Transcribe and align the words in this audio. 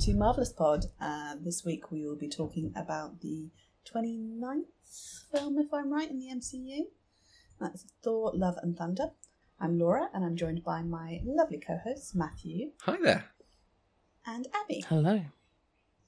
to 0.00 0.14
Marvelous 0.14 0.50
Pod. 0.50 0.86
Uh, 0.98 1.34
this 1.44 1.62
week 1.62 1.90
we 1.90 2.06
will 2.06 2.16
be 2.16 2.28
talking 2.28 2.72
about 2.74 3.20
the 3.20 3.50
29th 3.84 4.62
film, 5.30 5.58
if 5.58 5.74
I'm 5.74 5.92
right, 5.92 6.08
in 6.08 6.18
the 6.18 6.28
MCU. 6.28 6.84
That's 7.60 7.84
Thor, 8.02 8.32
Love 8.34 8.54
and 8.62 8.74
Thunder. 8.74 9.10
I'm 9.60 9.78
Laura, 9.78 10.08
and 10.14 10.24
I'm 10.24 10.36
joined 10.36 10.64
by 10.64 10.80
my 10.80 11.20
lovely 11.22 11.58
co 11.58 11.76
hosts, 11.84 12.14
Matthew 12.14 12.70
Hi 12.84 12.96
there. 13.02 13.26
and 14.26 14.48
Abby. 14.54 14.86
Hello. 14.88 15.20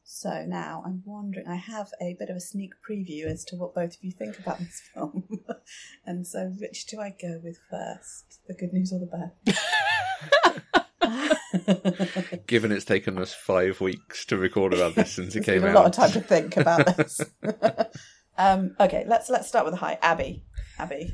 So 0.04 0.46
now 0.46 0.82
I'm 0.86 1.02
wondering, 1.04 1.46
I 1.46 1.56
have 1.56 1.90
a 2.00 2.16
bit 2.18 2.30
of 2.30 2.36
a 2.36 2.40
sneak 2.40 2.72
preview 2.88 3.26
as 3.26 3.44
to 3.46 3.56
what 3.56 3.74
both 3.74 3.96
of 3.96 4.02
you 4.02 4.10
think 4.10 4.38
about 4.38 4.58
this 4.58 4.80
film. 4.94 5.28
and 6.06 6.26
so, 6.26 6.46
which 6.58 6.86
do 6.86 6.98
I 6.98 7.10
go 7.10 7.40
with 7.44 7.58
first? 7.70 8.40
The 8.48 8.54
good 8.54 8.72
news 8.72 8.90
or 8.90 9.00
the 9.00 9.06
bad? 9.06 10.62
Given 12.46 12.72
it's 12.72 12.84
taken 12.84 13.18
us 13.18 13.34
five 13.34 13.80
weeks 13.80 14.24
to 14.26 14.36
record 14.36 14.74
about 14.74 14.94
this 14.94 15.12
since 15.12 15.34
it 15.36 15.44
came 15.44 15.60
been 15.60 15.70
out. 15.70 15.76
a 15.76 15.78
lot 15.78 15.86
of 15.86 15.92
time 15.92 16.12
to 16.12 16.20
think 16.20 16.56
about 16.56 16.96
this. 16.96 17.20
um, 18.38 18.74
okay, 18.80 19.04
let's 19.06 19.28
let's 19.30 19.48
start 19.48 19.64
with 19.64 19.74
the 19.74 19.78
high. 19.78 19.98
Abby, 20.02 20.44
Abby, 20.78 21.12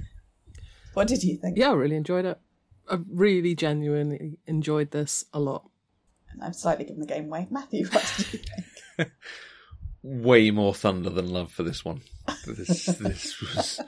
what 0.95 1.09
did 1.09 1.23
you 1.23 1.37
think? 1.37 1.59
Yeah, 1.59 1.71
I 1.71 1.75
really 1.75 1.97
enjoyed 1.97 2.25
it. 2.25 2.39
I 2.89 2.99
really 3.11 3.55
genuinely 3.55 4.39
enjoyed 4.47 4.91
this 4.91 5.25
a 5.33 5.41
lot. 5.41 5.69
And 6.31 6.43
I've 6.43 6.55
slightly 6.55 6.85
given 6.85 7.01
the 7.01 7.07
game 7.07 7.27
away. 7.27 7.47
Matthew, 7.51 7.87
what 7.89 8.15
did 8.17 8.33
you 8.33 8.41
think? 8.97 9.11
Way 10.03 10.51
more 10.51 10.75
thunder 10.75 11.11
than 11.11 11.29
love 11.31 11.51
for 11.53 11.63
this 11.63 11.85
one. 11.85 12.03
This 12.47 12.87
this 12.87 13.41
was. 13.41 13.81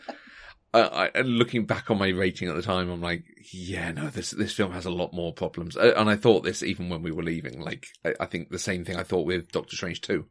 I, 0.73 0.81
I, 0.81 1.11
and 1.15 1.29
looking 1.29 1.67
back 1.67 1.91
on 1.91 1.99
my 1.99 2.09
rating 2.09 2.49
at 2.49 2.55
the 2.55 2.63
time, 2.63 2.91
I'm 2.91 3.01
like, 3.01 3.25
yeah, 3.53 3.91
no, 3.91 4.09
this 4.09 4.31
this 4.31 4.53
film 4.55 4.73
has 4.73 4.87
a 4.87 4.91
lot 4.91 5.13
more 5.13 5.33
problems. 5.33 5.77
Uh, 5.77 5.95
And 5.97 6.09
I 6.09 6.17
thought 6.17 6.45
this 6.45 6.63
even 6.63 6.89
when 6.89 7.03
we 7.03 7.11
were 7.11 7.23
leaving. 7.25 7.61
Like, 7.61 7.87
I, 8.05 8.15
I 8.21 8.27
think 8.27 8.51
the 8.51 8.59
same 8.59 8.85
thing 8.85 8.97
I 8.97 9.03
thought 9.03 9.27
with 9.27 9.51
Doctor 9.51 9.77
Strange 9.77 10.01
two. 10.01 10.27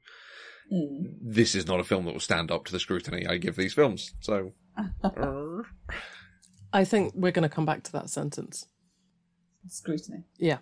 Hmm. 0.72 1.06
This 1.22 1.56
is 1.56 1.68
not 1.68 1.80
a 1.80 1.84
film 1.84 2.06
that 2.06 2.14
will 2.14 2.20
stand 2.20 2.52
up 2.52 2.66
to 2.66 2.72
the 2.72 2.80
scrutiny 2.80 3.26
I 3.28 3.38
give 3.38 3.56
these 3.56 3.74
films. 3.74 4.14
So, 4.22 4.54
I 6.74 6.86
think 6.86 7.14
we're 7.16 7.32
going 7.32 7.44
to 7.48 7.54
come 7.54 7.66
back 7.66 7.84
to 7.84 7.92
that 7.94 8.10
sentence. 8.10 8.66
Scrutiny. 9.68 10.24
Yeah. 10.38 10.60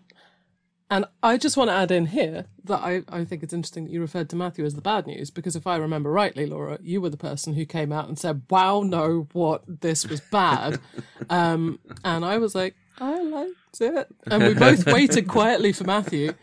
And 0.90 1.06
I 1.22 1.38
just 1.38 1.58
want 1.58 1.70
to 1.70 1.74
add 1.74 1.92
in 1.92 2.08
here 2.08 2.46
that 2.64 2.80
I, 2.80 3.04
I 3.10 3.26
think 3.26 3.44
it's 3.44 3.54
interesting 3.54 3.86
that 3.86 3.92
you 3.92 4.00
referred 4.00 4.30
to 4.30 4.38
Matthew 4.38 4.64
as 4.64 4.76
the 4.76 4.82
bad 4.82 5.06
news, 5.06 5.30
because 5.30 5.56
if 5.56 5.68
I 5.68 5.76
remember 5.76 6.10
rightly, 6.10 6.46
Laura, 6.46 6.80
you 6.82 7.02
were 7.02 7.10
the 7.10 7.18
person 7.18 7.56
who 7.56 7.66
came 7.66 7.92
out 7.92 8.08
and 8.08 8.18
said, 8.18 8.44
wow, 8.50 8.82
no, 8.82 9.28
what, 9.34 9.64
this 9.82 10.08
was 10.08 10.22
bad. 10.22 10.80
um, 11.30 11.80
and 12.06 12.24
I 12.24 12.38
was 12.38 12.56
like, 12.56 12.76
I 13.00 13.22
liked 13.22 13.82
it. 13.82 14.08
And 14.28 14.44
we 14.44 14.54
both 14.56 14.86
waited 14.86 15.28
quietly 15.28 15.74
for 15.74 15.84
Matthew. 15.84 16.34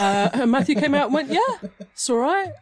Uh, 0.00 0.30
and 0.32 0.50
Matthew 0.50 0.76
came 0.76 0.94
out 0.94 1.06
and 1.06 1.14
went, 1.14 1.30
yeah, 1.30 1.68
it's 1.80 2.08
all 2.08 2.18
right. 2.18 2.52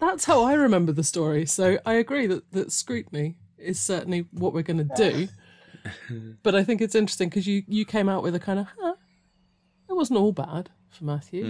That's 0.00 0.24
how 0.24 0.42
I 0.42 0.54
remember 0.54 0.90
the 0.90 1.04
story. 1.04 1.46
So 1.46 1.78
I 1.86 1.94
agree 1.94 2.26
that, 2.26 2.50
that 2.50 2.72
scrutiny 2.72 3.36
is 3.56 3.78
certainly 3.78 4.26
what 4.32 4.52
we're 4.52 4.62
going 4.62 4.88
to 4.88 4.96
do. 4.96 5.28
But 6.44 6.54
I 6.54 6.62
think 6.62 6.80
it's 6.80 6.94
interesting 6.94 7.28
because 7.28 7.44
you, 7.44 7.64
you 7.66 7.84
came 7.84 8.08
out 8.08 8.22
with 8.22 8.36
a 8.36 8.38
kind 8.38 8.60
of, 8.60 8.68
huh, 8.80 8.94
it 9.92 9.96
wasn't 9.96 10.18
all 10.18 10.32
bad 10.32 10.70
for 10.90 11.04
Matthew. 11.04 11.44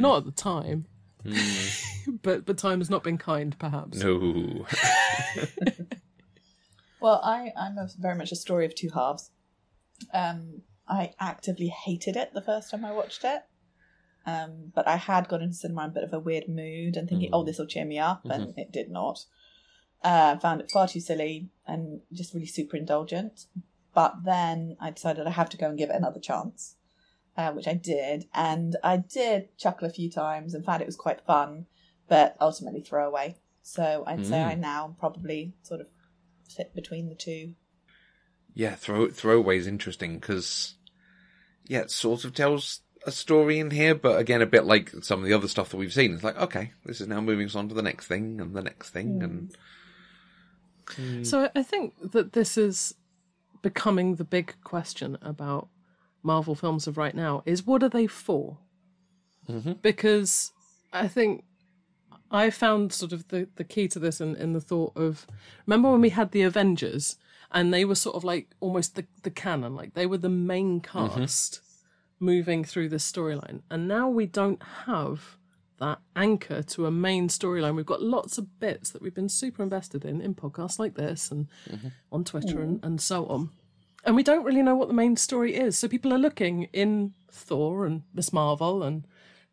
Not 0.00 0.18
at 0.18 0.24
the 0.24 0.32
time. 0.32 0.86
but 2.22 2.46
but 2.46 2.56
time 2.56 2.78
has 2.78 2.88
not 2.88 3.02
been 3.02 3.18
kind, 3.18 3.58
perhaps. 3.58 3.98
no. 3.98 4.66
Well, 6.98 7.20
I 7.22 7.52
I'm 7.56 7.78
a, 7.78 7.88
very 7.98 8.16
much 8.16 8.32
a 8.32 8.36
story 8.36 8.64
of 8.64 8.74
two 8.74 8.90
halves. 8.94 9.30
Um, 10.12 10.62
I 10.88 11.12
actively 11.20 11.68
hated 11.68 12.16
it 12.16 12.32
the 12.32 12.40
first 12.40 12.70
time 12.70 12.84
I 12.84 12.92
watched 12.92 13.22
it. 13.22 13.42
Um, 14.24 14.72
but 14.74 14.88
I 14.88 14.96
had 14.96 15.28
gone 15.28 15.42
into 15.42 15.54
cinema 15.54 15.84
in 15.84 15.90
a 15.90 15.92
bit 15.92 16.04
of 16.04 16.12
a 16.12 16.18
weird 16.18 16.48
mood 16.48 16.96
and 16.96 17.08
thinking, 17.08 17.30
oh, 17.32 17.44
this 17.44 17.58
will 17.58 17.66
cheer 17.66 17.84
me 17.84 17.98
up, 17.98 18.24
and 18.24 18.54
it 18.58 18.72
did 18.72 18.90
not. 18.90 19.24
Uh, 20.02 20.36
found 20.38 20.60
it 20.60 20.70
far 20.70 20.88
too 20.88 21.00
silly 21.00 21.48
and 21.66 22.00
just 22.12 22.34
really 22.34 22.46
super 22.46 22.76
indulgent. 22.76 23.46
But 23.94 24.24
then 24.24 24.76
I 24.80 24.90
decided 24.90 25.26
I 25.26 25.30
have 25.30 25.50
to 25.50 25.56
go 25.56 25.68
and 25.68 25.78
give 25.78 25.90
it 25.90 25.96
another 25.96 26.18
chance, 26.20 26.76
uh, 27.36 27.52
which 27.52 27.68
I 27.68 27.74
did, 27.74 28.26
and 28.34 28.76
I 28.82 28.96
did 28.98 29.56
chuckle 29.58 29.86
a 29.86 29.92
few 29.92 30.10
times 30.10 30.54
and 30.54 30.64
found 30.64 30.82
it 30.82 30.86
was 30.86 30.96
quite 30.96 31.20
fun, 31.26 31.66
but 32.08 32.36
ultimately 32.40 32.80
throw 32.80 33.06
away. 33.06 33.36
So 33.62 34.04
I'd 34.06 34.24
say 34.26 34.36
Mm. 34.38 34.46
I 34.46 34.54
now 34.54 34.96
probably 34.98 35.54
sort 35.62 35.80
of 35.80 35.88
fit 36.48 36.74
between 36.74 37.08
the 37.08 37.14
two. 37.14 37.54
Yeah, 38.54 38.74
throw 38.74 39.10
throwaway 39.10 39.58
is 39.58 39.66
interesting 39.66 40.18
because 40.18 40.74
yeah, 41.66 41.80
it 41.80 41.90
sort 41.90 42.24
of 42.24 42.32
tells 42.32 42.80
a 43.04 43.10
story 43.12 43.58
in 43.58 43.70
here, 43.70 43.94
but 43.94 44.18
again, 44.18 44.40
a 44.40 44.46
bit 44.46 44.64
like 44.64 44.90
some 45.02 45.20
of 45.20 45.26
the 45.26 45.34
other 45.34 45.48
stuff 45.48 45.68
that 45.70 45.76
we've 45.76 45.92
seen. 45.92 46.14
It's 46.14 46.24
like, 46.24 46.40
okay, 46.40 46.72
this 46.84 47.00
is 47.00 47.08
now 47.08 47.20
moving 47.20 47.46
us 47.46 47.54
on 47.56 47.68
to 47.68 47.74
the 47.74 47.82
next 47.82 48.06
thing 48.06 48.40
and 48.40 48.54
the 48.54 48.62
next 48.62 48.90
thing, 48.90 49.22
and 49.22 49.56
So 51.26 51.44
I- 51.44 51.50
I 51.60 51.62
think 51.62 51.94
that 52.12 52.32
this 52.32 52.56
is 52.56 52.94
becoming 53.62 54.14
the 54.14 54.24
big 54.24 54.54
question 54.62 55.18
about 55.20 55.68
Marvel 56.26 56.54
films 56.54 56.86
of 56.86 56.98
right 56.98 57.14
now 57.14 57.42
is 57.46 57.64
what 57.64 57.82
are 57.82 57.88
they 57.88 58.06
for? 58.06 58.58
Mm-hmm. 59.48 59.74
Because 59.80 60.50
I 60.92 61.08
think 61.08 61.44
I 62.30 62.50
found 62.50 62.92
sort 62.92 63.12
of 63.12 63.28
the, 63.28 63.48
the 63.54 63.64
key 63.64 63.86
to 63.88 63.98
this 63.98 64.20
in, 64.20 64.34
in 64.36 64.52
the 64.52 64.60
thought 64.60 64.92
of 64.96 65.26
remember 65.66 65.90
when 65.90 66.00
we 66.00 66.10
had 66.10 66.32
the 66.32 66.42
Avengers 66.42 67.16
and 67.52 67.72
they 67.72 67.84
were 67.84 67.94
sort 67.94 68.16
of 68.16 68.24
like 68.24 68.48
almost 68.60 68.96
the, 68.96 69.06
the 69.22 69.30
canon, 69.30 69.76
like 69.76 69.94
they 69.94 70.06
were 70.06 70.18
the 70.18 70.28
main 70.28 70.80
mm-hmm. 70.80 71.20
cast 71.20 71.60
moving 72.18 72.64
through 72.64 72.88
this 72.88 73.10
storyline. 73.10 73.62
And 73.70 73.86
now 73.86 74.08
we 74.08 74.26
don't 74.26 74.62
have 74.86 75.38
that 75.78 76.00
anchor 76.16 76.62
to 76.62 76.86
a 76.86 76.90
main 76.90 77.28
storyline. 77.28 77.76
We've 77.76 77.86
got 77.86 78.02
lots 78.02 78.38
of 78.38 78.58
bits 78.58 78.90
that 78.90 79.02
we've 79.02 79.14
been 79.14 79.28
super 79.28 79.62
invested 79.62 80.04
in 80.04 80.20
in 80.20 80.34
podcasts 80.34 80.78
like 80.78 80.94
this 80.94 81.30
and 81.30 81.48
mm-hmm. 81.70 81.88
on 82.10 82.24
Twitter 82.24 82.62
and, 82.62 82.82
and 82.82 83.00
so 83.00 83.26
on. 83.26 83.50
And 84.06 84.16
we 84.16 84.22
don't 84.22 84.44
really 84.44 84.62
know 84.62 84.76
what 84.76 84.88
the 84.88 84.94
main 84.94 85.16
story 85.16 85.54
is. 85.56 85.78
So 85.78 85.88
people 85.88 86.14
are 86.14 86.18
looking 86.18 86.64
in 86.72 87.12
Thor 87.30 87.84
and 87.84 88.02
Miss 88.14 88.32
Marvel 88.32 88.82
and 88.82 89.04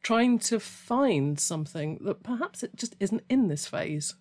trying 0.03 0.37
to 0.37 0.59
find 0.59 1.39
something 1.39 1.99
that 2.03 2.23
perhaps 2.23 2.61
it 2.61 2.75
just 2.75 2.95
isn't 2.99 3.23
in 3.29 3.47
this 3.47 3.67
phase. 3.67 4.13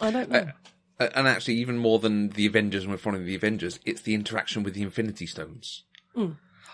I 0.00 0.10
don't 0.10 0.30
know. 0.30 0.50
Uh, 0.98 1.08
and 1.14 1.28
actually, 1.28 1.54
even 1.54 1.78
more 1.78 1.98
than 1.98 2.30
the 2.30 2.46
Avengers 2.46 2.82
and 2.82 2.90
we're 2.90 2.98
following 2.98 3.24
the 3.24 3.34
Avengers, 3.34 3.78
it's 3.84 4.02
the 4.02 4.14
interaction 4.14 4.62
with 4.62 4.74
the 4.74 4.82
Infinity 4.82 5.26
Stones. 5.26 5.84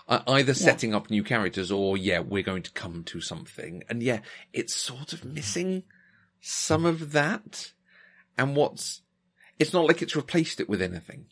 Uh, 0.07 0.19
either 0.27 0.53
setting 0.53 0.93
up 0.93 1.09
new 1.09 1.23
characters 1.23 1.71
or 1.71 1.97
yeah, 1.97 2.19
we're 2.19 2.43
going 2.43 2.63
to 2.63 2.71
come 2.71 3.03
to 3.05 3.21
something, 3.21 3.83
and 3.89 4.01
yeah, 4.03 4.19
it's 4.51 4.75
sort 4.75 5.13
of 5.13 5.23
missing 5.23 5.83
some 6.41 6.85
of 6.85 7.11
that. 7.13 7.73
And 8.37 8.55
what's 8.55 9.01
it's 9.59 9.73
not 9.73 9.85
like 9.85 10.01
it's 10.01 10.15
replaced 10.15 10.59
it 10.59 10.67
with 10.67 10.81
anything. 10.81 11.27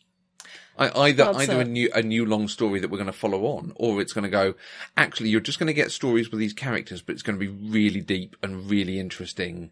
I, 0.78 1.08
either 1.08 1.24
That's 1.24 1.38
either 1.38 1.60
a 1.60 1.64
new 1.64 1.90
a 1.94 2.02
new 2.02 2.24
long 2.24 2.48
story 2.48 2.80
that 2.80 2.90
we're 2.90 2.98
going 2.98 3.06
to 3.06 3.12
follow 3.12 3.44
on, 3.44 3.72
or 3.76 4.00
it's 4.00 4.12
going 4.12 4.24
to 4.24 4.30
go. 4.30 4.54
Actually, 4.96 5.28
you're 5.28 5.40
just 5.40 5.58
going 5.58 5.66
to 5.66 5.74
get 5.74 5.92
stories 5.92 6.30
with 6.30 6.40
these 6.40 6.54
characters, 6.54 7.02
but 7.02 7.12
it's 7.12 7.22
going 7.22 7.38
to 7.38 7.44
be 7.44 7.70
really 7.70 8.00
deep 8.00 8.36
and 8.42 8.70
really 8.70 8.98
interesting, 8.98 9.70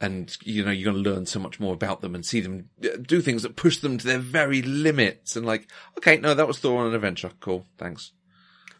and 0.00 0.36
you 0.42 0.64
know 0.64 0.72
you're 0.72 0.92
going 0.92 1.02
to 1.02 1.10
learn 1.10 1.26
so 1.26 1.38
much 1.38 1.60
more 1.60 1.72
about 1.72 2.00
them 2.00 2.14
and 2.14 2.26
see 2.26 2.40
them 2.40 2.68
uh, 2.84 2.96
do 3.00 3.20
things 3.20 3.42
that 3.42 3.56
push 3.56 3.78
them 3.78 3.96
to 3.98 4.06
their 4.06 4.18
very 4.18 4.60
limits. 4.60 5.36
And 5.36 5.46
like, 5.46 5.70
okay, 5.98 6.16
no, 6.16 6.34
that 6.34 6.48
was 6.48 6.58
Thor 6.58 6.80
on 6.80 6.88
an 6.88 6.94
adventure. 6.94 7.30
Cool, 7.40 7.64
thanks. 7.78 8.12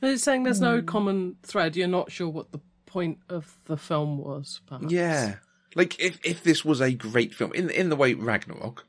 But 0.01 0.11
It's 0.11 0.25
saying 0.25 0.43
there's 0.43 0.61
no 0.61 0.83
common 0.83 1.37
thread. 1.45 1.77
You're 1.77 1.87
not 1.89 2.11
sure 2.11 2.29
what 2.29 2.51
the 2.51 2.61
point 2.87 3.19
of 3.29 3.57
the 3.67 3.77
film 3.77 4.19
was, 4.19 4.61
perhaps. 4.67 4.93
Yeah, 4.93 5.37
like 5.77 6.01
if 6.01 6.19
if 6.25 6.43
this 6.43 6.65
was 6.65 6.81
a 6.81 6.93
great 6.93 7.33
film 7.33 7.53
in 7.53 7.71
in 7.71 7.91
the 7.91 7.97
way 7.97 8.15
Ragnarok 8.15 8.87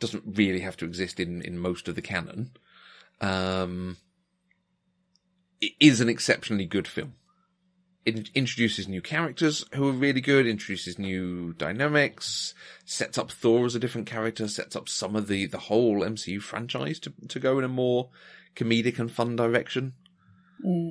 doesn't 0.00 0.24
really 0.26 0.60
have 0.60 0.76
to 0.78 0.84
exist 0.84 1.20
in 1.20 1.42
in 1.42 1.58
most 1.58 1.88
of 1.88 1.94
the 1.94 2.02
canon, 2.02 2.50
um, 3.20 3.96
it 5.60 5.72
is 5.80 6.00
an 6.00 6.08
exceptionally 6.08 6.66
good 6.66 6.86
film. 6.86 7.14
It 8.04 8.30
introduces 8.34 8.88
new 8.88 9.02
characters 9.02 9.64
who 9.74 9.86
are 9.88 9.92
really 9.92 10.22
good, 10.22 10.46
introduces 10.46 10.98
new 10.98 11.52
dynamics, 11.52 12.54
sets 12.86 13.18
up 13.18 13.30
Thor 13.30 13.66
as 13.66 13.74
a 13.74 13.78
different 13.78 14.06
character, 14.06 14.48
sets 14.48 14.74
up 14.74 14.88
some 14.88 15.14
of 15.14 15.28
the 15.28 15.46
the 15.46 15.58
whole 15.58 16.00
MCU 16.00 16.40
franchise 16.40 16.98
to 17.00 17.12
to 17.28 17.40
go 17.40 17.58
in 17.58 17.64
a 17.64 17.68
more 17.68 18.10
comedic 18.54 18.98
and 18.98 19.10
fun 19.10 19.36
direction. 19.36 19.94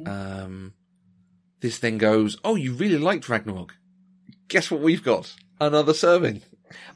Um, 0.07 0.73
this 1.59 1.79
then 1.79 1.97
goes, 1.97 2.37
oh, 2.43 2.55
you 2.55 2.73
really 2.73 2.97
liked 2.97 3.27
Ragnarok. 3.29 3.75
Guess 4.47 4.71
what 4.71 4.81
we've 4.81 5.03
got? 5.03 5.35
Another 5.59 5.93
serving. 5.93 6.43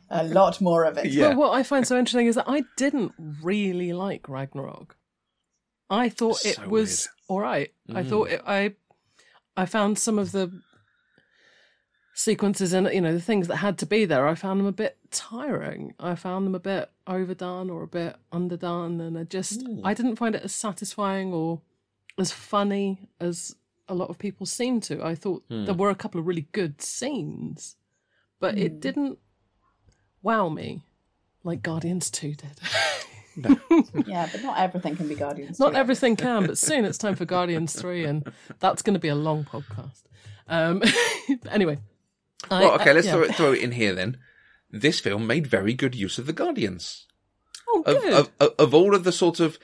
A 0.09 0.23
lot 0.23 0.61
more 0.61 0.83
of 0.83 0.97
it. 0.97 1.11
Yeah. 1.11 1.29
But 1.29 1.37
what 1.37 1.51
I 1.51 1.63
find 1.63 1.87
so 1.87 1.97
interesting 1.97 2.27
is 2.27 2.35
that 2.35 2.47
I 2.47 2.63
didn't 2.77 3.13
really 3.41 3.93
like 3.93 4.27
Ragnarok. 4.27 4.97
I 5.89 6.09
thought 6.09 6.45
it 6.45 6.55
So 6.55 6.67
was 6.67 7.09
all 7.27 7.41
right. 7.41 7.71
I 7.93 8.03
mm. 8.03 8.09
thought 8.09 8.29
it, 8.29 8.41
I 8.45 8.75
I 9.57 9.65
found 9.65 9.99
some 9.99 10.17
of 10.17 10.31
the 10.31 10.51
sequences 12.13 12.71
and 12.71 12.87
you 12.93 13.01
know 13.01 13.13
the 13.13 13.21
things 13.21 13.47
that 13.47 13.57
had 13.57 13.77
to 13.79 13.85
be 13.85 14.05
there. 14.05 14.27
I 14.27 14.35
found 14.35 14.59
them 14.59 14.67
a 14.67 14.71
bit 14.71 14.97
tiring. 15.11 15.93
I 15.99 16.15
found 16.15 16.45
them 16.45 16.55
a 16.55 16.59
bit 16.59 16.89
overdone 17.07 17.69
or 17.69 17.83
a 17.83 17.87
bit 17.87 18.15
underdone, 18.31 19.01
and 19.01 19.17
I 19.17 19.23
just 19.23 19.61
hmm. 19.61 19.81
I 19.83 19.93
didn't 19.93 20.15
find 20.15 20.35
it 20.35 20.43
as 20.43 20.55
satisfying 20.55 21.33
or 21.33 21.61
as 22.17 22.31
funny 22.31 23.09
as 23.19 23.55
a 23.87 23.95
lot 23.95 24.09
of 24.09 24.17
people 24.17 24.45
seem 24.45 24.79
to. 24.81 25.03
I 25.03 25.15
thought 25.15 25.43
Hmm. 25.49 25.65
there 25.65 25.73
were 25.75 25.89
a 25.89 25.95
couple 25.95 26.19
of 26.19 26.27
really 26.27 26.47
good 26.51 26.81
scenes, 26.81 27.75
but 28.39 28.57
it 28.57 28.73
hmm. 28.73 28.79
didn't 28.79 29.19
wow 30.21 30.49
me 30.49 30.81
like 31.43 31.61
Guardians 31.61 32.09
2 32.11 32.35
did. 32.35 32.59
Yeah, 34.05 34.27
but 34.29 34.43
not 34.43 34.59
everything 34.59 34.97
can 34.97 35.07
be 35.07 35.15
Guardians. 35.15 35.57
Not 35.57 35.69
too. 35.71 35.77
everything 35.77 36.17
can, 36.17 36.45
but 36.47 36.57
soon 36.57 36.83
it's 36.83 36.97
time 36.97 37.15
for 37.15 37.23
Guardians 37.23 37.73
3, 37.79 38.03
and 38.03 38.31
that's 38.59 38.81
going 38.81 38.93
to 38.93 38.99
be 38.99 39.07
a 39.07 39.15
long 39.15 39.45
podcast. 39.45 40.01
Um, 40.49 40.83
anyway. 41.49 41.77
I- 42.49 42.65
okay, 42.71 42.89
I- 42.89 42.93
let's 42.93 43.07
yeah. 43.07 43.13
throw, 43.13 43.21
it, 43.23 43.35
throw 43.35 43.51
it 43.53 43.61
in 43.61 43.71
here 43.71 43.93
then. 43.95 44.17
This 44.69 44.99
film 44.99 45.25
made 45.25 45.47
very 45.47 45.73
good 45.73 45.95
use 45.95 46.17
of 46.17 46.25
the 46.25 46.33
Guardians. 46.33 47.07
Oh, 47.69 47.83
Of, 47.85 48.01
good. 48.01 48.13
of, 48.13 48.29
of, 48.41 48.49
of 48.59 48.73
all 48.73 48.93
of 48.93 49.05
the 49.05 49.13
sort 49.13 49.39
of 49.39 49.57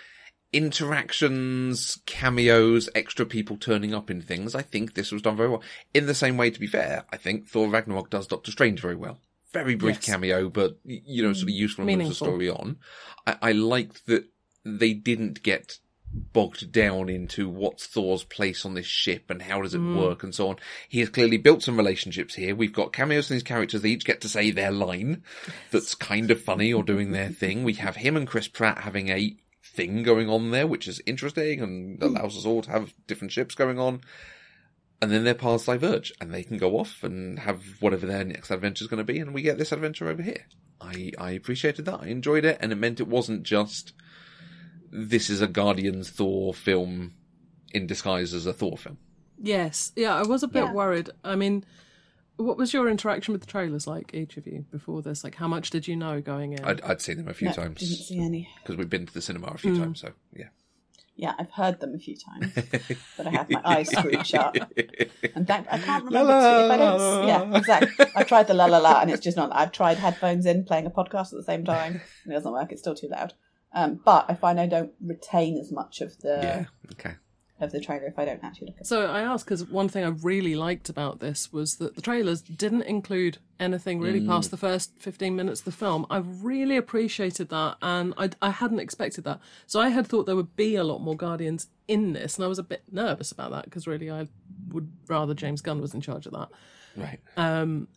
interactions, 0.54 2.00
cameos, 2.06 2.90
extra 2.96 3.26
people 3.26 3.58
turning 3.58 3.94
up 3.94 4.10
in 4.10 4.22
things, 4.22 4.56
I 4.56 4.62
think 4.62 4.94
this 4.94 5.12
was 5.12 5.22
done 5.22 5.36
very 5.36 5.50
well. 5.50 5.62
In 5.94 6.06
the 6.06 6.16
same 6.16 6.38
way, 6.38 6.52
to 6.52 6.60
be 6.60 6.68
fair, 6.68 7.04
I 7.12 7.18
think 7.18 7.48
Thor 7.48 7.68
Ragnarok 7.68 8.10
does 8.10 8.28
Doctor 8.28 8.52
Strange 8.52 8.80
very 8.80 8.96
well. 8.96 9.20
Very 9.64 9.76
brief 9.76 9.98
Yes. 9.98 10.06
cameo, 10.06 10.50
but, 10.50 10.78
you 10.84 11.24
know, 11.24 11.34
sort 11.34 11.50
of 11.50 11.56
mm. 11.56 11.58
useful 11.58 11.88
and 11.88 11.98
moves 11.98 12.10
the 12.10 12.16
story 12.16 12.50
on. 12.50 12.78
I, 13.26 13.38
I 13.42 13.52
liked 13.54 14.06
that 14.08 14.26
they 14.64 14.94
didn't 14.94 15.42
get 15.44 15.80
bogged 16.12 16.72
down 16.72 17.10
into 17.10 17.50
what's 17.50 17.86
Thor's 17.86 18.24
place 18.24 18.66
on 18.66 18.74
this 18.74 18.86
ship 18.86 19.30
and 19.30 19.42
how 19.42 19.62
does 19.62 19.74
it 19.74 19.82
mm. 19.82 19.98
work 19.98 20.24
and 20.24 20.34
so 20.34 20.50
on. 20.50 20.58
He 20.88 21.00
has 21.00 21.10
clearly 21.10 21.38
built 21.38 21.64
some 21.64 21.78
relationships 21.78 22.36
here. 22.36 22.56
We've 22.56 22.74
got 22.74 22.94
cameos 22.94 23.28
from 23.28 23.36
these 23.36 23.44
characters. 23.44 23.82
They 23.82 23.90
each 23.90 24.06
get 24.06 24.22
to 24.22 24.30
say 24.30 24.52
their 24.52 24.72
line 24.72 25.24
that's 25.72 25.96
kind 25.96 26.32
of 26.32 26.42
funny 26.42 26.74
or 26.74 26.84
doing 26.84 27.12
their 27.12 27.30
thing. 27.30 27.64
We 27.64 27.74
have 27.74 27.98
him 27.98 28.16
and 28.16 28.28
Chris 28.28 28.48
Pratt 28.48 28.80
having 28.80 29.10
a 29.10 29.36
thing 29.64 30.04
going 30.04 30.30
on 30.30 30.52
there, 30.52 30.68
which 30.68 30.88
is 30.88 31.02
interesting 31.06 31.62
and 31.62 32.00
mm. 32.00 32.04
allows 32.04 32.38
us 32.38 32.46
all 32.46 32.62
to 32.64 32.72
have 32.72 32.94
different 33.06 33.32
ships 33.32 33.56
going 33.56 33.80
on. 33.80 34.02
And 35.02 35.12
then 35.12 35.24
their 35.26 35.36
paths 35.36 35.66
diverge 35.66 36.12
and 36.20 36.34
they 36.34 36.44
can 36.44 36.58
go 36.58 36.80
off 36.80 37.04
and 37.04 37.38
have 37.40 37.64
whatever 37.82 38.08
their 38.08 38.24
next 38.24 38.50
adventure 38.50 38.84
is 38.84 38.88
going 38.90 38.98
to 38.98 39.04
be. 39.04 39.20
And 39.20 39.32
we 39.34 39.44
get 39.44 39.58
this 39.60 39.72
adventure 39.72 40.08
over 40.10 40.24
here. 40.24 40.46
I, 40.82 41.12
I 41.20 41.32
appreciated 41.32 41.86
that. 41.86 42.00
I 42.02 42.08
enjoyed 42.08 42.46
it. 42.46 42.58
And 42.62 42.72
it 42.72 42.76
meant 42.78 43.00
it 43.00 43.08
wasn't 43.08 43.44
just 43.44 43.94
this 44.92 45.30
is 45.30 45.42
a 45.42 45.48
Guardians 45.48 46.10
Thor 46.10 46.54
film 46.54 47.14
in 47.74 47.86
disguise 47.86 48.34
as 48.34 48.46
a 48.48 48.54
Thor 48.54 48.78
film. 48.78 48.98
Yes. 49.40 49.92
Yeah, 49.96 50.16
I 50.16 50.24
was 50.24 50.42
a 50.42 50.48
bit 50.48 50.64
Yeah. 50.66 50.74
worried. 50.74 51.12
I 51.24 51.36
mean, 51.36 51.64
what 52.38 52.58
was 52.58 52.74
your 52.74 52.90
interaction 52.90 53.34
with 53.34 53.42
the 53.42 53.48
trailers 53.48 53.86
like, 53.86 54.14
each 54.16 54.38
of 54.38 54.48
you, 54.48 54.66
before 54.72 55.02
this? 55.04 55.24
Like, 55.24 55.36
how 55.36 55.48
much 55.48 55.70
did 55.70 55.88
you 55.88 55.96
know 55.96 56.22
going 56.22 56.54
in? 56.54 56.64
I'd, 56.66 56.82
I'd 56.82 57.02
seen 57.02 57.18
them 57.18 57.28
a 57.28 57.34
few 57.36 57.50
No, 57.50 57.54
didn't 57.54 57.66
times 57.78 58.08
see 58.08 58.20
any. 58.20 58.50
because 58.64 58.78
we've 58.78 58.90
been 58.90 59.06
to 59.06 59.14
the 59.14 59.22
cinema 59.22 59.48
a 59.48 59.58
few 59.60 59.74
Mm. 59.74 59.80
times. 59.80 60.00
So 60.02 60.12
yeah. 60.36 60.48
Yeah, 61.20 61.34
I've 61.40 61.50
heard 61.52 61.80
them 61.80 61.96
a 61.96 61.98
few 61.98 62.16
times, 62.16 62.54
but 63.18 63.26
I 63.26 63.32
have 63.32 63.50
my 63.50 63.62
eyes 63.66 63.90
screwed 63.90 64.26
shut. 64.26 64.56
And 65.36 65.48
thank, 65.48 65.66
I 65.70 65.80
can't 65.80 66.06
remember. 66.06 66.32
la, 66.32 66.66
if 66.66 66.72
I 66.72 66.78
don't, 66.78 67.28
yeah, 67.28 67.58
exactly. 67.58 68.06
I've 68.16 68.28
tried 68.28 68.46
the 68.48 68.54
la 68.54 68.66
la 68.66 68.78
la, 68.78 69.02
and 69.02 69.10
it's 69.10 69.24
just 69.24 69.36
not. 69.36 69.50
I've 69.52 69.72
tried 69.72 69.98
headphones 69.98 70.46
in, 70.46 70.64
playing 70.64 70.86
a 70.86 70.92
podcast 70.92 71.34
at 71.34 71.38
the 71.38 71.44
same 71.44 71.66
time, 71.66 72.02
and 72.24 72.32
it 72.32 72.36
doesn't 72.36 72.52
work. 72.52 72.72
It's 72.72 72.82
still 72.82 72.94
too 72.94 73.08
loud. 73.08 73.34
Um, 73.74 74.00
but 74.06 74.26
I 74.30 74.36
find 74.36 74.60
I 74.60 74.68
don't 74.68 74.92
retain 75.04 75.58
as 75.58 75.72
much 75.72 76.02
of 76.02 76.18
the 76.20 76.40
yeah. 76.42 76.66
Okay. 76.94 77.16
Of 77.60 77.72
the 77.72 77.80
trailer 77.80 78.06
if 78.06 78.20
I 78.20 78.26
don't 78.26 78.44
actually 78.44 78.68
look 78.68 78.76
at 78.78 78.82
it. 78.82 78.88
So 78.88 79.08
I 79.08 79.22
asked 79.22 79.46
because 79.46 79.64
one 79.66 79.90
thing 79.90 80.04
I 80.04 80.10
really 80.10 80.56
liked 80.56 80.90
about 80.90 81.20
this 81.20 81.52
was 81.52 81.78
that 81.78 81.96
the 81.96 82.02
trailers 82.02 82.42
didn't 82.42 82.84
include 82.84 83.40
anything 83.60 84.00
really 84.00 84.22
Mm. 84.22 84.28
past 84.28 84.52
the 84.52 84.58
first 84.58 84.92
15 85.00 85.36
minutes 85.36 85.62
of 85.62 85.66
the 85.66 85.72
film. 85.72 86.06
I 86.10 86.18
really 86.18 86.78
appreciated 86.78 87.50
that 87.50 87.78
and 87.82 88.14
I, 88.18 88.30
I 88.42 88.52
hadn't 88.52 88.80
expected 88.80 89.24
that. 89.24 89.40
So 89.66 89.80
I 89.80 89.90
had 89.90 90.06
thought 90.06 90.26
there 90.28 90.36
would 90.36 90.56
be 90.56 90.76
a 90.76 90.84
lot 90.84 91.00
more 91.02 91.16
Guardians 91.16 91.68
in 91.88 92.14
this 92.14 92.36
and 92.38 92.46
I 92.46 92.48
was 92.48 92.60
a 92.60 92.64
bit 92.64 92.84
nervous 92.92 93.32
about 93.32 93.52
that 93.52 93.66
because 93.66 93.88
really 93.88 94.12
I 94.12 94.28
would 94.70 94.92
rather 95.08 95.34
James 95.34 95.62
Gunn 95.62 95.82
was 95.82 95.94
in 95.96 96.02
charge 96.02 96.28
of 96.28 96.34
that. 96.34 96.50
Right. 96.96 97.20
Um, 97.38 97.88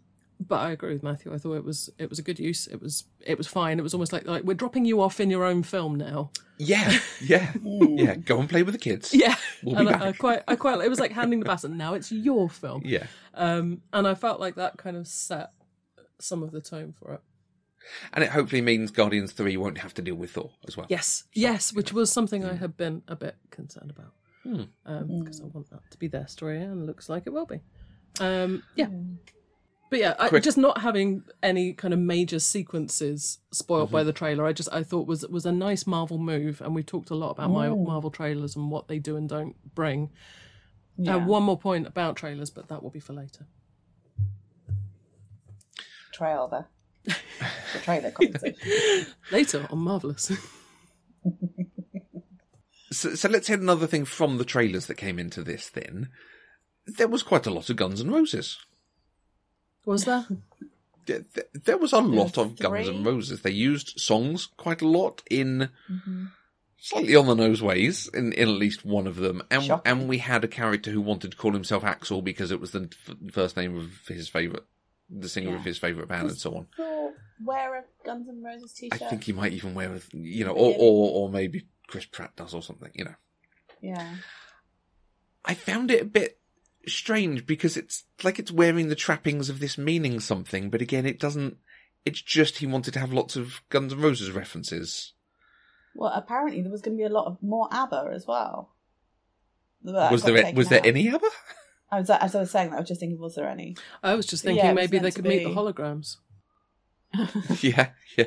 but 0.41 0.57
I 0.61 0.71
agree 0.73 0.93
with 0.95 1.03
Matthew. 1.03 1.33
I 1.35 1.39
thought 1.39 1.55
it 1.55 1.65
was 1.65 1.91
it 1.99 2.09
was 2.09 2.19
a 2.19 2.23
good 2.23 2.39
use. 2.39 2.67
It 2.67 2.81
was 2.81 3.05
it 3.25 3.37
was 3.39 3.47
fine. 3.47 3.79
It 3.79 3.83
was 3.83 3.95
almost 3.95 4.13
like 4.13 4.27
like 4.27 4.43
we're 4.45 4.55
dropping 4.55 4.85
you 4.87 5.01
off 5.01 5.21
in 5.21 5.31
your 5.31 5.45
own 5.45 5.63
film 5.63 5.95
now. 5.97 6.31
Yeah. 6.59 6.99
Yeah. 7.23 7.53
yeah. 7.63 8.15
Go 8.17 8.41
and 8.41 8.49
play 8.49 8.63
with 8.63 8.73
the 8.73 8.79
kids. 8.79 9.13
Yeah, 9.15 9.35
We'll 9.63 9.75
be 9.75 9.81
and 9.81 9.89
I, 9.91 9.93
back. 9.93 10.03
I 10.03 10.13
quite 10.13 10.43
I 10.49 10.57
quite 10.57 10.81
it 10.81 10.89
was 10.89 10.99
like 11.01 11.13
handing 11.13 11.41
the 11.41 11.45
baton. 11.45 11.77
Now 11.77 11.93
it's 11.95 12.11
your 12.11 12.49
film. 12.49 12.83
Yeah. 12.85 13.07
Um, 13.35 13.83
and 13.93 14.09
I 14.09 14.15
felt 14.15 14.41
like 14.41 14.55
that 14.57 14.79
kind 14.79 14.97
of 14.97 15.07
set 15.07 15.51
some 16.19 16.43
of 16.43 16.51
the 16.53 16.61
tone 16.63 16.95
for 16.99 17.13
it. 17.15 17.21
And 18.13 18.23
it 18.25 18.31
hopefully 18.31 18.61
means 18.63 18.91
Guardians 18.91 19.33
3 19.33 19.57
won't 19.57 19.79
have 19.79 19.95
to 19.95 20.03
deal 20.03 20.15
with 20.15 20.31
Thor 20.33 20.51
as 20.69 20.77
well. 20.77 20.87
Yes, 20.91 21.25
yes, 21.33 21.73
which 21.73 21.93
was 21.93 22.13
something 22.13 22.45
I 22.45 22.55
had 22.55 22.77
been 22.77 23.03
a 23.09 23.17
bit 23.17 23.37
concerned 23.51 23.91
about 23.91 24.13
Hmm. 24.43 24.65
because 25.25 25.41
I 25.41 25.45
want 25.45 25.69
that 25.71 25.91
to 25.91 25.99
be 25.99 26.07
their 26.09 26.27
story, 26.29 26.63
and 26.63 26.87
looks 26.87 27.09
like 27.09 27.25
it 27.27 27.31
will 27.31 27.47
be. 27.47 27.61
Um, 28.21 28.63
yeah, 28.77 28.89
but 29.91 29.99
yeah, 29.99 30.15
I, 30.19 30.39
just 30.39 30.57
not 30.57 30.81
having 30.81 31.25
any 31.43 31.73
kind 31.73 31.93
of 31.93 32.01
major 32.01 32.39
sequences 32.39 33.39
spoiled 33.53 33.89
Mm-hmm. 33.89 33.97
by 33.97 34.05
the 34.05 34.13
trailer, 34.13 34.47
I 34.47 34.53
just 34.53 34.69
I 34.73 34.83
thought 34.83 35.07
was 35.07 35.27
was 35.27 35.45
a 35.45 35.53
nice 35.53 35.87
Marvel 35.87 36.19
move, 36.19 36.61
and 36.61 36.75
we 36.75 36.83
talked 36.83 37.11
a 37.11 37.15
lot 37.15 37.31
about 37.33 37.51
my 37.51 37.69
Marvel 37.69 38.11
trailers 38.11 38.57
and 38.57 38.71
what 38.71 38.89
they 38.89 38.99
do 38.99 39.17
and 39.17 39.29
don't 39.29 39.57
bring. 39.75 40.11
Yeah. 40.97 41.17
Uh, 41.17 41.27
one 41.27 41.43
more 41.43 41.59
point 41.59 41.87
about 41.87 42.17
trailers, 42.17 42.51
but 42.51 42.69
that 42.69 42.83
will 42.83 42.91
be 42.91 43.01
for 43.01 43.13
later. 43.13 43.47
Trail 46.13 46.49
the 46.49 46.67
the 47.73 47.79
trailer 47.81 48.11
conversation. 48.11 49.07
Later 49.33 49.67
on 49.71 49.79
Marvelous. 49.79 50.31
So, 52.93 53.15
so 53.15 53.29
let's 53.29 53.47
hit 53.47 53.61
another 53.61 53.87
thing 53.87 54.05
from 54.05 54.39
the 54.39 54.45
trailers 54.45 54.87
that 54.87 54.97
came 54.97 55.21
into 55.21 55.43
this 55.45 55.69
then. 55.71 56.09
There 56.87 57.07
was 57.07 57.23
quite 57.23 57.47
a 57.47 57.51
lot 57.51 57.71
of 57.71 57.77
Guns 57.77 58.01
N' 58.01 58.11
Roses. 58.11 58.59
Was 59.85 60.05
there? 60.05 60.27
There, 61.65 61.77
was 61.77 61.93
a 61.93 61.99
lot 61.99 62.39
of 62.39 62.57
Guns 62.57 62.89
N' 62.89 63.03
Roses. 63.03 63.43
They 63.43 63.51
used 63.51 63.99
songs 63.99 64.47
quite 64.57 64.81
a 64.81 64.87
lot 64.87 65.23
in 65.29 65.71
mm-hmm. 65.91 66.27
slightly 66.79 67.17
on 67.17 67.27
the 67.27 67.35
nose 67.35 67.61
ways 67.61 68.09
in, 68.15 68.33
in 68.33 68.49
at 68.49 68.55
least 68.55 68.85
one 68.85 69.09
of 69.09 69.17
them. 69.17 69.43
And 69.51 69.65
Shocking. 69.65 69.91
and 69.91 70.09
we 70.09 70.19
had 70.19 70.45
a 70.45 70.49
character 70.49 70.93
who 70.93 71.01
wanted 71.01 71.33
to 71.33 71.37
call 71.37 71.53
himself 71.53 71.83
Axel 71.83 72.23
because 72.23 72.53
it 72.53 72.61
was 72.61 72.71
the 72.71 72.89
f- 73.09 73.17
first 73.33 73.57
name 73.57 73.77
of 73.77 73.91
his 74.07 74.29
favourite, 74.29 74.63
the 75.09 75.29
singer 75.29 75.57
of 75.57 75.65
his 75.65 75.79
favourite 75.79 76.09
band 76.09 76.29
and 76.29 76.39
so 76.39 76.55
on. 76.55 76.69
Thor 76.77 77.13
wear 77.45 77.77
a 77.77 77.85
Guns 78.05 78.29
N' 78.29 78.43
Roses 78.43 78.73
t-shirt. 78.73 79.03
I 79.03 79.09
think 79.09 79.25
he 79.25 79.33
might 79.33 79.53
even 79.53 79.75
wear, 79.75 79.93
a, 79.93 80.01
you 80.13 80.45
know, 80.45 80.53
or, 80.53 80.75
or, 80.79 81.11
or 81.13 81.31
maybe 81.31 81.67
Chris 81.87 82.05
Pratt 82.05 82.37
does 82.37 82.55
or 82.55 82.63
something, 82.63 82.91
you 82.95 83.05
know. 83.05 83.15
Yeah. 83.81 84.17
I 85.45 85.55
found 85.55 85.91
it 85.91 86.03
a 86.03 86.07
bit 86.07 86.40
strange 86.87 87.47
because 87.47 87.77
it's 87.77 88.05
like 88.23 88.39
it's 88.39 88.53
wearing 88.53 88.89
the 88.89 88.95
trappings 88.95 89.49
of 89.49 89.61
this 89.61 89.79
meaning 89.79 90.21
something, 90.21 90.71
but 90.71 90.83
again, 90.83 91.07
it 91.07 91.19
doesn't. 91.19 91.57
It's 92.05 92.23
just 92.23 92.59
he 92.59 92.67
wanted 92.67 92.95
to 92.95 93.01
have 93.01 93.13
lots 93.13 93.37
of 93.37 93.61
Guns 93.69 93.93
N' 93.93 94.01
Roses 94.01 94.31
references. 94.31 95.13
Well, 95.95 96.13
apparently 96.15 96.63
there 96.63 96.71
was 96.71 96.83
going 96.83 96.97
to 96.97 97.01
be 97.01 97.07
a 97.07 97.13
lot 97.13 97.27
of 97.27 97.43
more 97.43 97.69
ABBA 97.71 98.11
as 98.15 98.27
well. 98.27 98.71
That 99.83 100.13
was 100.13 100.23
there 100.23 100.37
taken 100.37 100.57
was 100.57 100.69
there 100.69 100.81
any 100.85 101.11
other? 101.11 101.29
I 101.91 101.99
was 101.99 102.11
as 102.11 102.35
I 102.35 102.41
was 102.41 102.51
saying 102.51 102.71
that, 102.71 102.77
I 102.77 102.81
was 102.81 102.89
just 102.89 103.01
thinking, 103.01 103.19
was 103.19 103.35
there 103.35 103.49
any? 103.49 103.77
I 104.03 104.15
was 104.15 104.27
just 104.27 104.45
thinking 104.45 104.65
it 104.65 104.69
was 104.69 104.77
maybe 104.77 104.99
they 104.99 105.11
could 105.11 105.25
to 105.25 105.29
meet 105.29 105.45
the 105.45 105.51
holograms. 105.51 106.17
yeah, 107.63 107.91
yeah. 108.17 108.27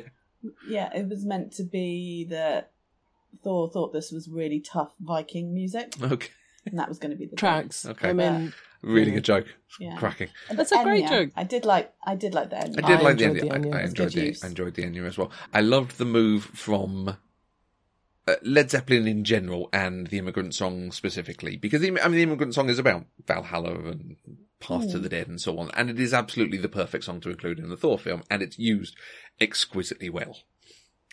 Yeah, 0.68 0.90
it 0.94 1.08
was 1.08 1.24
meant 1.24 1.52
to 1.54 1.62
be 1.62 2.26
that 2.28 2.72
Thor 3.42 3.70
thought 3.70 3.92
this 3.92 4.12
was 4.12 4.28
really 4.28 4.60
tough 4.60 4.92
Viking 5.00 5.54
music, 5.54 5.94
Okay, 6.02 6.28
and 6.66 6.78
that 6.78 6.88
was 6.88 6.98
going 6.98 7.10
to 7.10 7.16
be 7.16 7.26
the 7.26 7.36
Tracks. 7.36 7.86
Okay. 7.86 8.10
I 8.10 8.12
mean, 8.12 8.52
really 8.82 9.10
good 9.10 9.24
joke. 9.24 9.46
Yeah. 9.78 9.96
Cracking. 9.96 10.28
That's 10.50 10.70
the 10.70 10.80
a 10.80 10.84
great 10.84 11.08
joke. 11.08 11.30
I 11.36 11.44
did 11.44 11.64
like. 11.64 11.92
I 12.04 12.14
did 12.14 12.34
like 12.34 12.50
the 12.50 12.58
end. 12.58 12.80
I 12.82 12.86
did 12.86 13.00
I 13.00 13.02
like 13.02 13.18
the 13.18 13.24
enjoyed 13.24 13.52
ending. 13.52 13.62
the 13.62 13.68
Enya. 13.68 13.74
I, 13.74 13.78
I 13.78 13.82
enjoyed 13.84 14.12
the 14.12 14.26
use. 14.26 14.44
I 14.44 14.48
enjoyed 14.48 14.74
the 14.74 14.82
Enya 14.82 15.06
as 15.06 15.18
well. 15.18 15.30
I 15.52 15.60
loved 15.60 15.98
the 15.98 16.04
move 16.04 16.44
from 16.44 17.16
uh, 18.26 18.34
Led 18.42 18.70
Zeppelin 18.70 19.06
in 19.06 19.24
general 19.24 19.68
and 19.72 20.06
the 20.06 20.18
Immigrant 20.18 20.54
Song 20.54 20.92
specifically 20.92 21.56
because 21.56 21.80
the, 21.80 21.88
I 22.00 22.08
mean 22.08 22.16
the 22.16 22.22
Immigrant 22.22 22.54
Song 22.54 22.68
is 22.68 22.78
about 22.78 23.06
Valhalla 23.26 23.74
and 23.74 24.16
Path 24.60 24.90
to 24.92 24.98
the 24.98 25.08
Dead 25.10 25.28
and 25.28 25.40
so 25.40 25.58
on, 25.58 25.70
and 25.74 25.90
it 25.90 26.00
is 26.00 26.14
absolutely 26.14 26.56
the 26.58 26.68
perfect 26.68 27.04
song 27.04 27.20
to 27.20 27.30
include 27.30 27.58
in 27.58 27.68
the 27.68 27.76
Thor 27.76 27.98
film, 27.98 28.22
and 28.30 28.42
it's 28.42 28.58
used 28.58 28.96
exquisitely 29.40 30.08
well. 30.08 30.38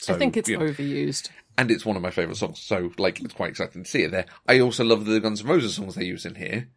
So, 0.01 0.15
I 0.15 0.17
think 0.17 0.35
it's 0.37 0.49
you 0.49 0.57
know, 0.57 0.65
overused. 0.65 1.29
and 1.57 1.69
it's 1.69 1.85
one 1.85 1.95
of 1.95 2.01
my 2.01 2.09
favourite 2.11 2.37
songs. 2.37 2.59
So, 2.59 2.91
like, 2.97 3.21
it's 3.21 3.33
quite 3.33 3.49
exciting 3.51 3.83
to 3.83 3.89
see 3.89 4.03
it 4.03 4.11
there. 4.11 4.25
I 4.47 4.59
also 4.59 4.83
love 4.83 5.05
the 5.05 5.19
Guns 5.19 5.41
N' 5.41 5.47
Roses 5.47 5.75
songs 5.75 5.95
they 5.95 6.05
use 6.05 6.25
in 6.25 6.35
here. 6.35 6.69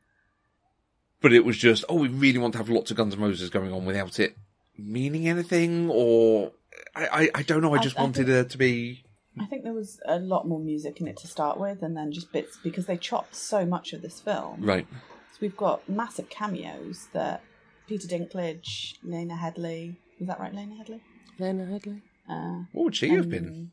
But 1.22 1.32
it 1.32 1.44
was 1.44 1.56
just, 1.56 1.84
oh, 1.88 1.94
we 1.96 2.08
really 2.08 2.38
want 2.38 2.52
to 2.52 2.58
have 2.58 2.68
lots 2.68 2.90
of 2.90 2.96
Guns 2.98 3.14
N' 3.14 3.20
Roses 3.20 3.48
going 3.50 3.72
on 3.72 3.84
without 3.84 4.20
it 4.20 4.36
meaning 4.76 5.28
anything, 5.28 5.88
or 5.88 6.50
I, 6.96 7.06
I, 7.06 7.30
I 7.36 7.42
don't 7.44 7.62
know. 7.62 7.74
I 7.74 7.78
I- 7.78 7.82
just 7.82 7.96
I 7.96 8.02
wanted 8.02 8.26
think- 8.26 8.28
it 8.46 8.50
to 8.50 8.58
be 8.58 9.04
I 9.40 9.46
think 9.46 9.62
there 9.64 9.72
was 9.72 10.00
a 10.06 10.18
lot 10.18 10.46
more 10.46 10.60
music 10.60 11.00
in 11.00 11.08
it 11.08 11.16
to 11.18 11.26
start 11.26 11.58
with, 11.58 11.82
and 11.82 11.96
then 11.96 12.12
just 12.12 12.30
bits 12.32 12.56
because 12.62 12.86
they 12.86 12.96
chopped 12.96 13.34
so 13.34 13.64
much 13.66 13.92
of 13.92 14.02
this 14.02 14.20
film. 14.20 14.60
right. 14.62 14.86
So 15.32 15.38
we've 15.40 15.56
got 15.56 15.88
massive 15.88 16.28
cameos 16.28 17.08
that 17.12 17.42
Peter 17.88 18.06
Dinklage, 18.06 18.94
Lena 19.02 19.34
Headley. 19.36 19.96
Is 20.20 20.26
that 20.28 20.38
right, 20.38 20.54
Lena 20.54 20.76
Headley? 20.76 21.00
Lena 21.38 21.66
Headley. 21.66 22.02
Uh, 22.28 22.64
What 22.72 22.84
would 22.84 22.96
she 22.96 23.08
have 23.10 23.28
been? 23.28 23.46
um, 23.48 23.72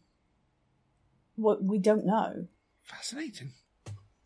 Well, 1.37 1.57
we 1.61 1.77
don't 1.79 2.05
know. 2.05 2.47
Fascinating. 2.83 3.53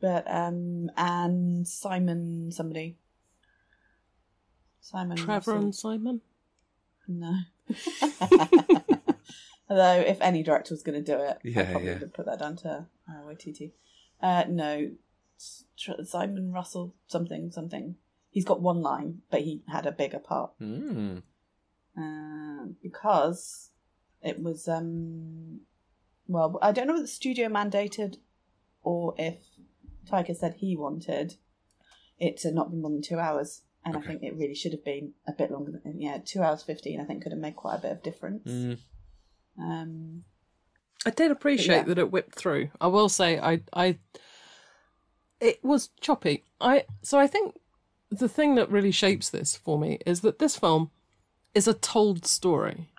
but 0.01 0.25
um, 0.29 0.89
and 0.97 1.67
Simon 1.67 2.51
somebody. 2.51 2.97
Simon 4.81 5.17
Trevor 5.17 5.51
Russell. 5.53 5.63
and 5.65 5.75
Simon. 5.75 6.21
No. 7.07 7.35
Although, 9.69 10.01
if 10.01 10.21
any 10.21 10.43
director 10.43 10.73
was 10.75 10.83
going 10.83 11.03
to 11.03 11.11
do 11.15 11.19
it, 11.21 11.39
Yeah, 11.43 11.61
I 11.61 11.65
probably 11.71 11.87
yeah. 11.89 11.99
would 11.99 12.13
put 12.13 12.25
that 12.27 12.37
down 12.39 12.55
to 12.57 12.85
uh, 13.09 13.21
YTT. 13.27 13.71
Uh, 14.21 14.43
no, 14.47 14.91
Tr- 15.77 16.03
Simon 16.03 16.51
Russell 16.51 16.93
something 17.07 17.51
something. 17.51 17.95
He's 18.29 18.45
got 18.45 18.61
one 18.61 18.81
line, 18.81 19.21
but 19.31 19.41
he 19.41 19.63
had 19.67 19.85
a 19.87 19.91
bigger 19.91 20.19
part 20.19 20.51
Mm. 20.61 21.23
uh, 21.97 22.65
because 22.81 23.71
it 24.25 24.41
was. 24.43 24.67
um 24.67 25.61
Well, 26.27 26.57
I 26.61 26.71
don't 26.71 26.87
know 26.87 26.95
if 26.95 27.01
the 27.01 27.07
studio 27.07 27.47
mandated 27.47 28.17
or 28.81 29.13
if 29.17 29.37
Taika 30.09 30.35
said 30.35 30.55
he 30.55 30.75
wanted 30.75 31.35
it 32.19 32.37
to 32.37 32.51
not 32.51 32.71
be 32.71 32.77
more 32.77 32.91
than 32.91 33.01
two 33.01 33.19
hours. 33.19 33.61
And 33.87 33.95
I 33.95 34.01
think 34.01 34.23
it 34.23 34.35
really 34.35 34.55
should 34.55 34.71
have 34.71 34.83
been 34.83 35.13
a 35.27 35.31
bit 35.31 35.51
longer 35.51 35.79
than 35.83 36.01
yeah, 36.01 36.17
two 36.17 36.41
hours 36.41 36.63
fifteen. 36.63 36.99
I 36.99 37.05
think 37.05 37.21
could 37.21 37.31
have 37.31 37.41
made 37.41 37.55
quite 37.55 37.75
a 37.75 37.81
bit 37.81 37.91
of 37.91 38.01
difference. 38.01 38.49
Mm. 38.49 38.77
Um, 39.59 40.23
I 41.05 41.11
did 41.11 41.29
appreciate 41.29 41.75
yeah. 41.75 41.83
that 41.83 41.99
it 41.99 42.11
whipped 42.11 42.33
through. 42.33 42.71
I 42.81 42.87
will 42.87 43.09
say, 43.09 43.37
I, 43.39 43.61
I, 43.73 43.99
it 45.39 45.63
was 45.63 45.89
choppy. 46.01 46.43
I 46.59 46.85
so 47.03 47.19
I 47.19 47.27
think 47.27 47.59
the 48.09 48.29
thing 48.29 48.55
that 48.55 48.71
really 48.71 48.91
shapes 48.91 49.29
this 49.29 49.55
for 49.55 49.77
me 49.77 49.99
is 50.05 50.21
that 50.21 50.39
this 50.39 50.57
film 50.57 50.89
is 51.53 51.67
a 51.67 51.73
told 51.75 52.25
story, 52.25 52.89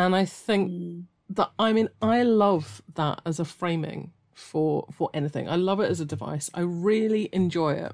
and 0.00 0.16
I 0.16 0.24
think 0.24 0.70
mm, 0.70 1.04
that 1.30 1.50
I 1.58 1.72
mean 1.72 1.88
I 2.00 2.22
love 2.22 2.82
that 2.94 3.20
as 3.26 3.38
a 3.38 3.44
framing 3.44 4.12
for 4.34 4.86
for 4.92 5.10
anything. 5.14 5.48
I 5.48 5.56
love 5.56 5.80
it 5.80 5.90
as 5.90 6.00
a 6.00 6.04
device. 6.04 6.50
I 6.54 6.60
really 6.60 7.28
enjoy 7.32 7.74
it 7.74 7.92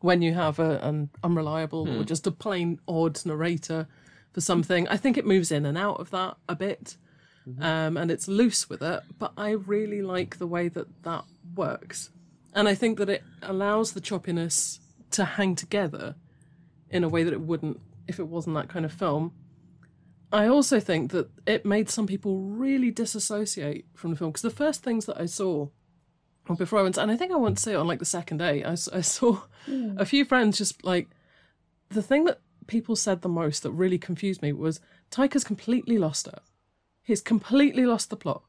when 0.00 0.22
you 0.22 0.34
have 0.34 0.58
a, 0.58 0.78
an 0.78 1.10
unreliable 1.24 1.88
or 1.88 2.04
just 2.04 2.26
a 2.26 2.30
plain 2.30 2.78
odd 2.86 3.24
narrator 3.26 3.88
for 4.32 4.40
something. 4.40 4.86
I 4.88 4.96
think 4.96 5.18
it 5.18 5.26
moves 5.26 5.50
in 5.50 5.66
and 5.66 5.76
out 5.76 5.98
of 5.98 6.10
that 6.10 6.36
a 6.48 6.54
bit, 6.54 6.96
um, 7.60 7.96
and 7.96 8.10
it's 8.10 8.28
loose 8.28 8.68
with 8.68 8.82
it. 8.82 9.00
But 9.18 9.32
I 9.36 9.50
really 9.50 10.02
like 10.02 10.38
the 10.38 10.46
way 10.46 10.68
that 10.68 11.02
that 11.02 11.24
works, 11.56 12.10
and 12.54 12.68
I 12.68 12.74
think 12.74 12.98
that 12.98 13.08
it 13.08 13.24
allows 13.42 13.92
the 13.92 14.00
choppiness 14.00 14.78
to 15.10 15.24
hang 15.24 15.56
together 15.56 16.14
in 16.90 17.02
a 17.02 17.08
way 17.08 17.24
that 17.24 17.32
it 17.32 17.40
wouldn't 17.40 17.80
if 18.06 18.18
it 18.20 18.28
wasn't 18.28 18.54
that 18.54 18.68
kind 18.68 18.84
of 18.84 18.92
film. 18.92 19.32
I 20.32 20.46
also 20.46 20.78
think 20.78 21.10
that 21.12 21.30
it 21.46 21.64
made 21.64 21.88
some 21.88 22.06
people 22.06 22.40
really 22.40 22.90
disassociate 22.90 23.86
from 23.94 24.10
the 24.10 24.16
film 24.16 24.30
because 24.30 24.42
the 24.42 24.50
first 24.50 24.82
things 24.82 25.06
that 25.06 25.20
I 25.20 25.26
saw 25.26 25.68
before 26.56 26.78
I 26.78 26.82
went, 26.82 26.96
and 26.96 27.10
I 27.10 27.16
think 27.16 27.32
I 27.32 27.36
went 27.36 27.58
to 27.58 27.62
see 27.62 27.72
it 27.72 27.76
on 27.76 27.86
like 27.86 27.98
the 27.98 28.04
second 28.04 28.38
day, 28.38 28.64
I 28.64 28.74
saw 28.74 29.40
hmm. 29.66 29.96
a 29.98 30.04
few 30.04 30.24
friends 30.24 30.58
just 30.58 30.84
like 30.84 31.08
the 31.90 32.02
thing 32.02 32.24
that 32.24 32.40
people 32.66 32.96
said 32.96 33.22
the 33.22 33.28
most 33.28 33.62
that 33.62 33.70
really 33.72 33.98
confused 33.98 34.42
me 34.42 34.52
was 34.52 34.80
Taika's 35.10 35.44
completely 35.44 35.98
lost 35.98 36.26
it. 36.26 36.38
He's 37.02 37.20
completely 37.20 37.86
lost 37.86 38.10
the 38.10 38.16
plot. 38.16 38.42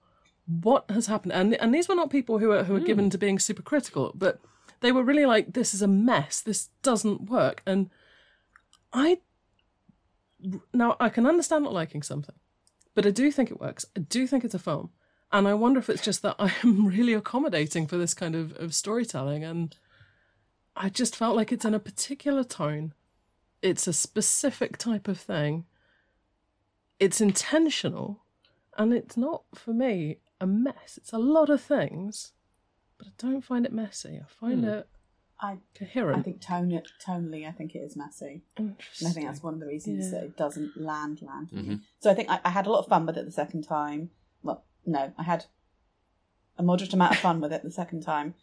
What 0.45 0.89
has 0.89 1.07
happened? 1.07 1.33
And 1.33 1.55
and 1.55 1.73
these 1.73 1.87
were 1.87 1.95
not 1.95 2.09
people 2.09 2.39
who 2.39 2.51
are 2.51 2.63
who 2.63 2.75
are 2.75 2.81
given 2.81 3.05
hmm. 3.05 3.09
to 3.09 3.17
being 3.17 3.39
super 3.39 3.61
critical, 3.61 4.11
but 4.15 4.39
they 4.81 4.91
were 4.91 5.03
really 5.03 5.25
like, 5.25 5.53
"This 5.53 5.73
is 5.73 5.81
a 5.81 5.87
mess. 5.87 6.41
This 6.41 6.69
doesn't 6.81 7.29
work." 7.29 7.61
And 7.65 7.89
I 8.91 9.19
now 10.73 10.95
I 10.99 11.09
can 11.09 11.25
understand 11.25 11.63
not 11.63 11.73
liking 11.73 12.01
something, 12.03 12.35
but 12.95 13.05
I 13.05 13.11
do 13.11 13.31
think 13.31 13.51
it 13.51 13.59
works. 13.59 13.85
I 13.95 14.01
do 14.01 14.25
think 14.27 14.43
it's 14.43 14.53
a 14.55 14.59
film, 14.59 14.91
and 15.31 15.47
I 15.47 15.53
wonder 15.53 15.79
if 15.79 15.89
it's 15.89 16.01
just 16.03 16.21
that 16.23 16.35
I 16.39 16.53
am 16.63 16.85
really 16.87 17.13
accommodating 17.13 17.87
for 17.87 17.97
this 17.97 18.13
kind 18.13 18.35
of, 18.35 18.55
of 18.57 18.73
storytelling, 18.73 19.43
and 19.43 19.75
I 20.75 20.89
just 20.89 21.15
felt 21.15 21.35
like 21.35 21.51
it's 21.51 21.65
in 21.65 21.73
a 21.73 21.79
particular 21.79 22.43
tone. 22.43 22.93
It's 23.61 23.87
a 23.87 23.93
specific 23.93 24.77
type 24.77 25.07
of 25.09 25.19
thing. 25.19 25.65
It's 26.99 27.21
intentional, 27.21 28.21
and 28.77 28.93
it's 28.93 29.17
not 29.17 29.43
for 29.55 29.73
me 29.73 30.17
a 30.41 30.47
mess. 30.47 30.97
It's 30.97 31.13
a 31.13 31.17
lot 31.17 31.49
of 31.49 31.61
things, 31.61 32.31
but 32.97 33.07
I 33.07 33.11
don't 33.17 33.41
find 33.41 33.65
it 33.65 33.73
messy. 33.73 34.19
I 34.23 34.25
find 34.27 34.61
Hmm. 34.63 34.69
it 34.69 34.87
I 35.41 35.59
coherent. 35.77 36.19
I 36.19 36.21
think 36.21 36.41
tone 36.41 36.81
tonally, 37.05 37.47
I 37.47 37.51
think 37.51 37.73
it 37.73 37.79
is 37.79 37.95
messy, 37.95 38.41
and 38.57 38.75
I 39.05 39.11
think 39.11 39.25
that's 39.25 39.41
one 39.41 39.53
of 39.53 39.59
the 39.61 39.65
reasons 39.67 40.05
Yeah. 40.05 40.11
that 40.19 40.23
it 40.25 40.37
doesn't 40.37 40.75
land 40.75 41.21
land. 41.21 41.49
for 41.49 41.55
me. 41.55 41.63
Mhm. 41.75 41.81
So 41.99 42.11
I 42.11 42.13
think 42.13 42.29
I, 42.29 42.39
I 42.43 42.49
had 42.49 42.67
a 42.67 42.71
lot 42.71 42.79
of 42.79 42.87
fun 42.87 43.05
with 43.05 43.17
it 43.17 43.25
the 43.25 43.31
second 43.31 43.63
time. 43.63 44.11
Well, 44.43 44.63
no, 44.85 45.13
I 45.17 45.23
had 45.23 45.45
a 46.57 46.63
moderate 46.63 46.93
amount 46.93 47.13
of 47.13 47.19
fun 47.19 47.39
with 47.39 47.53
it 47.53 47.63
the 47.63 47.71
second 47.71 48.01
time, 48.01 48.35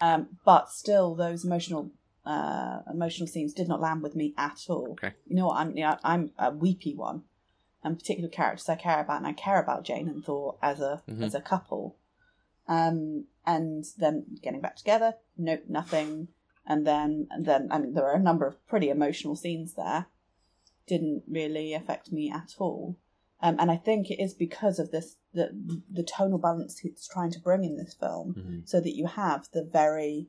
um, 0.00 0.38
but 0.44 0.70
still, 0.70 1.14
those 1.14 1.44
emotional 1.44 1.90
uh, 2.24 2.80
emotional 2.90 3.26
scenes 3.26 3.52
did 3.54 3.68
not 3.68 3.80
land 3.80 4.02
with 4.02 4.14
me 4.16 4.34
at 4.38 4.58
all. 4.68 4.92
Okay. 4.92 5.12
You 5.26 5.36
know 5.36 5.46
what? 5.48 5.56
I'm 5.58 5.76
you 5.76 5.82
know, 5.84 5.98
I'm 6.02 6.32
a 6.38 6.50
weepy 6.50 6.94
one, 6.94 7.24
and 7.84 7.98
particular 7.98 8.28
characters 8.30 8.68
I 8.70 8.76
care 8.76 9.00
about, 9.00 9.18
and 9.18 9.26
I 9.26 9.32
care 9.34 9.60
about 9.62 9.84
Jane 9.84 10.08
and 10.08 10.24
Thor 10.24 10.56
as 10.62 10.80
a 10.80 11.02
Mhm. 11.08 11.22
as 11.22 11.34
a 11.34 11.40
couple. 11.42 11.96
Um, 12.66 13.26
and 13.46 13.84
then 13.96 14.38
getting 14.42 14.60
back 14.60 14.76
together, 14.76 15.14
nope, 15.38 15.64
nothing. 15.68 16.28
And 16.70 16.86
then, 16.86 17.26
and 17.30 17.46
then, 17.46 17.66
I 17.70 17.78
mean, 17.78 17.94
there 17.94 18.06
are 18.06 18.14
a 18.14 18.20
number 18.22 18.46
of 18.46 18.64
pretty 18.68 18.90
emotional 18.90 19.34
scenes 19.34 19.74
there. 19.74 20.06
Didn't 20.86 21.22
really 21.26 21.72
affect 21.74 22.12
me 22.12 22.30
at 22.30 22.54
all. 22.58 22.98
Um, 23.40 23.56
and 23.58 23.70
I 23.70 23.76
think 23.76 24.10
it 24.10 24.20
is 24.22 24.34
because 24.34 24.78
of 24.78 24.90
this 24.90 25.16
the 25.32 25.50
the 25.90 26.02
tonal 26.02 26.38
balance 26.38 26.80
it's 26.84 27.06
trying 27.08 27.30
to 27.32 27.40
bring 27.40 27.62
in 27.64 27.76
this 27.76 27.94
film, 27.94 28.34
Mhm. 28.34 28.68
so 28.68 28.80
that 28.80 28.94
you 28.96 29.06
have 29.06 29.48
the 29.52 29.62
very 29.64 30.28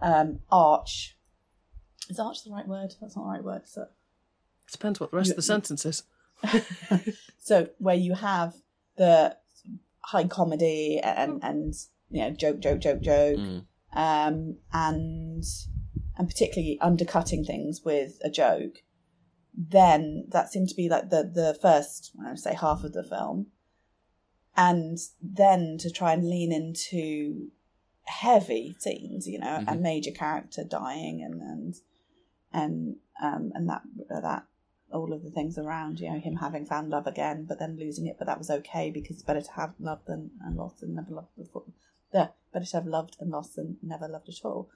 um, 0.00 0.40
arch. 0.50 1.16
Is 2.08 2.18
arch 2.20 2.44
the 2.44 2.50
right 2.52 2.68
word? 2.68 2.94
That's 3.00 3.16
not 3.16 3.24
the 3.24 3.30
right 3.30 3.44
word. 3.44 3.62
So 3.66 3.82
it 3.82 3.88
Depends 4.70 5.00
what 5.00 5.10
the 5.10 5.16
rest 5.16 5.30
of 5.30 5.36
the 5.36 5.40
You- 5.42 5.54
sentence 5.54 5.84
is. 5.86 6.02
so 7.38 7.68
where 7.78 7.94
you 7.96 8.14
have 8.14 8.54
the 8.96 9.36
high 10.00 10.24
comedy 10.28 11.00
and 11.02 11.42
and 11.42 11.74
you 12.10 12.20
know 12.22 12.30
joke 12.30 12.60
joke 12.60 12.78
joke 12.80 13.00
joke 13.00 13.38
Mm. 13.38 13.64
Um 13.96 14.56
and 14.72 15.44
and 16.18 16.28
particularly 16.28 16.78
undercutting 16.80 17.44
things 17.44 17.82
with 17.84 18.18
a 18.22 18.30
joke 18.30 18.76
then 19.56 20.26
that 20.28 20.50
seemed 20.52 20.68
to 20.68 20.74
be 20.74 20.88
like 20.88 21.08
the 21.10 21.22
the 21.22 21.58
first 21.60 22.12
I 22.24 22.28
would 22.30 22.38
say 22.38 22.54
half 22.54 22.84
of 22.84 22.92
the 22.92 23.02
film 23.04 23.46
and 24.56 24.98
then 25.22 25.76
to 25.78 25.90
try 25.90 26.12
and 26.12 26.28
lean 26.28 26.52
into 26.52 27.48
heavy 28.04 28.76
scenes 28.78 29.26
you 29.26 29.38
know 29.38 29.56
a 29.66 29.74
Mhm. 29.74 29.80
major 29.80 30.10
character 30.12 30.62
dying 30.64 31.22
and 31.22 31.40
and 31.42 31.74
and 32.52 32.96
um 33.20 33.52
and 33.54 33.68
that 33.68 33.82
that 34.08 34.44
all 34.92 35.12
of 35.12 35.24
the 35.24 35.30
things 35.30 35.58
around 35.58 35.98
you 36.00 36.08
know 36.10 36.18
him 36.20 36.36
having 36.36 36.64
found 36.64 36.90
love 36.90 37.06
again 37.06 37.44
but 37.44 37.58
then 37.58 37.76
losing 37.76 38.06
it 38.06 38.16
but 38.18 38.26
that 38.26 38.38
was 38.38 38.50
okay 38.50 38.90
because 38.90 39.16
it's 39.16 39.24
better 39.24 39.42
to 39.42 39.52
have 39.52 39.74
love 39.80 40.00
than 40.06 40.30
and 40.44 40.56
lost 40.56 40.82
and 40.82 40.94
never 40.94 41.10
loved 41.12 41.34
before 41.36 41.64
yeah 42.12 42.28
better 42.52 42.64
to 42.66 42.76
have 42.76 42.86
loved 42.86 43.16
and 43.20 43.30
lost 43.30 43.56
than 43.56 43.76
never 43.82 44.08
loved 44.08 44.28
at 44.28 44.44
all 44.44 44.68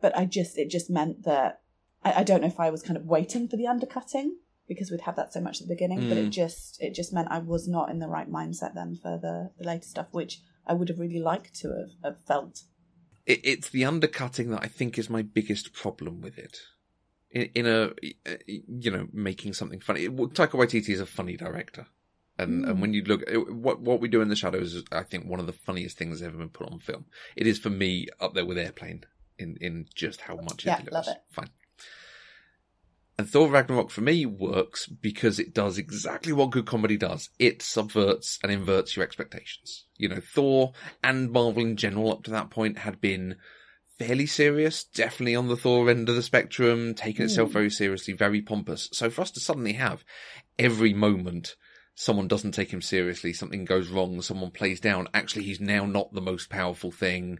but 0.00 0.16
i 0.16 0.24
just 0.24 0.58
it 0.58 0.68
just 0.70 0.90
meant 0.90 1.24
that 1.24 1.60
i, 2.04 2.20
I 2.20 2.22
don't 2.22 2.40
know 2.42 2.46
if 2.48 2.60
i 2.60 2.70
was 2.70 2.82
kind 2.82 2.96
of 2.96 3.06
waiting 3.06 3.48
for 3.48 3.56
the 3.56 3.66
undercutting 3.66 4.36
because 4.68 4.90
we'd 4.90 5.02
have 5.02 5.16
that 5.16 5.32
so 5.32 5.40
much 5.40 5.60
at 5.60 5.68
the 5.68 5.74
beginning 5.74 6.08
but 6.08 6.18
it 6.18 6.26
Mm. 6.26 6.30
just 6.30 6.80
it 6.82 6.94
just 6.94 7.12
meant 7.12 7.28
i 7.30 7.38
was 7.38 7.68
not 7.68 7.90
in 7.90 7.98
the 7.98 8.08
right 8.08 8.30
mindset 8.30 8.74
then 8.74 8.96
for 8.96 9.18
the 9.18 9.50
the 9.58 9.66
later 9.66 9.86
stuff 9.86 10.08
which 10.10 10.40
i 10.66 10.72
would 10.72 10.88
have 10.88 10.98
really 10.98 11.20
liked 11.20 11.54
to 11.60 11.68
have, 11.68 11.90
have 12.02 12.20
felt 12.24 12.62
it, 13.26 13.40
it's 13.42 13.70
the 13.70 13.84
undercutting 13.86 14.50
that 14.50 14.62
I 14.62 14.66
think 14.66 14.98
is 14.98 15.08
my 15.08 15.22
biggest 15.22 15.72
problem 15.72 16.20
with 16.20 16.36
it. 16.36 16.58
In, 17.30 17.48
in 17.54 17.66
a, 17.66 17.90
you 18.46 18.90
know, 18.90 19.08
making 19.12 19.54
something 19.54 19.80
funny. 19.80 20.06
Taika 20.08 20.50
Waititi 20.50 20.90
is 20.90 21.00
a 21.00 21.06
funny 21.06 21.36
director. 21.36 21.86
And, 22.38 22.64
and 22.64 22.78
Mm. 22.78 22.80
when 22.80 22.92
you 22.94 23.04
look 23.04 23.22
at 23.30 23.52
what, 23.54 23.80
what 23.80 24.00
we 24.00 24.08
do 24.08 24.20
in 24.20 24.28
the 24.28 24.34
shadows 24.36 24.74
is, 24.74 24.84
I 24.90 25.04
think, 25.04 25.26
one 25.26 25.38
of 25.40 25.46
the 25.46 25.52
funniest 25.52 25.96
things 25.96 26.18
that's 26.20 26.28
ever 26.28 26.38
been 26.38 26.48
put 26.48 26.68
on 26.70 26.80
film. 26.80 27.04
It 27.36 27.46
is 27.46 27.58
for 27.58 27.70
me 27.70 28.08
up 28.20 28.34
there 28.34 28.44
with 28.44 28.58
Airplane 28.58 29.04
in, 29.38 29.56
in 29.60 29.86
just 29.94 30.22
how 30.22 30.36
much 30.36 30.64
Yeah, 30.64 30.80
it 30.80 30.90
love 30.92 31.06
it. 31.08 31.18
Fine. 31.30 31.50
And 33.16 33.28
Thor 33.30 33.48
Ragnarok 33.48 33.90
for 33.90 34.00
me 34.00 34.26
works 34.26 34.86
because 34.86 35.38
it 35.38 35.54
does 35.54 35.78
exactly 35.78 36.32
what 36.32 36.50
good 36.50 36.66
comedy 36.66 36.96
does. 36.96 37.30
It 37.38 37.62
subverts 37.62 38.40
and 38.42 38.50
inverts 38.50 38.96
your 38.96 39.04
expectations. 39.04 39.84
You 39.96 40.08
know, 40.08 40.20
Thor 40.20 40.72
and 41.04 41.30
Marvel 41.30 41.62
in 41.62 41.76
general 41.76 42.10
up 42.10 42.24
to 42.24 42.32
that 42.32 42.50
point 42.50 42.78
had 42.78 43.00
been 43.00 43.36
fairly 44.00 44.26
serious, 44.26 44.82
definitely 44.82 45.36
on 45.36 45.46
the 45.46 45.56
Thor 45.56 45.88
end 45.88 46.08
of 46.08 46.16
the 46.16 46.22
spectrum, 46.24 46.94
taking 46.94 47.26
itself 47.26 47.50
Mm. 47.50 47.52
very 47.52 47.70
seriously, 47.70 48.14
very 48.14 48.42
pompous. 48.42 48.88
So 48.92 49.08
for 49.10 49.22
us 49.22 49.30
to 49.32 49.40
suddenly 49.40 49.74
have 49.74 50.04
every 50.58 50.92
moment 50.92 51.54
someone 51.94 52.28
doesn't 52.28 52.52
take 52.52 52.72
him 52.72 52.82
seriously, 52.82 53.32
something 53.32 53.64
goes 53.64 53.88
wrong, 53.88 54.20
someone 54.20 54.50
plays 54.50 54.80
down, 54.80 55.08
actually 55.14 55.44
he's 55.44 55.60
now 55.60 55.86
not 55.86 56.12
the 56.12 56.20
most 56.20 56.50
powerful 56.50 56.90
thing, 56.90 57.38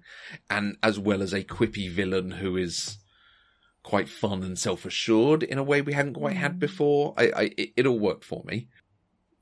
and 0.48 0.76
as 0.82 0.98
well 0.98 1.22
as 1.22 1.32
a 1.32 1.42
quippy 1.42 1.90
villain 1.90 2.30
who 2.32 2.56
is 2.56 2.98
quite 3.82 4.08
fun 4.08 4.42
and 4.42 4.58
self-assured 4.58 5.42
in 5.42 5.58
a 5.58 5.62
way 5.62 5.82
we 5.82 5.92
hadn't 5.92 6.14
quite 6.14 6.36
had 6.36 6.56
Mm. 6.56 6.58
before. 6.58 7.14
I, 7.16 7.22
I 7.36 7.42
it, 7.56 7.72
it 7.76 7.86
all 7.86 7.98
worked 7.98 8.24
for 8.24 8.42
me. 8.46 8.68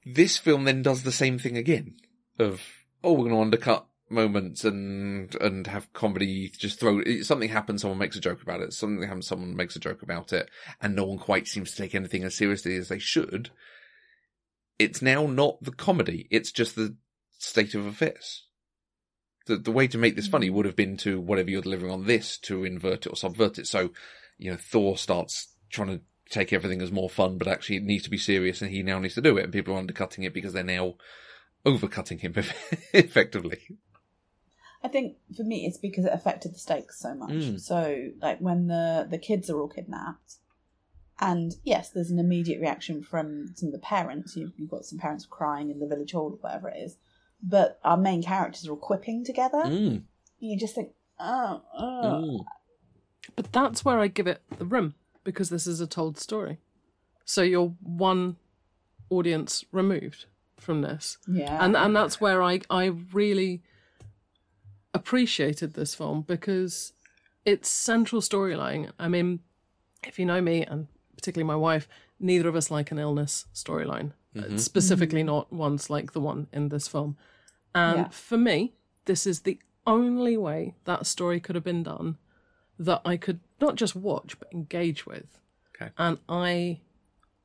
This 0.04 0.37
film 0.37 0.64
then 0.64 0.83
does 0.83 1.04
the 1.04 1.12
same 1.12 1.38
thing 1.38 1.57
again 1.57 1.95
of, 2.38 2.61
oh, 3.04 3.12
we're 3.12 3.28
going 3.28 3.37
to 3.37 3.40
undercut 3.40 3.87
moments 4.11 4.62
and 4.64 5.35
and 5.37 5.66
have 5.66 5.90
comedy 5.95 6.47
just 6.50 6.78
throw 6.78 7.02
something 7.23 7.49
happens 7.49 7.81
someone 7.81 7.99
makes 7.99 8.14
a 8.14 8.21
joke 8.21 8.42
about 8.42 8.61
it 8.61 8.71
something 8.71 9.09
happens 9.09 9.26
someone 9.26 9.57
makes 9.57 9.75
a 9.75 9.81
joke 9.81 10.02
about 10.02 10.35
it 10.35 10.50
and 10.83 10.95
no 10.95 11.04
one 11.04 11.16
quite 11.16 11.49
seems 11.49 11.71
to 11.71 11.78
take 11.78 11.95
anything 11.95 12.23
as 12.23 12.35
seriously 12.35 12.76
as 12.76 12.88
they 12.88 12.99
should 12.99 13.50
it's 14.79 15.02
now 15.02 15.26
not 15.26 15.62
the 15.62 15.73
comedy 15.73 16.26
it's 16.31 16.50
just 16.50 16.76
the 16.76 16.97
state 17.43 17.75
of 17.75 17.87
affairs. 17.87 18.45
The 19.47 19.57
the 19.57 19.73
way 19.73 19.88
to 19.88 19.99
make 19.99 20.17
this 20.17 20.29
funny 20.29 20.50
would 20.50 20.67
have 20.67 20.76
been 20.76 20.97
to 20.99 21.21
whatever 21.21 21.50
you're 21.50 21.62
delivering 21.62 21.93
on 21.93 22.07
this 22.07 22.38
to 22.38 22.64
invert 22.64 23.07
it 23.07 23.11
or 23.11 23.17
subvert 23.17 23.59
it. 23.59 23.67
So 23.67 23.91
you 24.38 24.50
know 24.50 24.57
thor 24.57 24.97
starts 24.97 25.49
trying 25.71 25.88
to 25.88 26.00
take 26.31 26.52
everything 26.52 26.81
as 26.81 26.93
more 26.93 27.11
fun 27.11 27.37
but 27.37 27.49
actually 27.49 27.76
it 27.76 27.83
needs 27.83 28.05
to 28.05 28.11
be 28.11 28.17
serious 28.17 28.62
and 28.62 28.71
he 28.71 28.83
now 28.83 28.99
needs 28.99 29.14
to 29.14 29.21
do 29.21 29.37
it. 29.37 29.45
And 29.45 29.52
people 29.52 29.75
are 29.75 29.79
undercutting 29.79 30.25
it 30.25 30.33
because 30.33 30.52
they're 30.52 30.62
now 30.62 30.95
overcutting 31.67 32.21
him 32.21 32.35
effectively. 32.93 33.79
I 34.85 34.88
think 34.88 35.17
for 35.37 35.45
me, 35.45 35.67
it's 35.67 35.79
because 35.79 36.05
it 36.05 36.12
affected 36.12 36.55
the 36.55 36.59
stakes 36.59 36.99
so 36.99 37.14
much. 37.14 37.31
Mm. 37.31 37.61
So, 37.61 38.11
like 38.21 38.41
when 38.41 38.67
the 38.67 39.07
the 39.09 39.19
kids 39.19 39.49
are 39.49 39.61
all 39.61 39.69
kidnapped, 39.69 40.37
and 41.21 41.54
yes, 41.64 41.90
there's 41.90 42.11
an 42.11 42.19
immediate 42.19 42.61
reaction 42.61 43.02
from 43.02 43.54
some 43.54 43.69
of 43.69 43.73
the 43.73 43.78
parents. 43.78 44.37
You've, 44.37 44.52
you've 44.57 44.71
got 44.71 44.85
some 44.85 44.99
parents 44.99 45.26
crying 45.26 45.71
in 45.71 45.78
the 45.78 45.87
village 45.87 46.12
hall 46.12 46.33
or 46.33 46.38
whatever 46.40 46.69
it 46.69 46.78
is, 46.78 46.97
but 47.42 47.78
our 47.85 47.97
main 47.97 48.23
characters 48.23 48.66
are 48.66 48.73
all 48.73 48.76
quipping 48.76 49.25
together. 49.25 49.62
Mm. 49.64 50.02
You 50.40 50.59
just 50.59 50.75
think, 50.75 50.90
oh, 51.21 51.62
oh. 51.76 51.85
Mm. 52.25 52.45
But 53.37 53.52
that's 53.52 53.85
where 53.85 54.00
I 54.00 54.09
give 54.09 54.26
it 54.26 54.42
the 54.59 54.64
room 54.64 54.95
because 55.25 55.49
this 55.49 55.66
is 55.66 55.81
a 55.81 55.87
told 55.87 56.19
story. 56.19 56.59
So 57.25 57.42
you're 57.42 57.75
one 57.81 58.37
audience 59.11 59.64
removed 59.71 60.26
from 60.57 60.83
this. 60.83 61.19
yeah, 61.28 61.64
and 61.64 61.76
and 61.76 61.95
that's 61.95 62.21
where 62.21 62.42
I 62.42 62.61
I 62.71 62.87
really 63.12 63.62
appreciated 64.95 65.75
this 65.75 65.95
film 65.95 66.23
because 66.23 66.92
its 67.45 67.69
central 67.69 68.21
storyline. 68.21 68.90
I 68.99 69.09
mean, 69.09 69.40
if 70.04 70.19
you 70.19 70.26
know 70.26 70.40
me 70.40 70.64
and 70.64 70.88
particularly 71.23 71.47
my 71.47 71.57
wife, 71.57 71.88
neither 72.19 72.49
of 72.49 72.57
us 72.57 72.69
like 72.71 72.91
an 72.91 72.99
illness 72.99 73.47
storyline, 73.55 74.12
Uh, 74.37 74.57
specifically 74.57 75.23
not 75.23 75.52
ones 75.52 75.88
like 75.88 76.12
the 76.12 76.21
one 76.21 76.49
in 76.52 76.69
this 76.69 76.88
film. 76.88 77.17
And 77.75 77.99
Yeah. 77.99 78.09
for 78.09 78.37
me, 78.37 78.75
this 79.05 79.25
is 79.26 79.41
the 79.43 79.61
only 79.87 80.37
way 80.37 80.75
that 80.85 81.07
story 81.07 81.38
could 81.38 81.55
have 81.55 81.64
been 81.64 81.83
done 81.85 82.19
that 82.79 83.02
I 83.05 83.17
could 83.17 83.38
not 83.61 83.76
just 83.76 83.95
watch 83.95 84.37
but 84.41 84.52
engage 84.52 85.07
with. 85.07 85.38
Okay. 85.76 85.93
And 85.97 86.19
I 86.29 86.81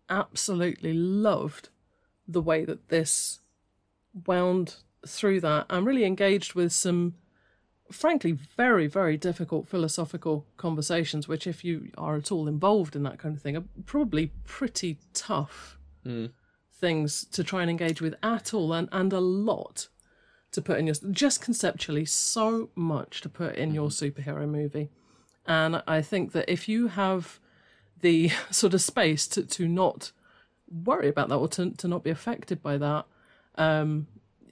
absolutely 0.09 0.93
loved 0.93 1.69
the 2.27 2.41
way 2.41 2.65
that 2.65 2.87
this 2.89 3.41
wound 4.25 4.77
through 5.05 5.41
that 5.41 5.65
and 5.69 5.85
really 5.85 6.03
engaged 6.05 6.53
with 6.55 6.71
some 6.71 7.13
frankly 7.91 8.31
very 8.31 8.87
very 8.87 9.17
difficult 9.17 9.67
philosophical 9.67 10.45
conversations 10.57 11.27
which 11.27 11.47
if 11.47 11.63
you 11.63 11.89
are 11.97 12.15
at 12.15 12.31
all 12.31 12.47
involved 12.47 12.95
in 12.95 13.03
that 13.03 13.17
kind 13.17 13.35
of 13.35 13.41
thing 13.41 13.55
are 13.55 13.63
probably 13.85 14.31
pretty 14.43 14.97
tough 15.13 15.77
things 16.73 17.25
to 17.25 17.43
try 17.43 17.61
and 17.61 17.69
engage 17.69 18.01
with 18.01 18.15
at 18.21 18.53
all 18.53 18.73
and 18.73 18.87
and 18.91 19.13
a 19.13 19.19
lot 19.19 19.87
to 20.51 20.61
put 20.61 20.79
in 20.79 20.87
your 20.87 20.95
just 21.11 21.41
conceptually 21.41 22.05
so 22.05 22.69
much 22.75 23.21
to 23.21 23.29
put 23.29 23.55
in 23.55 23.73
your 23.73 23.89
superhero 23.89 24.47
movie. 24.47 24.89
And 25.45 25.81
i 25.87 26.01
think 26.01 26.31
that 26.33 26.51
if 26.51 26.67
you 26.67 26.87
have 26.87 27.39
the 28.01 28.31
sort 28.51 28.73
of 28.73 28.81
space 28.81 29.27
to, 29.29 29.43
to 29.43 29.67
not 29.67 30.11
worry 30.69 31.07
about 31.07 31.29
that 31.29 31.37
or 31.37 31.47
to, 31.47 31.71
to 31.71 31.87
not 31.87 32.03
be 32.03 32.09
affected 32.09 32.61
by 32.61 32.77
that 32.77 33.05
um 33.55 34.05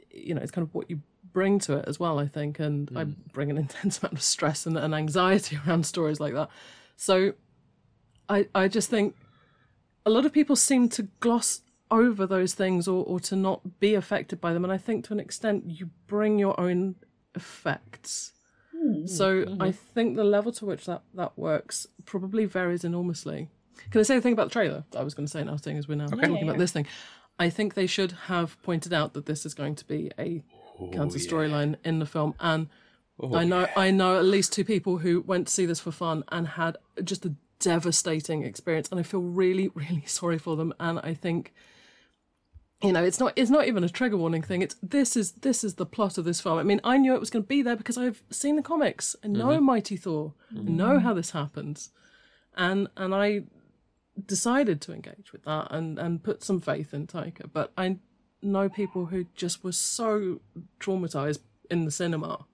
you 0.09 0.33
know 0.33 0.41
it's 0.41 0.51
kind 0.51 0.65
of 0.65 0.73
what 0.73 0.89
you 0.89 1.01
bring 1.35 1.59
to 1.59 1.73
it 1.73 1.83
as 1.85 1.99
well 1.99 2.17
i 2.17 2.25
think 2.25 2.59
and 2.59 2.89
i 2.95 3.03
mm. 3.03 3.13
bring 3.33 3.51
an 3.51 3.57
intense 3.65 3.99
amount 3.99 4.13
of 4.13 4.23
stress 4.23 4.65
and, 4.65 4.77
and 4.77 4.95
anxiety 4.95 5.59
around 5.67 5.85
stories 5.85 6.19
like 6.21 6.33
that 6.33 6.49
so 6.95 7.33
i 8.29 8.47
i 8.55 8.69
just 8.69 8.89
think 8.89 9.15
a 10.05 10.09
lot 10.09 10.25
of 10.25 10.31
people 10.31 10.55
seem 10.55 10.87
to 10.87 11.03
gloss 11.19 11.61
over 11.91 12.25
those 12.25 12.53
things 12.53 12.87
or, 12.87 13.03
or 13.05 13.19
to 13.19 13.35
not 13.35 13.79
be 13.81 13.93
affected 13.95 14.39
by 14.39 14.53
them 14.53 14.63
and 14.63 14.71
i 14.71 14.77
think 14.77 15.03
to 15.03 15.11
an 15.11 15.19
extent 15.19 15.65
you 15.67 15.89
bring 16.07 16.39
your 16.39 16.57
own 16.57 16.95
effects 17.35 18.31
hmm. 18.71 19.05
so 19.05 19.43
mm-hmm. 19.43 19.61
I 19.61 19.73
think 19.73 20.15
the 20.15 20.23
level 20.23 20.53
to 20.53 20.65
which 20.65 20.85
that, 20.85 21.01
that 21.15 21.37
works 21.37 21.85
probably 22.05 22.45
varies 22.45 22.85
enormously. 22.85 23.49
Can 23.91 23.99
I 23.99 24.03
say 24.03 24.15
a 24.15 24.21
thing 24.21 24.31
about 24.31 24.45
the 24.45 24.53
trailer? 24.53 24.85
I 24.97 25.03
was 25.03 25.13
going 25.13 25.25
to 25.25 25.31
say 25.31 25.43
now, 25.43 25.57
seeing 25.57 25.77
as 25.77 25.85
we're 25.85 25.95
now 25.95 26.07
talking 26.07 26.37
Yeah, 26.37 26.43
about 26.43 26.57
this 26.57 26.71
thing. 26.71 26.87
I 27.37 27.49
think 27.49 27.73
they 27.73 27.87
should 27.87 28.13
have 28.27 28.61
pointed 28.63 28.93
out 28.93 29.13
that 29.13 29.25
this 29.25 29.45
is 29.45 29.53
going 29.53 29.75
to 29.75 29.85
be 29.85 30.11
a 30.17 30.41
Oh, 30.79 30.87
cancer 30.89 31.19
storyline 31.19 31.75
in 31.83 31.99
the 31.99 32.05
film, 32.05 32.35
and 32.39 32.67
oh, 33.19 33.35
I 33.35 33.45
know 33.45 33.67
I 33.75 33.91
know 33.91 34.17
at 34.17 34.25
least 34.25 34.53
two 34.53 34.65
people 34.65 34.97
who 34.97 35.21
went 35.21 35.47
to 35.47 35.53
see 35.53 35.65
this 35.65 35.79
for 35.79 35.91
fun 35.91 36.23
and 36.29 36.47
had 36.47 36.77
just 37.03 37.25
a 37.25 37.33
devastating 37.59 38.43
experience, 38.43 38.89
and 38.89 38.99
I 38.99 39.03
feel 39.03 39.21
really, 39.21 39.69
really 39.73 40.03
sorry 40.05 40.37
for 40.37 40.55
them. 40.55 40.73
And 40.79 40.99
I 40.99 41.13
think 41.13 41.53
you 42.83 42.91
know 42.91 43.03
it's 43.03 43.19
not 43.19 43.33
it's 43.35 43.49
not 43.49 43.67
even 43.67 43.83
a 43.83 43.89
trigger 43.89 44.17
warning 44.17 44.41
thing. 44.41 44.61
It's 44.61 44.75
this 44.81 45.15
is 45.15 45.33
this 45.33 45.63
is 45.63 45.75
the 45.75 45.85
plot 45.85 46.17
of 46.17 46.25
this 46.25 46.41
film. 46.41 46.57
I 46.57 46.63
mean 46.63 46.81
i 46.83 46.97
knew 46.97 47.13
it 47.13 47.19
was 47.19 47.29
going 47.29 47.43
to 47.43 47.47
be 47.47 47.61
there 47.61 47.75
because 47.75 47.97
i've 47.97 48.21
seen 48.29 48.57
the 48.57 48.61
comics 48.61 49.15
i 49.23 49.27
know 49.27 49.47
mm-hmm. 49.47 49.65
mighty 49.65 49.95
thor 49.97 50.33
i 50.51 50.55
mm-hmm. 50.55 50.75
know 50.75 50.99
how 50.99 51.13
this 51.13 51.31
happens. 51.31 51.91
And 52.57 52.87
and 52.95 53.15
i 53.15 53.43
decided 54.25 54.79
to 54.81 54.93
engage 54.93 55.31
with 55.33 55.43
that 55.43 55.67
and 55.71 55.97
and 55.99 56.23
put 56.23 56.43
some 56.43 56.59
faith 56.59 56.93
in 56.93 57.07
taika. 57.07 57.49
But 57.51 57.71
i 57.77 57.97
know 58.41 58.69
people 58.69 59.07
who 59.07 59.25
just 59.35 59.63
were 59.63 59.71
so 59.71 60.39
traumatized 60.79 61.39
in 61.71 61.85
the 61.85 61.91
cinema 61.91 62.45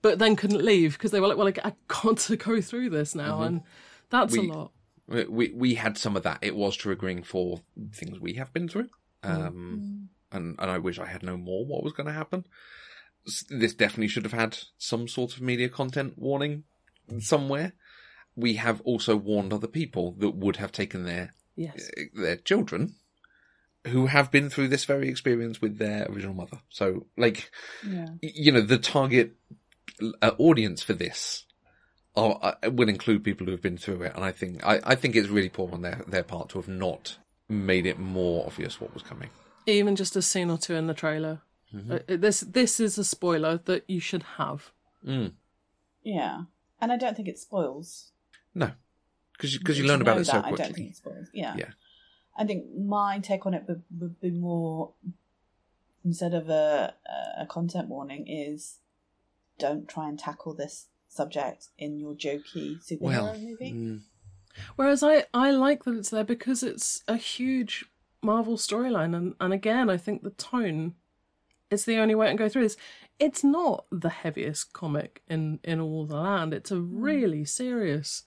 but 0.00 0.18
then 0.18 0.36
couldn't 0.36 0.64
leave 0.64 0.92
because 0.94 1.10
they 1.10 1.20
were 1.20 1.28
like 1.28 1.36
well 1.36 1.46
like, 1.46 1.58
i 1.64 1.72
can't 1.88 2.38
go 2.44 2.60
through 2.60 2.88
this 2.90 3.14
now 3.14 3.42
and 3.42 3.62
that's 4.10 4.32
We- 4.36 4.48
a 4.48 4.52
lot 4.52 4.70
We, 5.06 5.24
we 5.24 5.48
we 5.54 5.74
had 5.74 5.96
some 5.98 6.16
of 6.16 6.22
that. 6.24 6.38
It 6.42 6.54
was 6.54 6.76
triggering 6.76 7.24
for 7.24 7.60
things 7.94 8.20
we 8.20 8.34
have 8.34 8.52
been 8.52 8.68
through, 8.68 8.90
Mm. 9.24 9.46
um, 9.46 10.08
and 10.30 10.54
and 10.58 10.70
I 10.70 10.78
wish 10.78 10.98
I 10.98 11.06
had 11.06 11.22
known 11.22 11.42
more 11.44 11.64
what 11.66 11.82
was 11.82 11.94
going 11.94 12.06
to 12.08 12.12
happen. 12.12 12.44
This 13.48 13.74
definitely 13.74 14.08
should 14.08 14.24
have 14.24 14.32
had 14.44 14.58
some 14.76 15.08
sort 15.08 15.34
of 15.34 15.40
media 15.42 15.68
content 15.70 16.14
warning 16.18 16.64
somewhere. 17.20 17.72
We 18.36 18.54
have 18.56 18.80
also 18.82 19.16
warned 19.16 19.52
other 19.52 19.66
people 19.66 20.12
that 20.18 20.34
would 20.36 20.56
have 20.56 20.72
taken 20.72 21.04
their 21.04 21.34
yes 21.56 21.90
their 22.14 22.36
children 22.36 22.94
who 23.88 24.06
have 24.06 24.30
been 24.30 24.48
through 24.50 24.68
this 24.68 24.84
very 24.84 25.08
experience 25.08 25.60
with 25.60 25.78
their 25.78 26.06
original 26.06 26.34
mother. 26.34 26.60
So, 26.68 27.06
like, 27.16 27.50
yeah. 27.86 28.08
you 28.22 28.52
know, 28.52 28.60
the 28.60 28.78
target 28.78 29.34
uh, 30.22 30.32
audience 30.38 30.82
for 30.82 30.92
this 30.94 31.44
are, 32.16 32.38
uh, 32.42 32.70
will 32.70 32.88
include 32.88 33.24
people 33.24 33.46
who 33.46 33.52
have 33.52 33.62
been 33.62 33.76
through 33.78 34.02
it, 34.02 34.12
and 34.14 34.24
I 34.24 34.32
think 34.32 34.64
I, 34.66 34.80
I 34.84 34.94
think 34.94 35.16
it's 35.16 35.28
really 35.28 35.48
poor 35.48 35.70
on 35.72 35.82
their 35.82 36.02
their 36.06 36.22
part 36.22 36.48
to 36.50 36.58
have 36.58 36.68
not 36.68 37.18
made 37.48 37.86
it 37.86 37.98
more 37.98 38.46
obvious 38.46 38.80
what 38.80 38.92
was 38.94 39.02
coming. 39.02 39.30
even 39.66 39.96
just 39.96 40.16
a 40.16 40.22
scene 40.22 40.50
or 40.50 40.58
two 40.58 40.74
in 40.74 40.86
the 40.86 40.94
trailer. 40.94 41.40
Uh, 41.90 41.98
this 42.06 42.40
this 42.40 42.80
is 42.80 42.96
a 42.96 43.04
spoiler 43.04 43.58
that 43.66 43.84
you 43.88 44.00
should 44.00 44.22
have. 44.38 44.72
Mm. 45.06 45.32
Yeah, 46.02 46.42
and 46.80 46.90
I 46.90 46.96
don't 46.96 47.14
think 47.14 47.28
it 47.28 47.38
spoils. 47.38 48.12
No, 48.54 48.70
because 49.32 49.58
because 49.58 49.76
you 49.78 49.84
To 49.84 49.88
learn 49.90 50.00
about 50.00 50.18
it 50.18 50.24
so 50.26 50.32
that, 50.32 50.46
I 50.46 50.48
don't 50.48 50.56
think 50.58 50.68
quickly. 50.70 50.84
it 50.86 50.96
spoils. 50.96 51.28
Yeah. 51.34 51.54
Yeah. 51.58 51.70
I 52.38 52.44
think 52.46 52.64
my 52.76 53.18
take 53.18 53.44
on 53.46 53.52
it 53.54 53.64
would, 53.66 53.82
would 53.98 54.20
be 54.20 54.30
more 54.30 54.92
instead 56.04 56.32
of 56.34 56.48
a 56.48 56.94
a 57.38 57.46
content 57.46 57.88
warning 57.88 58.26
is 58.28 58.76
don't 59.58 59.88
try 59.88 60.08
and 60.08 60.18
tackle 60.18 60.54
this 60.54 60.86
subject 61.08 61.68
in 61.78 61.98
your 61.98 62.14
jokey 62.14 62.78
superhero 62.84 63.00
Well, 63.00 63.36
movie. 63.38 63.72
mm, 63.74 64.00
Whereas 64.76 65.02
I 65.02 65.24
I 65.34 65.50
like 65.50 65.84
that 65.84 65.96
it's 65.96 66.10
there 66.10 66.24
because 66.24 66.62
it's 66.62 67.02
a 67.08 67.16
huge 67.16 67.84
Marvel 68.22 68.56
storyline, 68.56 69.16
and 69.16 69.34
and 69.40 69.52
again 69.52 69.90
I 69.90 69.96
think 69.96 70.22
the 70.22 70.30
tone 70.30 70.94
is 71.70 71.84
the 71.84 71.98
only 71.98 72.14
way 72.14 72.28
to 72.28 72.34
go 72.34 72.48
through 72.48 72.62
this. 72.62 72.76
It's 73.18 73.44
not 73.44 73.84
the 73.90 74.08
heaviest 74.10 74.72
comic 74.72 75.22
in 75.28 75.60
in 75.64 75.80
all 75.80 76.06
the 76.06 76.16
land. 76.16 76.54
It's 76.54 76.70
a 76.70 76.80
really 76.80 77.44
serious 77.44 78.22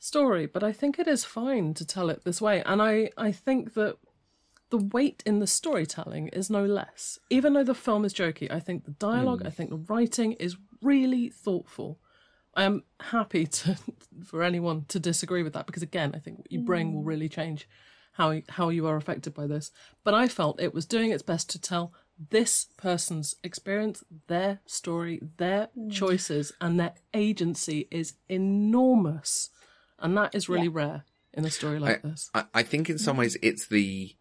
story, 0.00 0.46
but 0.46 0.64
I 0.64 0.72
think 0.72 0.98
it 0.98 1.06
is 1.06 1.24
fine 1.24 1.74
to 1.74 1.84
tell 1.84 2.10
it 2.10 2.24
this 2.24 2.40
way, 2.40 2.62
and 2.64 2.82
I 2.82 3.10
I 3.16 3.30
think 3.30 3.74
that 3.74 3.98
the 4.70 4.78
weight 4.78 5.22
in 5.26 5.40
the 5.40 5.46
storytelling 5.46 6.28
is 6.28 6.48
no 6.48 6.64
less. 6.64 7.18
Even 7.28 7.52
though 7.52 7.64
the 7.64 7.74
film 7.74 8.04
is 8.04 8.14
jokey, 8.14 8.50
I 8.50 8.60
think 8.60 8.84
the 8.84 8.92
dialogue, 8.92 9.42
I 9.42 9.50
hmm. 9.50 9.54
think 9.54 9.70
the 9.70 9.92
writing 9.92 10.32
is 10.32 10.56
really 10.80 11.28
thoughtful. 11.28 12.00
I 12.54 12.64
am 12.64 12.84
happy 13.00 13.46
to 13.58 13.76
for 14.24 14.42
anyone 14.42 14.86
to 14.88 14.98
disagree 14.98 15.42
with 15.42 15.52
that 15.52 15.66
because 15.66 15.82
again, 15.82 16.12
I 16.14 16.18
think 16.18 16.38
what 16.38 16.52
you 16.52 16.60
bring 16.60 16.94
will 16.94 17.02
hmm. 17.02 17.08
really 17.08 17.28
change 17.28 17.68
how 18.12 18.40
how 18.48 18.68
you 18.70 18.86
are 18.86 18.96
affected 18.96 19.34
by 19.34 19.46
this. 19.46 19.70
But 20.04 20.14
I 20.14 20.28
felt 20.28 20.60
it 20.60 20.74
was 20.74 20.86
doing 20.86 21.10
its 21.10 21.22
best 21.22 21.50
to 21.50 21.60
tell 21.60 21.92
this 22.30 22.66
person's 22.76 23.36
experience, 23.42 24.04
their 24.26 24.60
story, 24.66 25.20
their 25.36 25.68
hmm. 25.74 25.88
choices, 25.90 26.52
and 26.60 26.78
their 26.78 26.94
agency 27.12 27.88
is 27.90 28.14
enormous, 28.28 29.50
and 30.00 30.16
that 30.16 30.34
is 30.34 30.48
really 30.48 30.68
rare 30.68 31.04
in 31.32 31.44
a 31.44 31.50
story 31.50 31.78
like 31.78 32.02
this. 32.02 32.30
I, 32.34 32.44
I 32.54 32.62
think 32.62 32.90
in 32.90 32.98
some 32.98 33.16
ways 33.16 33.36
it's 33.42 33.68
the 33.68 34.16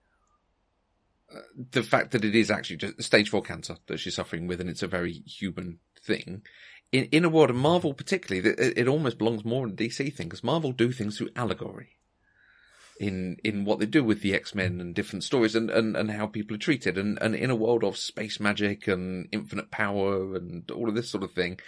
uh, 1.34 1.40
the 1.72 1.84
fact 1.84 2.12
that 2.12 2.26
it 2.26 2.36
is 2.36 2.50
actually 2.50 2.78
just 2.78 3.02
stage 3.04 3.30
four 3.30 3.42
cancer 3.42 3.78
that 3.88 4.00
she's 4.00 4.16
suffering 4.16 4.48
with, 4.48 4.60
and 4.62 4.70
it's 4.70 4.84
a 4.84 4.88
very 4.88 5.14
human 5.14 5.80
thing. 6.02 6.44
In 6.92 7.06
in 7.06 7.26
a 7.26 7.30
world 7.30 7.50
of 7.50 7.56
Marvel, 7.56 7.94
particularly, 7.94 8.50
it, 8.50 8.78
it 8.78 8.88
almost 8.88 9.18
belongs 9.18 9.46
more 9.46 9.66
in 9.66 9.74
a 9.74 9.76
DC 9.76 10.14
thing 10.14 10.28
because 10.28 10.44
Marvel 10.44 10.72
do 10.72 10.92
things 10.92 11.18
through 11.18 11.30
allegory. 11.36 11.98
In 13.00 13.38
in 13.44 13.64
what 13.64 13.80
they 13.80 13.86
do 13.86 14.04
with 14.04 14.22
the 14.22 14.34
X 14.34 14.54
Men 14.54 14.82
and 14.82 14.94
different 14.94 15.24
stories 15.24 15.56
and, 15.56 15.70
and, 15.70 15.96
and 15.96 16.12
how 16.12 16.28
people 16.28 16.56
are 16.56 16.60
treated, 16.60 16.98
and, 16.98 17.18
and 17.22 17.36
in 17.36 17.50
a 17.50 17.56
world 17.56 17.84
of 17.84 17.96
space 17.96 18.40
magic 18.40 18.88
and 18.88 19.30
infinite 19.32 19.72
power 19.72 20.36
and 20.36 20.70
all 20.72 20.90
of 20.90 20.96
this 20.96 21.10
sort 21.10 21.24
of 21.24 21.32
thing, 21.32 21.60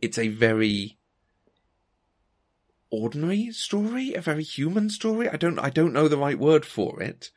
it's 0.00 0.18
a 0.18 0.28
very 0.28 0.98
ordinary 2.90 3.50
story, 3.52 4.14
a 4.14 4.20
very 4.20 4.42
human 4.42 4.90
story. 4.90 5.28
I 5.28 5.36
don't 5.36 5.58
I 5.58 5.70
don't 5.70 5.92
know 5.92 6.08
the 6.08 6.16
right 6.16 6.38
word 6.38 6.64
for 6.64 7.02
it, 7.02 7.30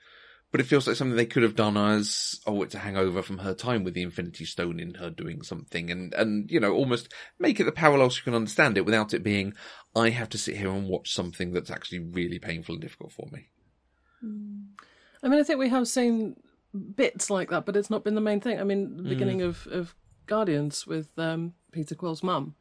but 0.52 0.60
it 0.60 0.66
feels 0.66 0.88
like 0.88 0.96
something 0.96 1.16
they 1.16 1.26
could 1.26 1.44
have 1.44 1.56
done 1.56 1.78
as 1.78 2.40
oh, 2.46 2.62
it's 2.62 2.76
a 2.76 2.80
hangover 2.80 3.22
from 3.22 3.40
her 3.40 3.54
time 3.54 3.84
with 3.84 3.94
the 3.94 4.04
Infinity 4.04 4.46
Stone 4.46 4.80
in 4.80 4.96
her 4.96 5.10
doing 5.10 5.42
something, 5.42 5.90
and 5.90 6.14
and 6.14 6.50
you 6.52 6.60
know 6.60 6.74
almost 6.74 7.12
make 7.40 7.60
it 7.60 7.66
the 7.66 7.72
parallel 7.72 8.10
so 8.10 8.18
you 8.18 8.24
can 8.24 8.36
understand 8.36 8.78
it 8.78 8.86
without 8.86 9.14
it 9.14 9.24
being 9.24 9.54
I 9.96 10.10
have 10.10 10.30
to 10.30 10.38
sit 10.38 10.58
here 10.58 10.70
and 10.70 10.88
watch 10.88 11.14
something 11.14 11.54
that's 11.54 11.72
actually 11.72 12.00
really 12.00 12.40
painful 12.40 12.76
and 12.76 12.82
difficult 12.82 13.12
for 13.12 13.28
me. 13.32 13.48
I 15.22 15.28
mean, 15.28 15.40
I 15.40 15.44
think 15.44 15.60
we 15.60 15.70
have 15.70 15.88
seen 15.88 16.36
bits 16.96 17.30
like 17.30 17.50
that, 17.50 17.66
but 17.66 17.76
it's 17.76 17.90
not 17.90 18.04
been 18.04 18.16
the 18.16 18.22
main 18.22 18.40
thing. 18.40 18.60
I 18.60 18.64
mean, 18.64 18.98
the 18.98 19.04
beginning 19.04 19.42
of, 19.42 19.68
of 19.68 19.96
Guardians 20.26 20.88
with 20.88 21.10
um, 21.18 21.54
Peter 21.72 21.96
Quill's 21.96 22.24
mum. 22.24 22.56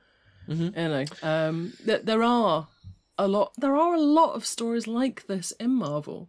You 0.77 0.89
know, 0.89 1.05
um, 1.23 1.73
th- 1.85 2.03
there 2.03 2.23
are 2.23 2.69
a 3.23 3.29
lot. 3.29 3.53
There 3.57 3.77
are 3.77 3.95
a 3.95 4.01
lot 4.01 4.35
of 4.35 4.45
stories 4.45 4.87
like 4.87 5.27
this 5.27 5.53
in 5.53 5.75
Marvel. 5.75 6.29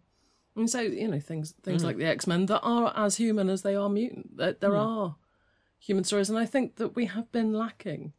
And 0.56 0.70
so 0.70 0.80
you 0.80 1.08
know 1.08 1.18
things 1.18 1.52
things 1.62 1.82
mm. 1.82 1.86
like 1.86 1.96
the 1.96 2.06
X 2.06 2.26
Men 2.26 2.46
that 2.46 2.60
are 2.60 2.92
as 2.96 3.16
human 3.16 3.50
as 3.50 3.62
they 3.62 3.74
are 3.74 3.88
mutant. 3.88 4.36
There, 4.36 4.52
there 4.52 4.76
are 4.76 5.16
human 5.80 6.04
stories, 6.04 6.30
and 6.30 6.38
I 6.38 6.46
think 6.46 6.76
that 6.76 6.94
we 6.94 7.06
have 7.06 7.30
been 7.32 7.52
lacking. 7.52 8.12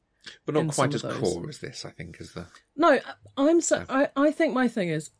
But 0.45 0.55
not 0.55 0.73
quite 0.73 0.93
as 0.93 1.03
core 1.03 1.47
as 1.47 1.59
this, 1.59 1.85
I 1.85 1.91
think, 1.91 2.19
is 2.19 2.33
the 2.33 2.47
No, 2.75 2.99
I'm 3.37 3.61
so. 3.61 3.85
I, 3.87 4.09
I 4.17 4.31
think 4.31 4.53
my 4.53 4.67
thing 4.67 4.89
is, 4.89 5.11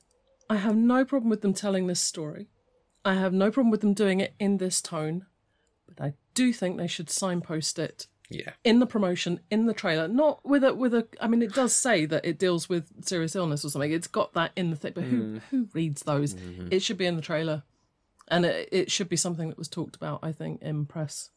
I 0.50 0.58
have 0.58 0.76
no 0.76 1.06
problem 1.06 1.30
with 1.30 1.42
them 1.42 1.54
telling 1.54 1.88
this 1.88 2.02
story. 2.02 2.50
I 3.06 3.14
have 3.14 3.34
no 3.34 3.52
problem 3.52 3.72
with 3.72 3.82
them 3.82 3.94
doing 3.94 4.20
it 4.20 4.34
in 4.40 4.58
this 4.58 4.82
tone, 4.82 5.26
but 5.88 6.04
I 6.04 6.14
do 6.34 6.52
think 6.52 6.78
they 6.78 6.88
should 6.88 7.10
signpost 7.10 7.80
it 7.80 8.08
yeah. 8.30 8.52
in 8.64 8.80
the 8.80 8.86
promotion, 8.88 9.40
in 9.50 9.66
the 9.66 9.74
trailer, 9.74 10.08
not 10.08 10.46
with 10.46 10.64
a 10.64 10.74
with 10.74 10.94
a. 10.94 11.08
I 11.22 11.28
mean, 11.28 11.42
it 11.42 11.54
does 11.54 11.76
say 11.76 12.06
that 12.06 12.26
it 12.26 12.40
deals 12.40 12.68
with 12.70 13.06
serious 13.06 13.36
illness 13.36 13.64
or 13.64 13.70
something. 13.70 13.92
It's 13.92 14.08
got 14.08 14.34
that 14.34 14.52
in 14.56 14.70
the 14.70 14.76
thing, 14.76 14.94
but 14.96 15.04
who 15.04 15.40
who 15.52 15.68
reads 15.74 16.04
those? 16.04 16.36
It 16.72 16.82
should 16.82 16.98
be 16.98 17.06
in 17.06 17.16
the 17.16 17.22
trailer, 17.22 17.64
and 18.28 18.46
it, 18.46 18.70
it 18.72 18.92
should 18.92 19.10
be 19.10 19.16
something 19.16 19.50
that 19.50 19.58
was 19.58 19.68
talked 19.68 19.96
about. 19.96 20.20
I 20.24 20.32
think 20.32 20.62
in 20.62 20.86
press, 20.86 21.30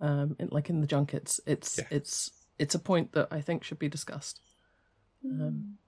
um, 0.00 0.36
in, 0.38 0.48
like 0.50 0.70
in 0.70 0.80
the 0.80 0.86
junkets. 0.86 1.40
It's 1.46 1.78
Yeah. 1.78 1.86
it's 1.90 2.30
it's 2.58 2.74
a 2.74 2.78
point 2.80 3.12
that 3.12 3.28
I 3.30 3.40
think 3.40 3.64
should 3.64 3.78
be 3.78 3.88
discussed. 3.88 4.40
Um, 5.24 5.78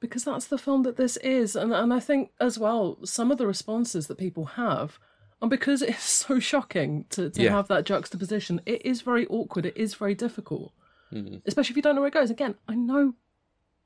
because 0.00 0.24
that's 0.24 0.46
the 0.46 0.58
film 0.58 0.82
that 0.84 0.96
this 0.96 1.16
is, 1.18 1.56
and 1.56 1.72
and 1.72 1.92
I 1.92 2.00
think 2.00 2.30
as 2.40 2.58
well 2.58 2.98
some 3.04 3.30
of 3.30 3.38
the 3.38 3.46
responses 3.46 4.06
that 4.06 4.18
people 4.18 4.44
have 4.44 4.98
and 5.40 5.50
because 5.50 5.82
it's 5.82 6.02
so 6.26 6.38
shocking 6.40 7.04
to, 7.10 7.30
to 7.30 7.42
Yeah. 7.42 7.50
have 7.50 7.68
that 7.68 7.84
juxtaposition, 7.84 8.60
it 8.66 8.84
is 8.84 9.02
very 9.02 9.26
awkward. 9.28 9.66
It 9.66 9.76
is 9.76 9.94
very 9.94 10.14
difficult, 10.14 10.72
Mhm. 11.12 11.42
especially 11.46 11.72
if 11.72 11.76
you 11.76 11.82
don't 11.82 11.94
know 11.94 12.00
where 12.02 12.08
it 12.08 12.14
goes. 12.14 12.30
Again, 12.30 12.54
I 12.68 12.74
know 12.74 13.14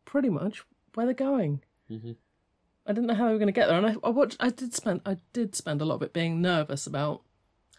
pretty 0.04 0.28
much 0.30 0.64
where 0.94 1.06
they're 1.06 1.14
going. 1.14 1.62
Mhm. 1.90 2.16
I 2.86 2.92
didn't 2.92 3.06
know 3.08 3.14
how 3.14 3.26
they 3.26 3.32
were 3.32 3.38
going 3.38 3.46
to 3.48 3.52
get 3.52 3.68
there, 3.68 3.76
and 3.78 3.86
I, 3.86 3.96
I 4.02 4.10
watched. 4.10 4.36
I 4.40 4.50
did 4.50 4.74
spend. 4.74 5.00
I 5.06 5.18
did 5.32 5.54
spend 5.54 5.80
a 5.80 5.84
lot 5.84 5.96
of 5.96 6.02
it 6.02 6.12
being 6.12 6.40
nervous 6.40 6.86
about 6.86 7.22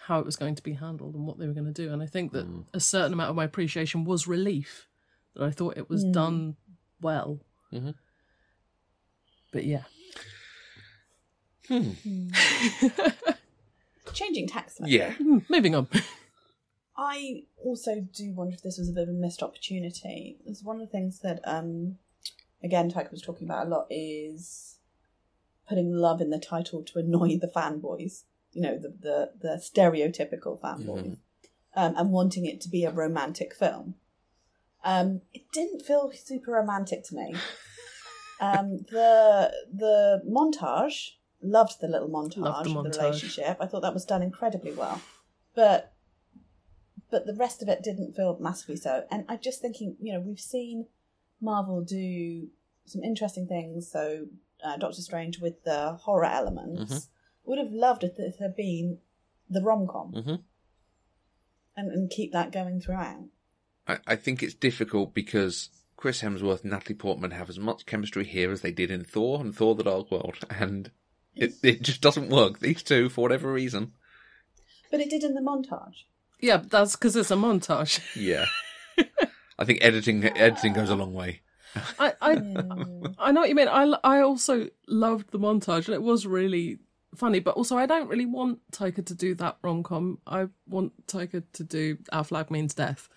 how 0.06 0.20
it 0.20 0.26
was 0.26 0.36
going 0.36 0.56
to 0.56 0.64
be 0.64 0.74
handled 0.74 1.16
and 1.16 1.26
what 1.28 1.38
they 1.38 1.48
were 1.48 1.54
going 1.54 1.66
to 1.66 1.72
do. 1.72 1.92
And 1.92 2.02
I 2.02 2.06
think 2.08 2.32
that 2.34 2.46
a 2.74 2.80
certain 2.80 3.14
amount 3.14 3.30
of 3.30 3.36
my 3.36 3.44
appreciation 3.44 4.04
was 4.06 4.28
relief 4.28 4.88
that 5.36 5.44
I 5.44 5.52
thought 5.52 5.78
it 5.78 5.90
was 5.90 6.04
done 6.04 6.56
well. 7.02 7.40
Mhm. 7.74 7.96
But 9.52 9.66
yeah, 9.66 9.84
Changing 14.14 14.48
tax. 14.48 14.78
slightly. 14.78 14.98
Yeah. 14.98 15.14
Hmm, 15.14 15.40
moving 15.50 15.76
on. 15.76 15.88
I 16.98 17.44
also 17.64 18.06
do 18.14 18.34
wonder 18.34 18.54
if 18.54 18.62
this 18.62 18.78
was 18.78 18.90
a 18.90 18.94
bit 18.94 19.04
of 19.04 19.10
a 19.10 19.14
missed 19.14 19.42
opportunity. 19.42 20.38
It's 20.46 20.64
one 20.64 20.76
of 20.76 20.82
the 20.82 20.92
things 20.92 21.20
that, 21.20 21.40
um, 21.46 21.98
again, 22.64 22.92
Taika 22.92 23.12
was 23.12 23.22
talking 23.22 23.48
about 23.48 23.68
a 23.68 23.70
lot 23.70 23.88
is 23.90 24.78
putting 25.68 25.92
love 25.92 26.22
in 26.22 26.30
the 26.30 26.40
title 26.40 26.84
to 26.84 27.00
annoy 27.00 27.38
the 27.38 27.48
fanboys. 27.48 28.24
You 28.52 28.62
know, 28.62 28.78
the 28.78 28.90
the, 28.90 29.32
the 29.40 29.56
stereotypical 29.56 30.60
fanboys, 30.60 31.18
um, 31.76 31.94
and 31.98 32.12
wanting 32.12 32.46
it 32.46 32.60
to 32.62 32.70
be 32.70 32.84
a 32.84 32.92
romantic 32.92 33.56
film. 33.56 33.96
Um, 34.84 35.22
it 35.34 35.44
didn't 35.54 35.84
feel 35.84 36.12
super 36.14 36.52
romantic 36.52 37.04
to 37.06 37.16
me. 37.16 37.36
Um, 38.42 38.80
the 38.90 39.54
the 39.72 40.24
montage 40.28 41.12
loved 41.42 41.80
the 41.82 41.88
little 41.88 42.10
montage, 42.10 42.38
Loved 42.38 42.70
the 42.70 42.78
of 42.78 42.84
the 42.92 43.00
relationship. 43.00 43.58
I 43.60 43.66
thought 43.68 43.82
that 43.82 43.94
was 43.94 44.06
done 44.06 44.22
incredibly 44.22 44.74
well, 44.74 45.02
but 45.56 45.94
but 47.10 47.26
the 47.26 47.36
rest 47.36 47.62
of 47.62 47.68
it 47.68 47.84
didn't 47.84 48.14
feel 48.16 48.38
massively 48.40 48.78
so. 48.78 49.06
And 49.12 49.26
I'm 49.28 49.40
just 49.42 49.62
thinking, 49.62 49.98
you 50.02 50.14
know, 50.14 50.20
we've 50.22 50.40
seen 50.40 50.86
Marvel 51.42 51.82
do 51.82 52.48
some 52.86 53.04
interesting 53.04 53.48
things. 53.48 53.90
So 53.92 54.28
uh, 54.64 54.78
Doctor 54.78 55.02
Strange 55.02 55.40
with 55.40 55.64
the 55.64 55.94
horror 55.94 56.26
elements 56.26 56.94
Mhm. 56.94 57.08
would 57.46 57.58
have 57.58 57.72
loved 57.72 58.04
if 58.04 58.18
it 58.20 58.36
had 58.40 58.56
been 58.56 59.00
the 59.50 59.62
rom 59.62 59.88
com 59.88 60.14
Mhm. 60.14 60.44
and, 61.76 61.92
and 61.92 62.10
keep 62.10 62.32
that 62.32 62.52
going 62.52 62.80
throughout. 62.80 63.26
I, 63.88 63.98
I 64.08 64.16
think 64.16 64.42
it's 64.44 64.54
difficult 64.54 65.14
because 65.14 65.70
Chris 65.98 66.22
Hemsworth 66.22 66.62
and 66.62 66.72
Natalie 66.72 66.96
Portman 66.96 67.32
have 67.32 67.50
as 67.50 67.60
much 67.60 67.86
chemistry 67.86 68.24
here 68.24 68.52
as 68.52 68.62
they 68.62 68.72
did 68.72 68.90
in 68.92 69.04
Thor 69.04 69.42
and 69.42 69.54
Thor: 69.56 69.76
The 69.76 69.84
Dark 69.84 70.12
World, 70.12 70.38
and 70.50 70.92
it 71.36 71.54
it 71.64 71.82
just 71.82 72.02
doesn't 72.02 72.30
work. 72.30 72.60
These 72.60 72.84
two, 72.84 73.10
for 73.10 73.22
whatever 73.22 73.52
reason. 73.52 73.94
But 74.90 75.00
it 75.00 75.10
did 75.10 75.24
in 75.24 75.34
the 75.34 75.42
montage. 75.42 76.04
yeah, 76.40 76.62
that's 76.68 76.96
because 76.96 77.16
it's 77.16 77.32
a 77.32 77.36
montage. 77.36 78.00
Yeah. 78.16 78.46
I 79.60 79.66
think 79.66 79.80
editing 79.82 80.26
editing 80.38 80.74
goes 80.74 80.90
a 80.90 80.96
long 80.96 81.14
way. 81.14 81.42
I, 82.00 82.14
I. 82.22 82.32
I 83.18 83.32
know 83.32 83.42
what 83.42 83.50
you 83.50 83.56
mean. 83.56 83.70
I, 83.70 83.94
I 84.04 84.20
also 84.22 84.68
loved 84.88 85.32
the 85.32 85.40
montage, 85.40 85.86
and 85.86 85.96
it 85.96 86.02
was 86.02 86.26
really 86.26 86.80
funny. 87.16 87.40
But 87.40 87.56
also, 87.56 87.78
I 87.78 87.86
don't 87.86 88.10
really 88.10 88.26
want 88.26 88.60
Taika 88.72 89.06
to 89.06 89.16
do 89.16 89.36
that 89.36 89.58
rom 89.62 89.84
com. 89.84 90.18
I 90.28 90.48
want 90.68 91.08
Taika 91.08 91.44
to 91.54 91.64
do 91.64 91.98
Our 92.12 92.24
Flag 92.24 92.52
Means 92.52 92.74
Death, 92.74 93.08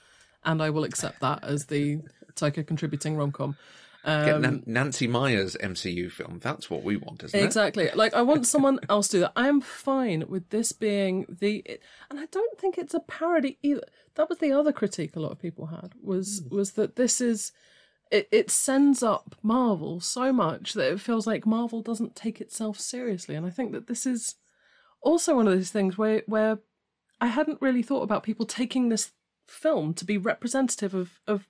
and 0.44 0.62
I 0.62 0.70
will 0.70 0.84
accept 0.84 1.20
that 1.20 1.42
as 1.42 1.66
the 1.66 2.00
Taika 2.34 2.64
contributing 2.66 3.16
rom 3.16 3.32
com. 3.32 3.56
Get 4.04 4.34
Um, 4.34 4.42
Nan- 4.42 4.62
Nancy 4.66 5.06
Meyer's 5.06 5.56
MCU 5.56 6.10
film. 6.10 6.38
That's 6.42 6.68
what 6.68 6.82
we 6.82 6.96
want, 6.96 7.24
isn't 7.24 7.38
it? 7.38 7.44
Exactly. 7.44 7.90
Like 7.94 8.12
I 8.12 8.22
want 8.22 8.46
someone 8.46 8.78
else 8.88 9.08
to 9.08 9.16
do 9.16 9.20
that. 9.20 9.32
I 9.34 9.48
am 9.48 9.60
fine 9.60 10.24
with 10.28 10.50
this 10.50 10.72
being 10.72 11.24
the 11.28 11.64
and 12.10 12.20
I 12.20 12.26
don't 12.26 12.58
think 12.58 12.76
it's 12.76 12.94
a 12.94 13.00
parody 13.00 13.58
either. 13.62 13.82
That 14.16 14.28
was 14.28 14.38
the 14.38 14.52
other 14.52 14.72
critique 14.72 15.16
a 15.16 15.20
lot 15.20 15.32
of 15.32 15.38
people 15.38 15.66
had 15.66 15.94
was 16.02 16.42
was 16.50 16.72
that 16.72 16.96
this 16.96 17.20
is 17.20 17.52
it, 18.10 18.28
it 18.30 18.50
sends 18.50 19.02
up 19.02 19.34
Marvel 19.42 20.00
so 20.00 20.32
much 20.32 20.74
that 20.74 20.92
it 20.92 21.00
feels 21.00 21.26
like 21.26 21.46
Marvel 21.46 21.80
doesn't 21.80 22.14
take 22.14 22.40
itself 22.40 22.78
seriously. 22.78 23.34
And 23.34 23.46
I 23.46 23.50
think 23.50 23.72
that 23.72 23.86
this 23.86 24.04
is 24.04 24.34
also 25.00 25.34
one 25.36 25.48
of 25.48 25.54
those 25.54 25.70
things 25.70 25.96
where 25.96 26.22
where 26.26 26.58
I 27.22 27.28
hadn't 27.28 27.62
really 27.62 27.82
thought 27.82 28.02
about 28.02 28.22
people 28.22 28.44
taking 28.44 28.90
this 28.90 29.12
film 29.48 29.94
to 29.94 30.04
be 30.04 30.18
representative 30.18 30.94
of, 30.94 31.20
of 31.26 31.48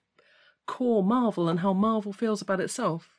core 0.66 1.02
Marvel 1.02 1.48
and 1.48 1.60
how 1.60 1.72
Marvel 1.72 2.12
feels 2.12 2.40
about 2.42 2.60
itself. 2.60 3.10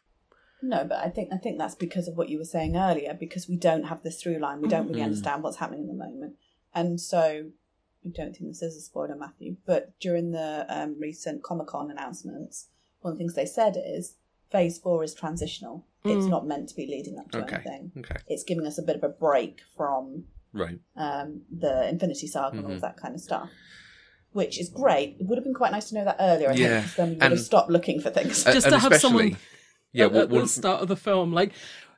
No, 0.62 0.84
but 0.84 0.98
I 1.00 1.10
think 1.10 1.30
I 1.34 1.38
think 1.38 1.58
that's 1.60 1.76
because 1.76 2.08
of 2.08 2.16
what 2.18 2.30
you 2.30 2.38
were 2.40 2.44
saying 2.46 2.76
earlier. 2.76 3.14
Because 3.14 3.48
we 3.48 3.58
don't 3.58 3.84
have 3.84 4.02
this 4.04 4.22
through 4.22 4.40
line, 4.40 4.62
we 4.62 4.68
don't 4.68 4.88
really 4.88 5.02
understand 5.04 5.44
what's 5.44 5.58
happening 5.58 5.82
in 5.82 5.88
the 5.88 5.94
moment, 5.94 6.36
and 6.74 7.00
so 7.00 7.52
I 8.06 8.10
don't 8.10 8.36
think 8.36 8.50
this 8.50 8.62
is 8.62 8.76
a 8.78 8.82
spoiler, 8.82 9.16
Matthew. 9.16 9.58
But 9.66 10.00
during 10.00 10.32
the 10.32 10.66
um, 10.70 10.96
recent 11.00 11.44
Comic 11.44 11.68
Con 11.68 11.92
announcements, 11.92 12.70
one 13.02 13.12
of 13.14 13.18
the 13.18 13.22
things 13.24 13.36
they 13.36 13.46
said 13.46 13.76
is 13.78 14.16
Phase 14.50 14.80
Four 14.80 15.04
is 15.04 15.14
transitional. 15.14 15.86
It's 16.08 16.28
not 16.28 16.46
meant 16.46 16.70
to 16.70 16.76
be 16.76 16.86
leading 16.86 17.18
up 17.18 17.32
to 17.32 17.40
Okay. 17.44 17.56
anything. 17.56 17.92
Okay. 17.98 18.18
It's 18.28 18.44
giving 18.44 18.68
us 18.68 18.78
a 18.78 18.84
bit 18.84 18.96
of 18.96 19.04
a 19.04 19.10
break 19.10 19.62
from 19.76 20.26
Right. 20.54 20.80
um, 20.96 21.42
the 21.52 21.90
Infinity 21.90 22.28
Saga 22.28 22.58
and 22.58 22.66
all 22.68 22.80
that 22.80 22.96
kind 22.98 23.16
of 23.16 23.22
stuff. 23.22 23.50
Which 24.36 24.60
is 24.60 24.68
great. 24.70 25.16
It 25.20 25.26
would 25.28 25.38
have 25.38 25.46
been 25.46 25.54
quite 25.54 25.72
nice 25.72 25.88
to 25.90 25.96
know 25.96 26.04
that 26.04 26.18
earlier. 26.20 26.50
I 26.50 26.54
Yeah, 26.56 26.68
think, 26.68 26.84
'cause 26.86 26.96
then 26.96 27.08
we 27.08 27.14
would 27.16 27.24
and- 27.24 27.32
have 27.34 27.40
stopped 27.42 27.70
looking 27.72 28.02
for 28.02 28.10
things. 28.10 28.46
Uh, 28.46 28.52
Just 28.52 28.68
to 28.68 28.78
have 28.78 28.96
someone 28.98 29.38
Yeah. 29.94 30.06
at, 30.08 30.12
Well, 30.12 30.22
at 30.24 30.30
well, 30.30 30.42
the 30.42 30.48
start 30.50 30.82
of 30.82 30.90
the 30.90 30.98
film. 30.98 31.32
Like, 31.32 31.54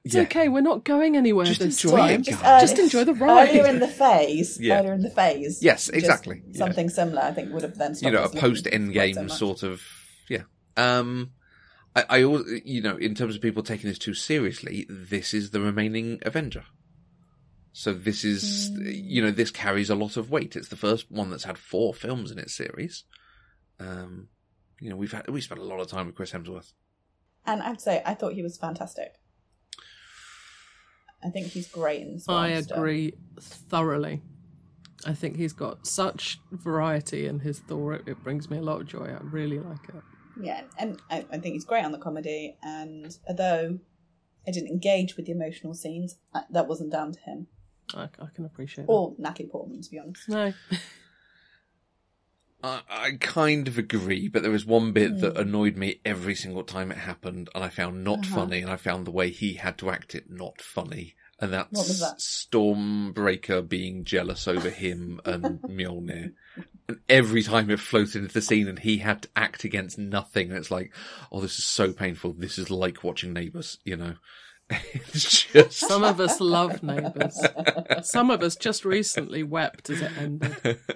it's 0.05 0.13
Yeah. 0.13 0.21
okay, 0.21 0.47
we're 0.47 0.61
not 0.61 0.83
going 0.85 1.17
anywhere 1.17 1.45
Just 1.47 1.61
this 1.61 1.83
enjoy 1.83 1.97
time. 1.97 2.19
it, 2.19 2.25
just, 2.25 2.41
guys. 2.43 2.61
Just 2.61 2.77
enjoy 2.77 3.03
the 3.05 3.15
ride. 3.15 3.49
Earlier 3.49 3.65
in 3.65 3.79
the 3.79 3.87
phase, 3.87 4.59
Yeah. 4.61 4.77
earlier 4.79 4.93
in 4.93 5.01
the 5.01 5.09
phase. 5.09 5.63
Yes, 5.63 5.89
exactly, 5.89 6.43
yeah. 6.51 6.59
Something 6.59 6.89
similar, 6.89 7.23
I 7.23 7.31
think, 7.31 7.51
would 7.53 7.63
have 7.63 7.75
then 7.79 7.95
you 8.01 8.11
know, 8.11 8.23
a 8.23 8.29
post 8.29 8.65
quite 8.65 8.73
Endgame 8.75 9.29
so 9.31 9.35
sort 9.35 9.63
of. 9.63 9.81
Yeah. 10.29 10.43
Um. 10.77 11.31
I, 11.95 12.03
I, 12.07 12.17
you 12.63 12.81
know, 12.81 12.97
in 12.97 13.15
terms 13.15 13.35
of 13.35 13.41
people 13.41 13.63
taking 13.63 13.89
this 13.89 13.97
too 13.97 14.13
seriously, 14.13 14.85
this 14.87 15.33
is 15.33 15.49
the 15.49 15.59
remaining 15.59 16.19
Avenger. 16.21 16.65
So 17.77 17.93
this 17.93 18.23
is, 18.23 18.71
you 18.71 19.21
know, 19.21 19.29
this 19.29 19.51
carries 19.51 19.91
a 19.91 19.95
lot 19.95 20.17
of 20.17 20.31
weight. 20.31 20.55
It's 20.55 20.69
the 20.69 20.75
first 20.75 21.11
one 21.11 21.29
that's 21.29 21.43
had 21.43 21.59
four 21.59 21.93
films 21.93 22.31
in 22.31 22.39
its 22.39 22.55
series. 22.55 23.03
Um, 23.79 24.29
you 24.81 24.89
know, 24.89 24.95
we've 24.95 25.11
had 25.11 25.27
we 25.27 25.41
spent 25.41 25.61
a 25.61 25.63
lot 25.63 25.79
of 25.79 25.85
time 25.85 26.07
with 26.07 26.15
Chris 26.15 26.31
Hemsworth. 26.31 26.73
And 27.45 27.61
I'd 27.61 27.79
say 27.79 28.01
I 28.03 28.15
thought 28.15 28.33
he 28.33 28.41
was 28.41 28.57
fantastic. 28.57 29.19
I 31.23 31.29
think 31.29 31.49
he's 31.49 31.67
great 31.67 32.01
in 32.01 32.13
this. 32.13 32.27
I 32.27 32.55
monster. 32.55 32.73
agree 32.73 33.13
thoroughly. 33.39 34.23
I 35.05 35.13
think 35.13 35.35
he's 35.35 35.53
got 35.53 35.85
such 35.85 36.39
variety 36.51 37.27
in 37.27 37.41
his 37.41 37.59
Thor. 37.59 37.93
It, 37.93 38.07
it 38.07 38.23
brings 38.23 38.49
me 38.49 38.57
a 38.57 38.63
lot 38.63 38.81
of 38.81 38.87
joy. 38.87 39.05
I 39.05 39.19
really 39.21 39.59
like 39.59 39.87
it. 39.89 40.01
Yeah, 40.41 40.63
and 40.79 40.99
I, 41.11 41.27
I 41.31 41.37
think 41.37 41.53
he's 41.53 41.63
great 41.63 41.85
on 41.85 41.91
the 41.91 41.99
comedy. 41.99 42.57
And 42.63 43.15
although 43.27 43.77
I 44.47 44.51
didn't 44.51 44.69
engage 44.69 45.15
with 45.15 45.27
the 45.27 45.31
emotional 45.31 45.75
scenes, 45.75 46.15
uh, 46.33 46.41
that 46.49 46.67
wasn't 46.67 46.91
down 46.91 47.11
to 47.11 47.19
him 47.19 47.47
I, 47.93 48.03
I 48.03 48.27
can 48.35 48.45
appreciate 48.45 48.83
it. 48.85 48.89
or 48.89 49.15
Natalie 49.17 49.49
Portman, 49.49 49.81
to 49.81 49.89
be 49.89 49.99
honest. 49.99 50.27
No, 50.29 50.53
I, 52.63 52.81
I 52.89 53.11
kind 53.19 53.67
of 53.67 53.77
agree, 53.77 54.27
but 54.27 54.41
there 54.41 54.51
was 54.51 54.65
one 54.65 54.91
bit 54.91 55.19
that 55.19 55.37
annoyed 55.37 55.77
me 55.77 56.01
every 56.03 56.35
single 56.35 56.63
time 56.63 56.91
it 56.91 56.97
happened, 56.97 57.49
and 57.53 57.63
I 57.63 57.69
found 57.69 58.03
not 58.03 58.19
Uh-huh. 58.19 58.35
funny, 58.41 58.61
and 58.61 58.71
I 58.71 58.77
found 58.77 59.05
the 59.05 59.11
way 59.11 59.29
he 59.29 59.53
had 59.53 59.77
to 59.79 59.89
act 59.89 60.15
it 60.15 60.29
not 60.29 60.61
funny. 60.61 61.15
And 61.39 61.53
that's 61.53 61.71
What 61.71 61.87
was 61.87 61.99
that? 61.99 62.17
Stormbreaker 62.17 63.67
being 63.67 64.03
jealous 64.03 64.47
over 64.47 64.71
him 64.71 65.21
and 65.23 65.59
Mjolnir. 65.69 66.33
And 66.87 66.99
every 67.07 67.43
time 67.43 67.69
it 67.69 67.79
floated 67.79 68.15
into 68.23 68.33
the 68.33 68.41
scene 68.41 68.67
and 68.67 68.79
he 68.79 68.97
had 68.99 69.23
to 69.23 69.29
act 69.35 69.63
against 69.63 69.99
nothing, 69.99 70.49
and 70.49 70.57
it's 70.57 70.71
like, 70.71 70.91
oh, 71.31 71.41
this 71.41 71.59
is 71.59 71.65
so 71.65 71.93
painful. 71.93 72.33
This 72.33 72.57
is 72.57 72.71
like 72.71 73.03
watching 73.03 73.33
Neighbours, 73.33 73.77
you 73.83 73.97
know? 73.97 74.15
It's 74.69 75.43
just. 75.45 75.71
some 75.79 76.03
of 76.03 76.19
us 76.19 76.39
love 76.39 76.83
Neighbours. 76.83 77.39
Some 78.03 78.29
of 78.31 78.41
us 78.43 78.55
just 78.55 78.85
recently 78.85 79.43
wept 79.43 79.89
as 79.89 80.01
it 80.01 80.11
ended. 80.17 80.79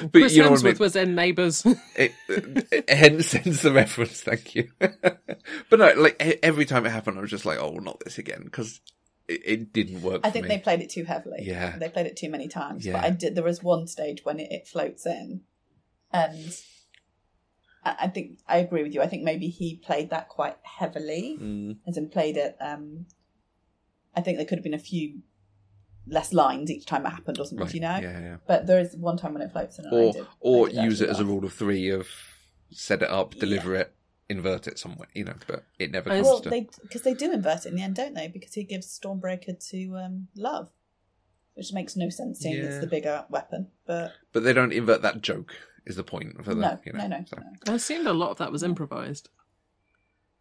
But 0.00 0.12
Chris 0.12 0.34
you 0.34 0.42
know 0.42 0.48
Hemsworth 0.48 0.52
what 0.52 0.64
I 0.64 0.70
mean? 0.70 0.78
was 0.78 0.96
in 0.96 1.14
Neighbours. 1.14 1.66
it, 1.94 2.12
it, 2.26 2.88
hence, 2.88 3.32
hence 3.32 3.60
the 3.60 3.70
reference. 3.70 4.22
Thank 4.22 4.54
you. 4.54 4.70
but 4.78 5.78
no, 5.78 5.92
like 5.98 6.22
e- 6.24 6.38
every 6.42 6.64
time 6.64 6.86
it 6.86 6.90
happened, 6.90 7.18
I 7.18 7.20
was 7.20 7.30
just 7.30 7.44
like, 7.44 7.58
"Oh, 7.58 7.74
not 7.74 8.00
this 8.00 8.16
again," 8.16 8.44
because 8.44 8.80
it, 9.28 9.42
it 9.44 9.72
didn't 9.74 10.00
work. 10.00 10.22
I 10.24 10.28
for 10.28 10.32
think 10.32 10.44
me. 10.44 10.48
they 10.48 10.58
played 10.58 10.80
it 10.80 10.88
too 10.88 11.04
heavily. 11.04 11.40
Yeah. 11.42 11.76
they 11.76 11.90
played 11.90 12.06
it 12.06 12.16
too 12.16 12.30
many 12.30 12.48
times. 12.48 12.86
Yeah. 12.86 12.94
But 12.94 13.04
I 13.04 13.10
did. 13.10 13.34
There 13.34 13.44
was 13.44 13.62
one 13.62 13.86
stage 13.86 14.24
when 14.24 14.40
it, 14.40 14.50
it 14.50 14.66
floats 14.66 15.04
in, 15.04 15.42
and 16.10 16.34
I, 16.42 16.52
I 17.84 18.08
think 18.08 18.38
I 18.48 18.58
agree 18.58 18.82
with 18.82 18.94
you. 18.94 19.02
I 19.02 19.06
think 19.06 19.22
maybe 19.22 19.48
he 19.48 19.76
played 19.76 20.10
that 20.10 20.28
quite 20.28 20.56
heavily, 20.62 21.38
Mm, 21.40 21.76
as 21.86 21.96
in 21.96 22.08
played 22.08 22.36
it. 22.36 22.56
Um, 22.60 23.06
I 24.16 24.20
think 24.20 24.38
there 24.38 24.46
could 24.46 24.58
have 24.58 24.64
been 24.64 24.74
a 24.74 24.78
few 24.78 25.20
less 26.06 26.32
lines 26.32 26.70
each 26.70 26.86
time 26.86 27.04
it 27.06 27.10
happened, 27.10 27.38
or 27.38 27.44
something. 27.44 27.66
right. 27.66 27.74
You 27.74 27.80
know. 27.80 27.98
Yeah, 27.98 28.20
yeah. 28.20 28.36
But 28.46 28.66
there 28.66 28.78
is 28.78 28.96
one 28.96 29.16
time 29.16 29.34
when 29.34 29.42
it 29.42 29.52
floats 29.52 29.78
in, 29.78 29.86
and 29.86 29.94
I 29.94 29.98
Or 29.98 30.12
did, 30.12 30.26
or 30.40 30.66
I 30.66 30.70
did 30.70 30.84
use 30.84 31.00
it 31.00 31.04
actually 31.04 31.10
as 31.10 31.20
a 31.20 31.24
rule 31.24 31.44
of 31.44 31.52
three 31.52 31.90
of 31.90 32.08
set 32.70 33.02
it 33.02 33.10
up, 33.10 33.34
deliver 33.34 33.74
it, 33.74 33.94
invert 34.28 34.66
it 34.66 34.78
somewhere. 34.78 35.08
You 35.14 35.24
know, 35.24 35.34
but 35.46 35.64
it 35.78 35.90
never 35.90 36.10
comes 36.10 36.22
Well, 36.22 36.40
to. 36.40 36.50
they 36.50 36.68
because 36.82 37.02
they 37.02 37.14
do 37.14 37.32
invert 37.32 37.66
it 37.66 37.70
in 37.70 37.76
the 37.76 37.82
end, 37.82 37.96
don't 37.96 38.14
they? 38.14 38.28
Because 38.28 38.54
he 38.54 38.64
gives 38.64 38.86
Stormbreaker 38.98 39.58
to 39.70 39.96
um, 39.96 40.28
Love, 40.36 40.70
which 41.54 41.72
makes 41.72 41.96
no 41.96 42.08
sense 42.08 42.40
seeing 42.40 42.56
Yeah. 42.56 42.64
it's 42.64 42.78
the 42.80 42.86
bigger 42.86 43.24
weapon. 43.30 43.68
But 43.86 44.12
But 44.32 44.42
they 44.44 44.52
don't 44.52 44.72
invert 44.72 45.02
that 45.02 45.22
joke. 45.22 45.54
Is 45.86 45.96
the 45.96 46.04
point 46.04 46.42
for 46.44 46.54
the 46.54 46.60
no, 46.62 46.78
you 46.84 46.92
know? 46.92 47.00
no, 47.06 47.18
no, 47.18 47.24
so. 47.26 47.36
no. 47.36 47.72
I 47.72 47.76
assumed 47.76 48.06
a 48.06 48.12
lot 48.12 48.30
of 48.30 48.38
that 48.38 48.50
was 48.52 48.62
improvised. 48.62 49.28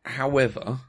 However, 0.05 0.79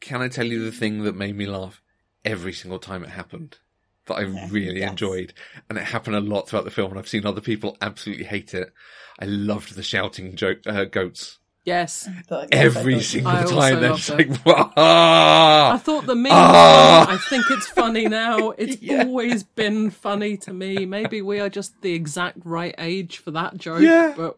can 0.00 0.20
I 0.22 0.28
tell 0.28 0.46
you 0.46 0.64
the 0.64 0.72
thing 0.72 1.04
that 1.04 1.14
made 1.16 1.36
me 1.36 1.46
laugh 1.46 1.82
every 2.24 2.52
single 2.52 2.78
time 2.78 3.04
it 3.04 3.10
happened? 3.10 3.58
That 4.06 4.14
I 4.14 4.22
Yeah, 4.22 4.48
really 4.50 4.80
yes. 4.80 4.90
enjoyed. 4.90 5.34
And 5.68 5.78
it 5.78 5.84
happened 5.84 6.16
a 6.16 6.20
lot 6.20 6.48
throughout 6.48 6.64
the 6.64 6.70
film, 6.70 6.90
and 6.90 6.98
I've 6.98 7.08
seen 7.08 7.26
other 7.26 7.40
people 7.40 7.76
absolutely 7.80 8.24
hate 8.24 8.54
it. 8.54 8.72
I 9.18 9.24
loved 9.24 9.74
the 9.74 9.82
shouting 9.82 10.36
joke, 10.36 10.58
uh, 10.66 10.84
goats. 10.84 11.38
Yes. 11.66 12.08
But 12.28 12.44
I 12.44 12.46
guess 12.46 12.60
I 12.60 12.64
Every 12.78 13.00
single 13.02 13.32
I 13.32 13.44
time. 13.44 13.80
They're 13.80 13.92
just 13.94 14.10
it. 14.10 14.30
like, 14.30 14.46
"Wah!" 14.46 15.72
I 15.74 15.78
thought 15.78 16.06
the 16.06 16.14
meme 16.14 16.30
Ah! 16.32 17.10
I 17.10 17.16
think 17.18 17.44
it's 17.50 17.66
funny 17.66 18.06
now. 18.08 18.50
It's 18.58 18.80
Yeah. 18.80 19.02
always 19.02 19.42
been 19.42 19.90
funny 19.90 20.36
to 20.38 20.52
me. 20.54 20.86
Maybe 20.86 21.20
we 21.22 21.40
are 21.40 21.48
just 21.50 21.82
the 21.82 21.92
exact 21.92 22.38
right 22.44 22.74
age 22.78 23.18
for 23.18 23.32
that 23.32 23.58
joke. 23.58 23.80
Yeah. 23.82 24.14
But 24.16 24.36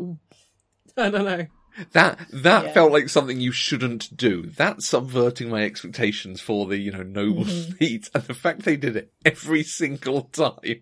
I 0.96 1.10
don't 1.10 1.24
know. 1.26 1.46
That 1.92 2.18
that 2.32 2.64
Yeah. 2.64 2.72
felt 2.72 2.92
like 2.92 3.08
something 3.10 3.38
you 3.40 3.52
shouldn't 3.52 4.16
do. 4.16 4.46
That's 4.46 4.86
subverting 4.86 5.48
my 5.50 5.62
expectations 5.64 6.40
for 6.40 6.66
the, 6.66 6.78
you 6.78 6.90
know, 6.90 7.02
noble 7.04 7.44
Mm-hmm. 7.44 7.72
feat. 7.72 8.10
And 8.14 8.24
the 8.24 8.34
fact 8.34 8.62
they 8.62 8.76
did 8.76 8.96
it 8.96 9.12
every 9.24 9.62
single 9.62 10.22
time. 10.22 10.80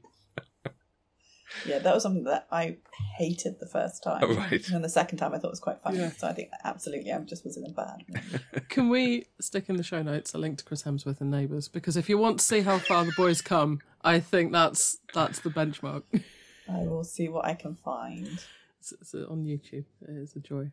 Yeah, 1.65 1.79
that 1.79 1.95
was 1.95 2.03
something 2.03 2.25
that 2.25 2.47
I 2.51 2.77
hated 3.17 3.61
the 3.61 3.67
first 3.67 4.03
time. 4.03 4.23
Oh, 4.23 4.35
right. 4.35 4.69
And 4.71 4.85
the 4.85 4.89
second 4.89 5.19
time 5.19 5.35
I 5.35 5.39
thought 5.39 5.51
was 5.51 5.61
quite 5.61 5.81
funny. 5.81 5.99
Yeah. 5.99 6.11
So 6.11 6.29
I 6.29 6.33
think 6.33 6.51
absolutely 6.65 7.13
I 7.13 7.19
just 7.21 7.45
was 7.45 7.57
in 7.57 7.65
a 7.65 7.71
bad 7.71 8.03
mood. 8.09 8.69
Can 8.69 8.89
we 8.89 9.27
stick 9.41 9.69
in 9.69 9.77
the 9.77 9.83
show 9.83 10.03
notes 10.03 10.35
a 10.35 10.39
link 10.39 10.59
to 10.59 10.65
Chris 10.65 10.83
Hemsworth 10.83 11.21
and 11.21 11.31
Neighbours? 11.31 11.69
Because 11.69 11.97
if 11.97 12.09
you 12.09 12.19
want 12.19 12.39
to 12.41 12.45
see 12.45 12.61
how 12.61 12.79
far 12.79 13.05
the 13.05 13.13
boys 13.17 13.41
come, 13.41 13.81
I 14.03 14.21
think 14.21 14.53
that's 14.53 14.99
that's 15.15 15.41
the 15.41 15.51
benchmark. 15.51 16.03
I 16.69 16.81
will 16.81 17.05
see 17.05 17.29
what 17.29 17.45
I 17.45 17.55
can 17.55 17.75
find. 17.75 18.41
It's, 18.81 18.93
it's 18.93 19.15
on 19.15 19.45
YouTube. 19.45 19.85
It 20.03 20.17
is 20.17 20.35
a 20.35 20.41
joy. 20.41 20.71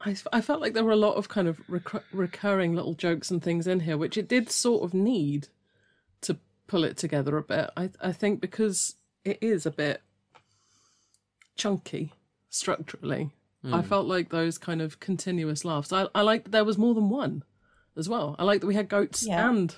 I, 0.00 0.16
I 0.32 0.40
felt 0.40 0.60
like 0.60 0.74
there 0.74 0.84
were 0.84 0.90
a 0.90 0.96
lot 0.96 1.16
of 1.16 1.28
kind 1.28 1.46
of 1.46 1.60
recur- 1.68 2.04
recurring 2.12 2.74
little 2.74 2.94
jokes 2.94 3.30
and 3.30 3.42
things 3.42 3.66
in 3.66 3.80
here, 3.80 3.96
which 3.96 4.16
it 4.16 4.28
did 4.28 4.50
sort 4.50 4.82
of 4.82 4.94
need 4.94 5.48
to 6.22 6.38
pull 6.66 6.84
it 6.84 6.96
together 6.96 7.36
a 7.36 7.42
bit. 7.42 7.70
I 7.76 7.90
I 8.00 8.12
think 8.12 8.40
because 8.40 8.96
it 9.24 9.38
is 9.40 9.66
a 9.66 9.70
bit 9.70 10.02
chunky 11.60 12.12
structurally. 12.48 13.30
I 13.62 13.82
felt 13.82 14.06
like 14.06 14.30
those 14.30 14.56
kind 14.56 14.80
of 14.80 15.00
continuous 15.00 15.64
laughs. 15.66 15.92
I 15.92 16.08
I 16.14 16.22
like 16.22 16.44
that 16.44 16.50
there 16.52 16.64
was 16.64 16.78
more 16.78 16.94
than 16.94 17.10
one 17.10 17.44
as 17.96 18.08
well. 18.08 18.34
I 18.38 18.44
like 18.44 18.60
that 18.62 18.66
we 18.66 18.74
had 18.74 18.88
goats 18.88 19.26
Yeah. 19.26 19.50
and 19.50 19.74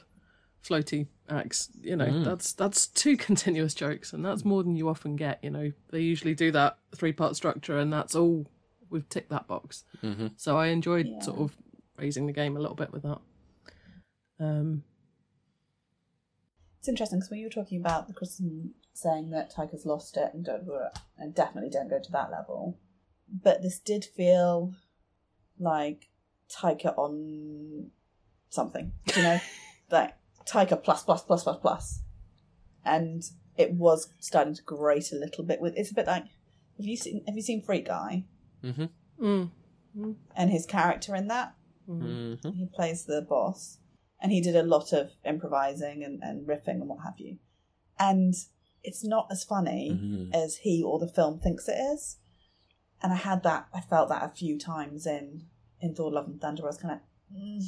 floaty 0.62 1.08
axe. 1.28 1.68
You 1.80 1.96
know, 1.96 2.22
that's 2.22 2.52
that's 2.52 2.86
two 2.86 3.16
continuous 3.28 3.74
jokes, 3.74 4.12
and 4.12 4.24
that's 4.24 4.44
more 4.44 4.62
than 4.62 4.76
you 4.76 4.88
often 4.88 5.16
get. 5.16 5.42
You 5.42 5.50
know, 5.50 5.72
they 5.90 5.98
usually 6.00 6.34
do 6.34 6.52
that 6.52 6.78
three 6.94 7.12
part 7.12 7.34
structure, 7.34 7.76
and 7.76 7.92
that's 7.92 8.14
all. 8.14 8.46
We've 8.88 9.08
ticked 9.08 9.30
that 9.30 9.48
box. 9.48 9.82
Mm-hmm. 10.04 10.28
So 10.36 10.56
I 10.56 10.66
enjoyed 10.68 11.06
Yeah. 11.08 11.20
sort 11.20 11.40
of 11.40 11.56
raising 11.98 12.26
the 12.26 12.32
game 12.32 12.56
a 12.56 12.60
little 12.60 12.76
bit 12.76 12.92
with 12.92 13.02
that. 13.02 13.18
Um, 14.38 14.84
It's 16.82 16.88
interesting 16.88 17.20
because 17.20 17.30
when 17.30 17.38
you 17.38 17.46
were 17.46 17.62
talking 17.62 17.78
about 17.78 18.08
the 18.08 18.12
Kristen 18.12 18.74
saying 18.92 19.30
that 19.30 19.54
Taika's 19.54 19.86
lost 19.86 20.16
it 20.16 20.34
and 20.34 20.44
don't 20.44 20.68
and 21.16 21.32
definitely 21.32 21.70
don't 21.70 21.88
go 21.88 22.00
to 22.02 22.10
that 22.10 22.32
level, 22.32 22.76
but 23.32 23.62
this 23.62 23.78
did 23.78 24.04
feel 24.04 24.74
like 25.60 26.08
Taika 26.50 26.92
on 26.98 27.92
something, 28.50 28.90
you 29.14 29.22
know, 29.22 29.38
like 29.92 30.16
Taika 30.44 30.82
plus 30.82 31.04
plus 31.04 31.22
plus 31.22 31.44
plus 31.44 31.58
plus, 31.60 32.00
and 32.84 33.22
it 33.56 33.74
was 33.74 34.08
starting 34.18 34.54
to 34.54 34.62
grate 34.62 35.12
a 35.12 35.14
little 35.14 35.44
bit. 35.44 35.60
With 35.60 35.74
it's 35.76 35.92
a 35.92 35.94
bit 35.94 36.08
like 36.08 36.24
have 36.78 36.86
you 36.86 36.96
seen 36.96 37.22
have 37.28 37.36
you 37.36 37.42
seen 37.42 37.62
Free 37.62 37.82
Guy 37.82 38.24
Mm-hmm. 38.64 38.84
mm, 39.24 39.50
and 40.34 40.50
his 40.50 40.66
character 40.66 41.14
in 41.14 41.28
that? 41.28 41.54
Mm-hmm. 41.88 42.50
He 42.50 42.66
plays 42.66 43.04
the 43.04 43.22
boss, 43.22 43.78
and 44.22 44.32
he 44.32 44.40
did 44.40 44.56
a 44.56 44.62
lot 44.62 44.92
of 44.92 45.10
improvising 45.26 46.02
and, 46.04 46.22
and 46.22 46.46
riffing 46.46 46.80
and 46.80 46.88
what 46.88 47.02
have 47.04 47.18
you. 47.18 47.38
And 47.98 48.34
it's 48.82 49.04
not 49.04 49.26
as 49.30 49.44
funny 49.44 49.90
Mhm. 49.92 50.34
as 50.34 50.58
he 50.58 50.82
or 50.82 50.98
the 50.98 51.08
film 51.08 51.38
thinks 51.40 51.68
it 51.68 51.76
is. 51.92 52.18
And 53.02 53.12
I 53.12 53.16
had 53.16 53.42
that, 53.42 53.66
I 53.74 53.80
felt 53.80 54.08
that 54.08 54.22
a 54.24 54.28
few 54.28 54.58
times 54.58 55.06
in 55.06 55.46
in 55.80 55.94
Thor: 55.96 56.12
Love 56.12 56.26
and 56.28 56.40
Thunder. 56.40 56.62
I 56.62 56.66
was 56.66 56.78
kind 56.78 56.94
of, 56.94 57.00
mm, 57.36 57.60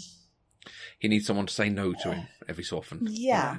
He 1.01 1.09
needs 1.09 1.27
someone 1.27 1.47
to 1.47 1.53
say 1.55 1.69
no 1.69 1.93
to 1.93 2.13
him 2.15 2.29
every 2.49 2.63
so 2.65 2.79
often. 2.79 3.07
yeah. 3.11 3.59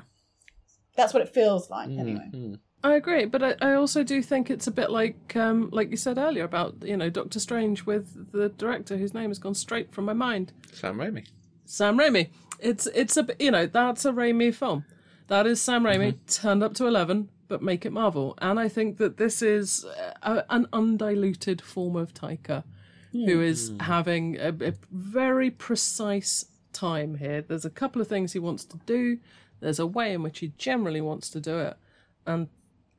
That's 0.95 1.13
what 1.13 1.21
it 1.21 1.34
feels 1.34 1.69
like, 1.69 1.89
anyway. 1.89 2.29
Mhm. 2.34 2.60
I 2.84 2.95
agree, 2.95 3.25
but 3.25 3.43
I, 3.43 3.55
I 3.62 3.73
also 3.73 4.03
do 4.03 4.21
think 4.21 4.49
it's 4.49 4.67
a 4.67 4.71
bit 4.71 4.91
like, 4.91 5.36
um, 5.36 5.69
like 5.71 5.89
you 5.91 5.97
said 5.97 6.17
earlier 6.17 6.43
about 6.45 6.75
you 6.84 6.95
know 6.95 7.10
Doctor 7.10 7.39
Strange 7.39 7.86
with 7.86 8.31
the 8.31 8.47
director 8.49 8.95
whose 8.95 9.13
name 9.13 9.29
has 9.29 9.39
gone 9.39 9.55
straight 9.55 9.91
from 9.93 10.05
my 10.05 10.13
mind, 10.13 10.53
Sam 10.71 10.97
Raimi. 10.97 11.27
Sam 11.65 11.97
Raimi. 11.97 12.29
It's 12.59 12.87
it's 12.87 13.17
a 13.17 13.27
you 13.39 13.51
know 13.51 13.65
that's 13.65 14.05
a 14.05 14.11
Raimi 14.11 14.53
film. 14.53 14.85
That 15.27 15.47
is 15.47 15.61
Sam 15.61 15.83
Raimi 15.83 16.13
mm-hmm. 16.13 16.47
turned 16.47 16.63
up 16.63 16.73
to 16.75 16.87
eleven, 16.87 17.29
but 17.47 17.61
make 17.61 17.85
it 17.85 17.91
Marvel. 17.91 18.35
And 18.39 18.59
I 18.59 18.67
think 18.67 18.97
that 18.97 19.17
this 19.17 19.41
is 19.41 19.85
a, 20.21 20.43
an 20.49 20.67
undiluted 20.71 21.61
form 21.61 21.95
of 21.95 22.13
Taika, 22.13 22.63
who 23.11 23.41
is 23.41 23.71
mm. 23.71 23.81
having 23.81 24.37
a, 24.39 24.49
a 24.49 24.73
very 24.91 25.49
precise 25.49 26.45
time 26.73 27.15
here. 27.15 27.41
There's 27.41 27.65
a 27.65 27.69
couple 27.69 28.01
of 28.01 28.07
things 28.07 28.33
he 28.33 28.39
wants 28.39 28.65
to 28.65 28.77
do. 28.85 29.19
There's 29.59 29.79
a 29.79 29.87
way 29.87 30.13
in 30.13 30.21
which 30.21 30.39
he 30.39 30.53
generally 30.57 31.01
wants 31.01 31.29
to 31.31 31.39
do 31.39 31.59
it, 31.59 31.77
and 32.25 32.49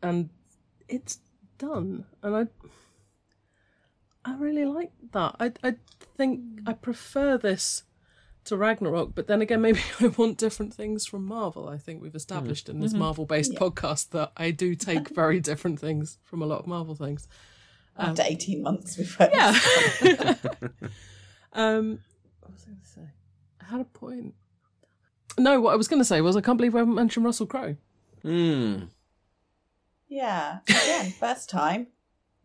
and 0.02 0.30
it's 0.88 1.20
done. 1.58 2.04
And 2.22 2.36
I 2.36 2.46
I 4.24 4.36
really 4.36 4.64
like 4.64 4.92
that. 5.12 5.36
I 5.38 5.52
I 5.62 5.76
think 6.16 6.40
I 6.66 6.72
prefer 6.72 7.38
this 7.38 7.84
to 8.46 8.56
Ragnarok, 8.56 9.14
but 9.14 9.26
then 9.26 9.42
again, 9.42 9.60
maybe 9.60 9.80
I 10.00 10.08
want 10.08 10.38
different 10.38 10.74
things 10.74 11.06
from 11.06 11.24
Marvel. 11.26 11.68
I 11.68 11.78
think 11.78 12.02
we've 12.02 12.14
established 12.14 12.68
in 12.68 12.80
this 12.80 12.92
Marvel 12.92 13.26
based 13.26 13.54
podcast 13.54 14.10
that 14.10 14.32
I 14.36 14.50
do 14.50 14.74
take 14.74 15.08
very 15.14 15.40
different 15.40 15.78
things 15.80 16.18
from 16.22 16.42
a 16.42 16.46
lot 16.46 16.60
of 16.60 16.66
Marvel 16.66 16.94
things. 16.94 17.28
After 17.98 18.22
18 18.24 18.62
months, 18.62 18.98
we've 18.98 19.16
read 19.18 19.30
Yeah. 19.32 19.48
um, 21.52 22.00
what 22.40 22.52
was 22.52 22.64
I 22.64 22.70
going 22.70 22.80
to 22.80 22.86
say? 22.86 23.00
I 23.60 23.64
had 23.64 23.80
a 23.80 23.84
point. 23.84 24.34
No, 25.38 25.60
what 25.60 25.72
I 25.72 25.76
was 25.76 25.88
going 25.88 26.00
to 26.00 26.04
say 26.04 26.20
was 26.20 26.36
I 26.36 26.40
can't 26.40 26.58
believe 26.58 26.74
I 26.74 26.78
haven't 26.80 26.94
mentioned 26.94 27.24
Russell 27.24 27.46
Crowe. 27.46 27.76
Hmm. 28.22 28.84
Yeah. 30.08 30.58
Again, 30.68 31.12
first 31.12 31.48
time, 31.48 31.88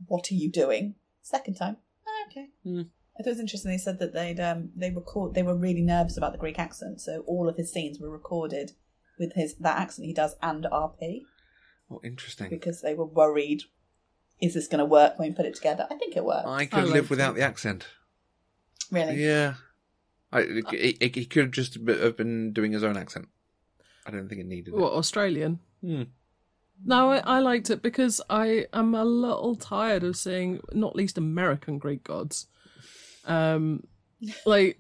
what 0.08 0.32
are 0.32 0.36
you 0.36 0.50
doing? 0.50 0.96
Second 1.22 1.56
time, 1.56 1.78
"Ah, 2.08 2.28
okay. 2.28 2.50
Hmm. 2.64 2.82
I 3.20 3.24
thought 3.24 3.28
it 3.30 3.34
was 3.34 3.40
interesting. 3.40 3.72
They 3.72 3.78
said 3.78 4.00
that 4.00 4.14
they'd 4.14 4.40
um 4.40 4.70
they 4.76 4.90
record 4.90 5.34
they 5.34 5.44
were 5.44 5.56
really 5.56 5.82
nervous 5.82 6.18
about 6.18 6.32
the 6.32 6.38
Greek 6.38 6.58
accent, 6.60 7.02
so 7.02 7.24
all 7.28 7.48
of 7.50 7.58
his 7.58 7.72
scenes 7.72 8.00
were 8.00 8.10
recorded 8.10 8.72
with 9.20 9.34
his 9.36 9.56
that 9.58 9.78
accent 9.78 10.08
he 10.08 10.14
does 10.14 10.36
and 10.42 10.64
RP 10.72 11.22
Oh, 11.92 12.00
interesting. 12.04 12.50
because 12.50 12.82
they 12.82 12.94
were 12.94 13.06
worried. 13.06 13.64
Is 14.42 14.54
this 14.56 14.68
going 14.68 14.80
to 14.80 14.86
work 14.86 15.20
when 15.20 15.30
we 15.30 15.36
put 15.36 15.46
it 15.46 15.54
together? 15.56 15.86
I 15.92 15.96
think 15.96 16.16
it 16.16 16.24
worked. 16.26 16.48
I 16.48 16.66
could 16.66 16.80
liked 16.86 16.94
live 16.94 17.10
without 17.12 17.32
it. 17.34 17.40
the 17.40 17.46
accent. 17.46 17.86
really? 18.92 19.24
Yeah. 19.24 19.56
I, 20.32 20.44
he, 20.72 20.98
he- 21.00 21.12
he 21.14 21.26
could 21.26 21.44
have 21.44 21.52
just 21.52 21.76
have 21.88 22.16
been 22.18 22.54
doing 22.54 22.72
his 22.72 22.84
own 22.84 22.96
accent. 22.98 23.28
I 24.06 24.12
don't 24.12 24.30
think 24.30 24.40
it 24.42 24.48
needed 24.48 24.74
it. 24.74 24.78
What, 24.80 24.94
Australian? 24.94 25.60
Hmm. 25.82 26.04
No, 26.84 27.12
I, 27.12 27.18
I 27.18 27.40
liked 27.40 27.70
it 27.70 27.82
because 27.84 28.22
I 28.30 28.66
am 28.74 28.96
a 28.96 29.06
little 29.06 29.56
tired 29.56 30.04
of 30.04 30.16
seeing 30.16 30.62
not 30.72 30.96
least 30.96 31.18
American 31.18 31.78
Greek 31.78 32.04
gods. 32.06 32.48
Um, 33.26 33.84
like 34.46 34.78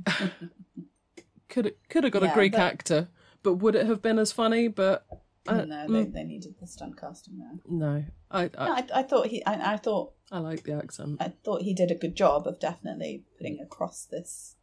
could 1.49 1.73
could 1.89 2.03
have 2.03 2.13
got 2.13 2.23
Yeah, 2.23 2.31
a 2.31 2.33
Greek 2.33 2.53
but- 2.53 2.61
actor, 2.61 3.07
but 3.43 3.55
would 3.55 3.75
it 3.75 3.85
have 3.87 4.01
been 4.01 4.19
as 4.19 4.31
funny? 4.31 4.67
But 4.67 5.05
uh, 5.47 5.65
no, 5.65 5.87
they, 5.87 6.05
mm, 6.05 6.13
they 6.13 6.23
needed 6.23 6.55
the 6.59 6.67
stunt 6.67 6.99
casting 6.99 7.39
there. 7.39 7.59
no, 7.67 8.05
I 8.29 8.43
I, 8.57 8.65
No, 8.65 8.73
I, 8.73 8.87
I 8.95 9.03
thought 9.03 9.27
he. 9.27 9.43
I, 9.45 9.73
I 9.73 9.77
thought 9.77 10.13
I 10.31 10.39
like 10.39 10.63
the 10.63 10.73
accent. 10.73 11.17
I 11.19 11.33
thought 11.43 11.63
he 11.63 11.73
did 11.73 11.91
a 11.91 11.95
good 11.95 12.15
job 12.15 12.47
of 12.47 12.59
definitely 12.59 13.23
putting 13.37 13.59
across 13.59 14.05
this 14.05 14.55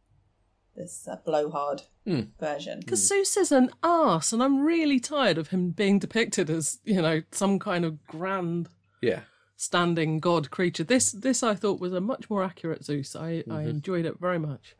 this 0.75 1.07
uh, 1.11 1.17
blowhard 1.25 1.83
Hmm. 2.05 2.21
version. 2.39 2.79
Because 2.79 3.05
Zeus 3.05 3.35
is 3.37 3.51
an 3.51 3.69
ass, 3.83 4.31
and 4.31 4.41
I'm 4.41 4.61
really 4.61 4.99
tired 4.99 5.37
of 5.37 5.49
him 5.49 5.71
being 5.71 5.99
depicted 5.99 6.49
as 6.49 6.79
you 6.85 7.01
know 7.01 7.21
some 7.31 7.59
kind 7.59 7.83
of 7.85 8.03
grand 8.07 8.69
Yeah. 9.01 9.21
Standing 9.61 10.21
god 10.21 10.51
creature. 10.51 10.85
This 10.85 11.11
this 11.11 11.43
I 11.43 11.53
thought 11.53 11.81
was 11.81 11.91
a 11.91 11.99
much 11.99 12.29
more 12.29 12.45
accurate 12.45 12.85
Zeus. 12.85 13.13
I 13.13 13.27
I 13.27 13.33
mm-hmm. 13.41 13.67
enjoyed 13.67 14.05
it 14.05 14.17
very 14.17 14.39
much. 14.39 14.77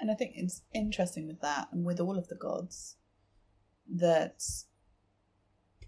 And 0.00 0.10
I 0.10 0.14
think 0.14 0.32
it's 0.34 0.62
interesting 0.74 1.28
with 1.28 1.40
that 1.42 1.68
and 1.70 1.84
with 1.84 2.00
all 2.00 2.18
of 2.18 2.26
the 2.26 2.34
gods 2.34 2.96
that 3.88 4.42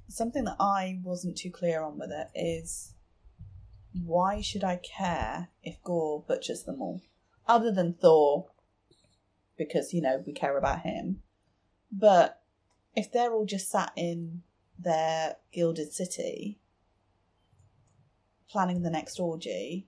something 0.09 0.45
that 0.45 0.55
I 0.61 1.01
wasn't 1.03 1.37
too 1.37 1.51
clear 1.51 1.83
on 1.83 1.99
with 1.99 2.13
it 2.13 2.29
is 2.33 2.95
why 3.93 4.41
should 4.41 4.63
I 4.63 4.77
care 4.77 5.49
if 5.65 5.83
Gorr 5.83 6.23
butchers 6.29 6.63
them 6.63 6.81
all? 6.81 7.03
Other 7.49 7.73
than 7.73 7.95
Thor, 7.95 8.51
because, 9.59 9.93
you 9.93 10.01
know, 10.01 10.23
we 10.25 10.33
care 10.33 10.57
about 10.57 10.83
him. 10.83 11.23
But 11.91 12.41
if 12.95 13.11
they're 13.11 13.33
all 13.33 13.47
just 13.47 13.69
sat 13.69 13.91
in 13.97 14.43
their 14.79 15.39
gilded 15.53 15.93
city 15.93 16.61
planning 18.51 18.83
the 18.83 18.91
next 18.91 19.19
orgy, 19.21 19.87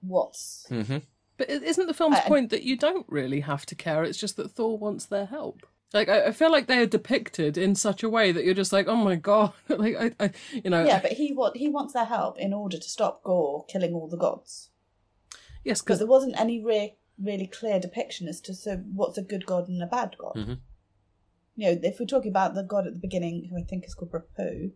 what's 0.00 0.66
hmm 0.68 0.98
But 1.36 1.50
isn't 1.50 1.86
the 1.86 1.94
film's 1.94 2.16
I- 2.18 2.28
point 2.28 2.50
that 2.50 2.62
you 2.62 2.76
don't 2.76 3.06
really 3.08 3.40
have 3.40 3.66
to 3.66 3.74
care? 3.74 4.04
It's 4.04 4.18
just 4.18 4.36
that 4.36 4.50
Thor 4.52 4.78
wants 4.78 5.06
their 5.06 5.26
help. 5.26 5.66
Like 5.92 6.08
I, 6.08 6.26
I 6.26 6.32
feel 6.32 6.50
like 6.50 6.66
they 6.66 6.78
are 6.78 6.86
depicted 6.86 7.56
in 7.56 7.74
such 7.74 8.02
a 8.02 8.08
way 8.08 8.32
that 8.32 8.44
you're 8.44 8.54
just 8.54 8.72
like, 8.72 8.88
oh 8.88 8.96
my 8.96 9.14
god, 9.16 9.52
like 9.68 9.96
I, 9.96 10.12
I 10.24 10.30
you 10.52 10.70
know, 10.70 10.84
Yeah, 10.84 11.00
but 11.00 11.12
he 11.12 11.32
what 11.32 11.56
he 11.56 11.68
wants 11.68 11.92
their 11.92 12.04
help 12.06 12.38
in 12.38 12.52
order 12.52 12.76
to 12.78 12.88
stop 12.90 13.22
Gorr 13.22 13.64
killing 13.66 13.92
all 13.94 14.08
the 14.08 14.16
gods. 14.16 14.70
yes, 15.64 15.80
Because 15.80 15.82
because 15.82 15.98
there 16.00 16.08
wasn't 16.08 16.40
any 16.40 16.62
re- 16.62 16.96
really 17.22 17.46
clear 17.46 17.78
depiction 17.80 18.28
as 18.28 18.40
to 18.42 18.52
so 18.54 18.82
what's 18.92 19.16
a 19.16 19.22
good 19.22 19.46
god 19.46 19.68
and 19.68 19.82
a 19.82 19.86
bad 19.86 20.16
god. 20.18 20.34
Mm-hmm. 20.36 20.54
You 21.58 21.72
know, 21.74 21.80
if 21.82 21.98
we're 22.00 22.06
talking 22.06 22.30
about 22.30 22.54
the 22.54 22.62
god 22.62 22.86
at 22.86 22.92
the 22.92 22.98
beginning, 22.98 23.48
who 23.50 23.56
I 23.58 23.62
think 23.62 23.84
is 23.86 23.94
called 23.94 24.12
Rapu, 24.12 24.72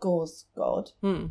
Gorr's 0.00 0.46
god. 0.56 0.90
hmm. 1.02 1.26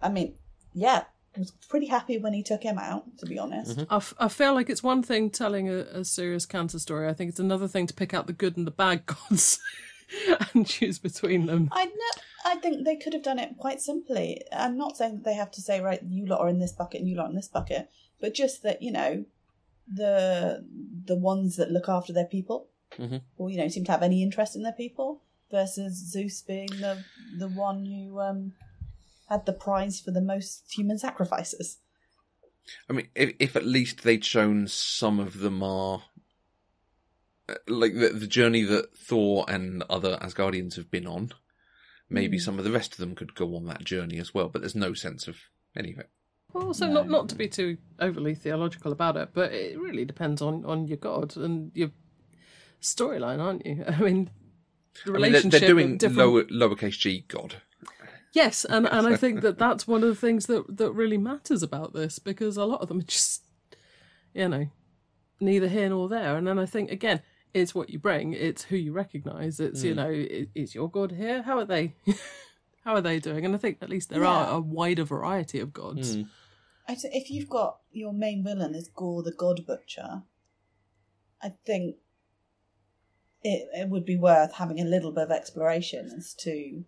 I 0.00 0.08
mean, 0.08 0.34
yeah, 0.74 1.04
I 1.36 1.38
was 1.40 1.50
pretty 1.68 1.86
happy 1.86 2.18
when 2.18 2.32
he 2.32 2.42
took 2.42 2.62
him 2.62 2.78
out. 2.78 3.18
To 3.18 3.26
be 3.26 3.38
honest, 3.38 3.80
I, 3.90 3.96
f- 3.96 4.14
I 4.18 4.28
feel 4.28 4.54
like 4.54 4.70
it's 4.70 4.82
one 4.82 5.02
thing 5.02 5.30
telling 5.30 5.68
a, 5.68 5.78
a 5.78 6.04
serious 6.04 6.46
cancer 6.46 6.78
story. 6.78 7.08
I 7.08 7.14
think 7.14 7.30
it's 7.30 7.40
another 7.40 7.68
thing 7.68 7.86
to 7.86 7.94
pick 7.94 8.14
out 8.14 8.26
the 8.26 8.32
good 8.32 8.56
and 8.56 8.66
the 8.66 8.70
bad 8.72 9.06
gods 9.12 9.60
and 10.54 10.66
choose 10.66 10.98
between 10.98 11.46
them. 11.46 11.68
I 11.72 11.84
know. 11.86 12.22
I 12.44 12.54
think 12.56 12.84
they 12.84 12.96
could 12.96 13.12
have 13.12 13.22
done 13.24 13.38
it 13.38 13.56
quite 13.58 13.80
simply. 13.80 14.42
I'm 14.52 14.78
not 14.78 14.96
saying 14.96 15.16
that 15.16 15.24
they 15.24 15.34
have 15.34 15.50
to 15.52 15.60
say 15.60 15.80
right, 15.80 16.00
you 16.08 16.24
lot 16.26 16.40
are 16.40 16.48
in 16.48 16.60
this 16.60 16.72
bucket 16.72 17.00
and 17.00 17.08
you 17.08 17.16
lot 17.16 17.26
are 17.26 17.30
in 17.30 17.34
this 17.36 17.48
bucket, 17.48 17.90
but 18.20 18.32
just 18.34 18.62
that 18.62 18.80
you 18.82 18.92
know, 18.92 19.24
the 19.92 20.64
the 21.04 21.16
ones 21.16 21.56
that 21.56 21.70
look 21.70 21.88
after 21.88 22.12
their 22.12 22.26
people, 22.26 22.68
Mhm. 22.98 23.22
or 23.36 23.50
you 23.50 23.56
know, 23.58 23.68
seem 23.68 23.84
to 23.84 23.92
have 23.92 24.02
any 24.02 24.22
interest 24.22 24.54
in 24.56 24.62
their 24.62 24.72
people, 24.72 25.22
versus 25.50 25.94
Zeus 26.12 26.42
being 26.42 26.68
the 26.68 27.04
the 27.38 27.48
one 27.48 27.84
who 27.84 28.20
um 28.20 28.52
had 29.28 29.46
the 29.46 29.52
prize 29.52 30.00
for 30.00 30.10
the 30.10 30.20
most 30.20 30.72
human 30.72 30.98
sacrifices. 30.98 31.78
I 32.88 32.92
mean, 32.92 33.08
if, 33.14 33.34
if 33.38 33.56
at 33.56 33.66
least 33.66 34.02
they'd 34.02 34.24
shown 34.24 34.66
some 34.68 35.18
of 35.18 35.38
them 35.40 35.62
are 35.62 36.02
uh, 37.48 37.54
like 37.66 37.94
the, 37.94 38.10
the 38.10 38.26
journey 38.26 38.62
that 38.64 38.96
Thor 38.96 39.44
and 39.48 39.82
other 39.88 40.18
Asgardians 40.18 40.76
have 40.76 40.90
been 40.90 41.06
on. 41.06 41.32
Maybe 42.10 42.38
Mm. 42.38 42.40
some 42.40 42.58
of 42.58 42.64
the 42.64 42.72
rest 42.72 42.92
of 42.92 42.98
them 42.98 43.14
could 43.14 43.34
go 43.34 43.54
on 43.54 43.66
that 43.66 43.84
journey 43.84 44.18
as 44.18 44.32
well, 44.32 44.48
but 44.48 44.62
there's 44.62 44.74
no 44.74 44.94
sense 44.94 45.28
of 45.28 45.36
any 45.76 45.92
of 45.92 45.98
it. 45.98 46.08
Well, 46.52 46.66
also 46.66 46.86
not 46.86 47.08
not 47.08 47.28
to 47.28 47.34
be 47.34 47.48
too 47.48 47.76
overly 48.00 48.34
theological 48.34 48.92
about 48.92 49.18
it, 49.18 49.30
but 49.34 49.52
it 49.52 49.78
really 49.78 50.06
depends 50.06 50.40
on 50.40 50.64
on 50.64 50.88
your 50.88 50.96
god 50.96 51.36
and 51.36 51.70
your 51.74 51.90
storyline, 52.80 53.40
aren't 53.40 53.66
you? 53.66 53.84
I 53.88 54.00
mean, 54.00 54.30
the 55.04 55.12
I 55.12 55.18
mean, 55.18 55.22
they're, 55.22 55.30
relationship. 55.30 55.60
they're 55.60 55.68
doing 55.68 55.92
of 55.92 55.98
different... 55.98 56.18
lower 56.18 56.44
lowercase 56.44 56.98
g 56.98 57.24
God. 57.28 57.56
Yes, 58.34 58.64
and 58.64 58.86
and 58.86 59.06
I 59.06 59.16
think 59.16 59.40
that 59.40 59.58
that's 59.64 59.86
one 59.86 60.02
of 60.02 60.08
the 60.08 60.14
things 60.14 60.46
that 60.46 60.76
that 60.76 60.92
really 60.92 61.18
matters 61.18 61.62
about 61.62 61.92
this 61.94 62.18
because 62.18 62.56
a 62.56 62.64
lot 62.64 62.80
of 62.82 62.88
them 62.88 62.98
are 62.98 63.02
just, 63.02 63.44
you 64.34 64.48
know, 64.48 64.66
neither 65.40 65.68
here 65.68 65.88
nor 65.88 66.08
there. 66.08 66.36
And 66.36 66.46
then 66.46 66.58
I 66.58 66.66
think 66.66 66.90
again, 66.90 67.22
it's 67.54 67.74
what 67.74 67.90
you 67.90 67.98
bring, 67.98 68.32
it's 68.34 68.64
who 68.64 68.76
you 68.76 68.92
recognise. 68.92 69.60
It's 69.60 69.82
you 69.82 69.92
mm. 69.92 69.96
know, 69.96 70.10
i- 70.10 70.48
is 70.54 70.74
your 70.74 70.90
god 70.90 71.12
here? 71.12 71.42
How 71.42 71.58
are 71.58 71.64
they? 71.64 71.94
How 72.84 72.94
are 72.94 73.00
they 73.00 73.18
doing? 73.18 73.44
And 73.44 73.54
I 73.54 73.58
think 73.58 73.78
at 73.82 73.90
least 73.90 74.08
there 74.08 74.22
Yeah. 74.22 74.28
are 74.28 74.56
a 74.56 74.60
wider 74.60 75.04
variety 75.04 75.60
of 75.60 75.72
gods. 75.72 76.16
Mm. 76.16 76.28
I 76.86 76.94
th- 76.94 77.12
if 77.14 77.30
you've 77.30 77.48
got 77.50 77.80
your 77.92 78.14
main 78.14 78.42
villain 78.42 78.74
is 78.74 78.88
Gorr 78.88 79.22
the 79.22 79.32
God 79.32 79.66
Butcher, 79.66 80.22
I 81.42 81.52
think 81.66 81.96
it 83.42 83.68
it 83.74 83.88
would 83.88 84.04
be 84.06 84.16
worth 84.16 84.54
having 84.54 84.80
a 84.80 84.84
little 84.84 85.12
bit 85.12 85.24
of 85.24 85.30
exploration 85.30 86.10
as 86.16 86.34
to 86.34 86.84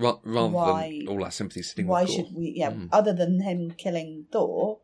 Ra- 0.00 0.20
rather 0.24 0.48
Why- 0.54 0.98
than 1.04 1.08
all 1.08 1.24
our 1.24 1.30
sympathy 1.30 1.62
sitting 1.62 1.86
why 1.86 2.02
with 2.02 2.08
Gorr. 2.10 2.16
should 2.26 2.34
we 2.34 2.52
yeah 2.56 2.70
Mm. 2.70 2.88
other 2.92 3.12
than 3.12 3.40
him 3.42 3.70
killing 3.72 4.26
thor 4.32 4.80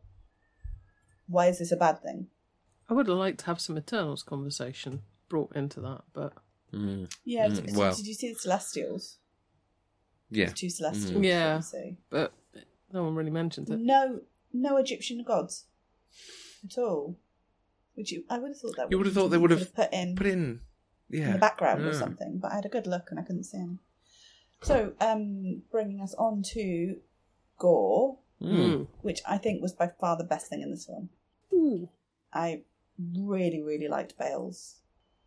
why 1.27 1.47
is 1.47 1.59
this 1.59 1.71
a 1.71 1.77
bad 1.77 2.01
thing 2.01 2.27
I 2.89 2.93
would 2.93 3.07
have 3.07 3.17
liked 3.17 3.39
to 3.41 3.45
have 3.47 3.59
some 3.59 3.77
Eternals 3.77 4.23
conversation 4.23 5.01
brought 5.27 5.53
into 5.55 5.81
that, 5.81 6.03
but 6.13 6.33
Mm. 6.73 7.11
yeah 7.25 7.47
Mm, 7.47 7.55
did, 7.65 7.75
well. 7.75 7.93
did 7.95 8.05
you 8.07 8.13
see 8.13 8.29
the 8.33 8.39
celestials 8.39 9.17
Yeah. 10.29 10.45
There's 10.47 10.59
two 10.59 10.69
celestials 10.69 11.11
Mm. 11.21 11.25
Yeah. 11.25 11.55
obviously. 11.55 11.97
but 12.09 12.33
no 12.93 13.03
one 13.03 13.15
really 13.15 13.31
mentioned 13.31 13.69
it. 13.69 13.79
no 13.79 14.21
no 14.53 14.77
egyptian 14.77 15.23
gods 15.23 15.65
at 16.63 16.77
all 16.77 17.17
would 17.95 18.09
you 18.11 18.23
i 18.29 18.37
would 18.39 18.49
have 18.49 18.57
thought 18.59 18.75
that 18.77 18.91
You 18.91 18.97
would 18.97 19.05
have 19.07 19.15
thought 19.15 19.29
they 19.29 19.37
would 19.37 19.51
have 19.51 19.73
put 19.73 19.91
in 19.93 20.15
Put 20.15 20.27
in, 20.27 20.61
yeah, 21.09 21.27
in 21.27 21.33
the 21.33 21.39
background 21.39 21.83
or 21.85 21.93
something, 21.93 22.37
but 22.39 22.51
I 22.51 22.55
had 22.55 22.65
a 22.65 22.69
good 22.69 22.87
look 22.87 23.07
and 23.09 23.19
I 23.19 23.23
couldn't 23.23 23.43
see 23.45 23.57
him. 23.57 23.79
So, 24.61 24.93
um, 24.99 25.63
bringing 25.71 26.01
us 26.01 26.13
on 26.15 26.41
to 26.53 26.99
Gorr, 27.57 28.17
Mm. 28.41 28.87
which 29.01 29.21
I 29.27 29.37
think 29.39 29.61
was 29.63 29.73
by 29.73 29.87
far 29.87 30.15
the 30.15 30.23
best 30.23 30.47
thing 30.47 30.61
in 30.61 30.69
this 30.69 30.85
film. 30.85 31.09
Ooh. 31.53 31.89
I 32.31 32.63
really, 33.15 33.61
really 33.63 33.87
liked 33.87 34.17
Bale's 34.17 34.75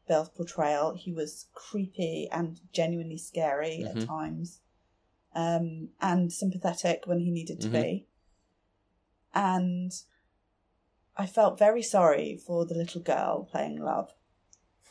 Bale's 0.06 0.28
portrayal. 0.28 0.94
He 0.94 1.12
was 1.12 1.46
creepy 1.54 2.28
and 2.32 2.60
genuinely 2.72 3.18
scary 3.18 3.78
Mhm. 3.84 3.96
at 4.02 4.06
times, 4.06 4.60
um, 5.34 5.90
and 6.00 6.32
sympathetic 6.32 7.06
when 7.06 7.20
he 7.20 7.30
needed 7.30 7.60
to 7.60 7.68
Mhm. 7.68 7.72
be. 7.82 8.06
And 9.34 9.92
I 11.16 11.26
felt 11.26 11.58
very 11.58 11.82
sorry 11.82 12.36
for 12.36 12.64
the 12.64 12.74
little 12.74 13.00
girl 13.00 13.44
playing 13.44 13.78
Love, 13.80 14.12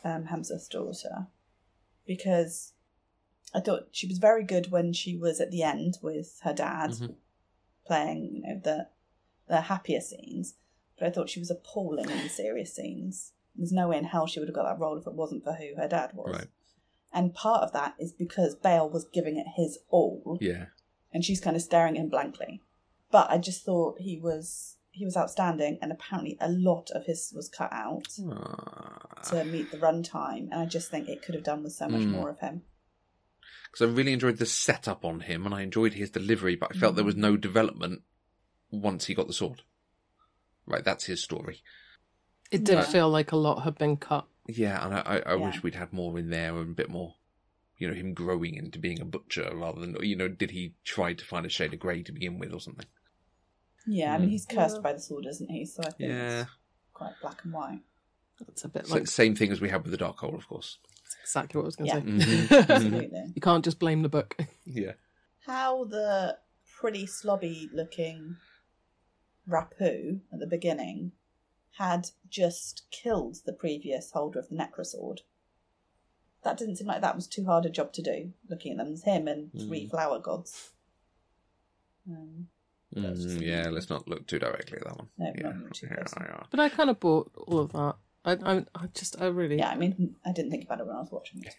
um, 0.06 0.28
Hemsworth's 0.28 0.70
daughter, 0.70 1.28
because 2.06 2.74
I 3.54 3.60
thought 3.62 3.88
she 3.92 4.08
was 4.08 4.18
very 4.20 4.44
good 4.44 4.70
when 4.72 4.94
she 4.94 5.16
was 5.16 5.40
at 5.42 5.50
the 5.52 5.64
end 5.64 5.98
with 6.02 6.40
her 6.44 6.54
dad, 6.54 6.92
Mhm. 6.92 7.16
playing, 7.86 8.36
you 8.36 8.42
know, 8.42 8.60
the 8.64 8.88
the 9.48 9.62
happier 9.62 10.00
scenes. 10.00 10.54
But 11.00 11.08
I 11.08 11.12
thought 11.12 11.30
she 11.30 11.40
was 11.40 11.50
appalling 11.50 12.08
in 12.10 12.18
the 12.22 12.30
serious 12.30 12.76
scenes. 12.76 13.34
There's 13.56 13.72
no 13.72 13.88
way 13.88 13.98
in 13.98 14.04
hell 14.04 14.28
she 14.28 14.40
would 14.40 14.48
have 14.48 14.56
got 14.56 14.66
that 14.70 14.80
role 14.80 14.96
if 14.98 15.08
it 15.08 15.14
wasn't 15.14 15.44
for 15.44 15.54
who 15.54 15.74
her 15.76 15.88
dad 15.88 16.14
was. 16.14 16.32
Right. 16.38 16.48
And 17.12 17.34
part 17.34 17.64
of 17.64 17.72
that 17.72 17.96
is 17.98 18.14
because 18.14 18.54
Bale 18.56 18.88
was 18.88 19.06
giving 19.08 19.38
it 19.38 19.48
his 19.56 19.80
all, 19.90 20.38
Yeah. 20.40 20.68
and 21.12 21.26
she's 21.26 21.42
kind 21.42 21.56
of 21.56 21.64
staring 21.64 21.98
at 21.98 22.04
him 22.04 22.10
blankly. 22.10 22.62
But 23.10 23.32
I 23.32 23.40
just 23.40 23.64
thought 23.66 24.00
he 24.02 24.20
was 24.20 24.76
he 24.92 25.06
was 25.06 25.16
outstanding, 25.18 25.78
and 25.82 25.92
apparently 25.92 26.38
a 26.42 26.50
lot 26.52 26.92
of 26.92 27.06
his 27.06 27.32
was 27.34 27.48
cut 27.48 27.72
out 27.72 28.08
Ah. 28.28 29.22
to 29.30 29.46
meet 29.46 29.72
the 29.72 29.78
runtime, 29.78 30.50
and 30.52 30.56
I 30.56 30.66
just 30.66 30.92
think 30.92 31.08
it 31.08 31.22
could 31.22 31.36
have 31.36 31.44
done 31.44 31.64
with 31.64 31.74
so 31.74 31.88
much 31.88 32.02
Mm. 32.02 32.10
more 32.12 32.30
of 32.30 32.40
him. 32.40 32.64
Because 33.72 33.88
I 33.88 33.92
really 33.94 34.14
enjoyed 34.14 34.38
the 34.38 34.46
setup 34.46 35.06
on 35.06 35.22
him 35.22 35.46
and 35.46 35.54
I 35.54 35.62
enjoyed 35.62 35.94
his 35.94 36.10
delivery, 36.10 36.56
but 36.56 36.76
I 36.76 36.80
felt 36.80 36.96
there 36.96 37.04
was 37.06 37.16
no 37.16 37.38
development 37.38 38.02
once 38.72 39.06
he 39.06 39.14
got 39.14 39.28
the 39.28 39.34
sword. 39.34 39.62
Right, 40.66 40.84
that's 40.84 41.06
his 41.06 41.22
story. 41.24 41.62
It 42.52 42.64
did 42.64 42.80
Yeah. 42.80 42.84
feel 42.84 43.10
like 43.10 43.32
a 43.32 43.36
lot 43.38 43.62
had 43.64 43.78
been 43.78 43.98
cut. 43.98 44.28
Yeah, 44.48 44.84
and 44.84 44.96
I, 44.96 45.00
I, 45.02 45.18
I 45.20 45.36
Yeah. 45.36 45.46
wish 45.46 45.62
we'd 45.62 45.76
had 45.76 45.94
more 45.94 46.18
in 46.18 46.30
there 46.32 46.56
and 46.58 46.72
a 46.72 46.74
bit 46.76 46.90
more, 46.90 47.16
you 47.78 47.88
know, 47.88 47.94
him 47.94 48.14
growing 48.16 48.56
into 48.56 48.80
being 48.80 49.00
a 49.00 49.06
butcher 49.06 49.52
rather 49.56 49.80
than, 49.82 49.96
you 50.02 50.16
know, 50.16 50.28
did 50.28 50.52
he 50.52 50.74
try 50.84 51.14
to 51.14 51.26
find 51.26 51.46
a 51.46 51.50
shade 51.50 51.74
of 51.74 51.80
grey 51.80 52.02
to 52.04 52.12
begin 52.12 52.40
with 52.40 52.52
or 52.54 52.60
something? 52.60 52.88
Yeah, 53.86 54.14
I 54.14 54.18
mean 54.18 54.30
Mm. 54.30 54.32
he's 54.32 54.46
cursed 54.48 54.78
Yeah. 54.78 54.82
by 54.82 54.94
the 54.94 55.00
sword, 55.00 55.26
isn't 55.28 55.50
he? 55.50 55.66
So 55.66 55.84
I 55.84 55.90
think 55.92 56.10
Yeah. 56.12 56.42
it's 56.42 56.52
quite 56.94 57.14
black 57.22 57.44
and 57.44 57.54
white. 57.54 57.82
It's 58.48 58.64
a 58.64 58.70
bit 58.70 58.88
So, 58.88 58.96
like 58.96 59.08
same 59.08 59.36
thing 59.36 59.52
as 59.52 59.62
we 59.62 59.70
had 59.70 59.84
with 59.84 59.92
the 59.92 59.98
Darkhold, 60.04 60.36
of 60.36 60.48
course. 60.48 60.80
That's 61.10 61.18
exactly 61.24 61.58
what 61.60 61.64
I 61.64 61.66
was 61.66 61.76
going 61.76 61.90
to 61.90 61.96
Yeah. 61.96 62.26
say. 62.26 62.48
Mhm. 62.48 62.70
Absolutely. 62.70 63.32
You 63.36 63.42
can't 63.42 63.64
just 63.66 63.80
blame 63.80 64.02
the 64.04 64.10
book. 64.10 64.36
Yeah. 64.66 64.94
How 65.46 65.86
the 65.86 66.38
pretty 66.80 67.06
slobby 67.08 67.70
looking 67.74 68.36
Rapu 69.50 70.20
at 70.32 70.40
the 70.40 70.46
beginning 70.48 71.14
had 71.78 72.10
just 72.30 72.84
killed 72.92 73.38
the 73.46 73.54
previous 73.54 74.12
holder 74.12 74.38
of 74.40 74.50
the 74.50 74.56
Necrosword. 74.56 75.20
That 76.44 76.58
didn't 76.58 76.76
seem 76.76 76.88
like 76.88 77.02
that 77.02 77.16
was 77.16 77.26
too 77.28 77.46
hard 77.46 77.66
a 77.66 77.70
job 77.70 77.94
to 77.94 78.02
do, 78.04 78.34
looking 78.48 78.72
at 78.74 78.78
them 78.78 78.94
as 78.94 79.04
him 79.04 79.28
and 79.28 79.52
three 79.52 79.88
Mm. 79.88 79.90
flower 79.90 80.20
gods. 80.20 80.72
Um, 82.08 82.50
Mm, 82.96 83.40
yeah, 83.40 83.70
let's 83.70 83.90
not 83.92 84.08
look 84.08 84.26
too 84.26 84.40
directly 84.40 84.80
at 84.80 84.84
that 84.84 84.98
one. 84.98 85.10
No, 85.18 85.32
yeah. 85.38 85.52
not 85.52 85.74
too 85.76 85.88
yeah, 85.92 86.04
yeah. 86.22 86.44
But 86.50 86.60
I 86.60 86.70
kind 86.70 86.90
of 86.90 87.00
bought 87.00 87.32
all 87.36 87.60
of 87.60 87.72
that. 87.74 87.96
I, 88.30 88.54
I, 88.54 88.66
I 88.76 88.88
just, 88.94 89.22
I 89.22 89.28
really, 89.28 89.58
yeah, 89.58 89.70
I 89.70 89.76
mean, 89.76 90.16
I 90.26 90.32
didn't 90.32 90.52
think 90.52 90.66
about 90.66 90.80
it 90.80 90.88
when 90.88 90.96
I 90.96 91.00
was 91.00 91.12
watching 91.12 91.44
it. 91.44 91.56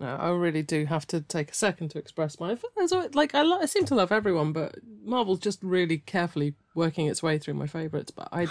no, 0.00 0.06
I 0.06 0.30
really 0.30 0.62
do 0.62 0.86
have 0.86 1.06
to 1.08 1.20
take 1.20 1.50
a 1.50 1.54
second 1.54 1.90
to 1.90 1.98
express 1.98 2.38
my. 2.38 2.56
always- 2.76 3.14
Like 3.14 3.34
I, 3.34 3.42
lo- 3.42 3.60
I 3.60 3.66
seem 3.66 3.84
to 3.86 3.94
love 3.94 4.12
everyone, 4.12 4.52
but 4.52 4.76
Marvel's 5.04 5.40
just 5.40 5.62
really 5.62 5.98
carefully 5.98 6.54
working 6.74 7.06
its 7.06 7.22
way 7.22 7.38
through 7.38 7.54
my 7.54 7.66
favourites. 7.66 8.10
But 8.10 8.28
I 8.32 8.48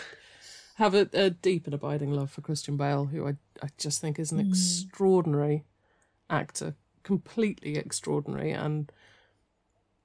have 0.76 0.94
a, 0.94 1.10
a 1.14 1.30
deep 1.30 1.66
and 1.66 1.74
abiding 1.74 2.12
love 2.12 2.32
for 2.32 2.42
Christian 2.42 2.78
Bale, 2.78 3.06
who 3.06 3.28
I, 3.28 3.36
I 3.62 3.70
just 3.78 4.02
think 4.02 4.20
is 4.20 4.32
an 4.32 4.40
hmm. 4.40 4.50
extraordinary 4.50 5.64
actor, 6.30 6.76
completely 7.04 7.78
extraordinary, 7.78 8.52
and 8.52 8.92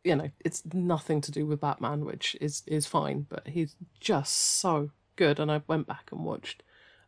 you 0.05 0.17
know, 0.17 0.31
it's 0.41 0.63
nothing 0.73 1.21
to 1.21 1.31
do 1.31 1.47
with 1.47 1.61
Batman, 1.61 2.05
which 2.05 2.37
is 2.41 2.63
is 2.67 2.87
fine, 2.87 3.27
but 3.29 3.49
he's 3.49 3.77
just 3.99 4.35
so 4.35 4.91
good. 5.17 5.39
And 5.39 5.51
I 5.51 5.63
went 5.67 5.87
back 5.87 6.11
and 6.13 6.25
watched 6.25 6.63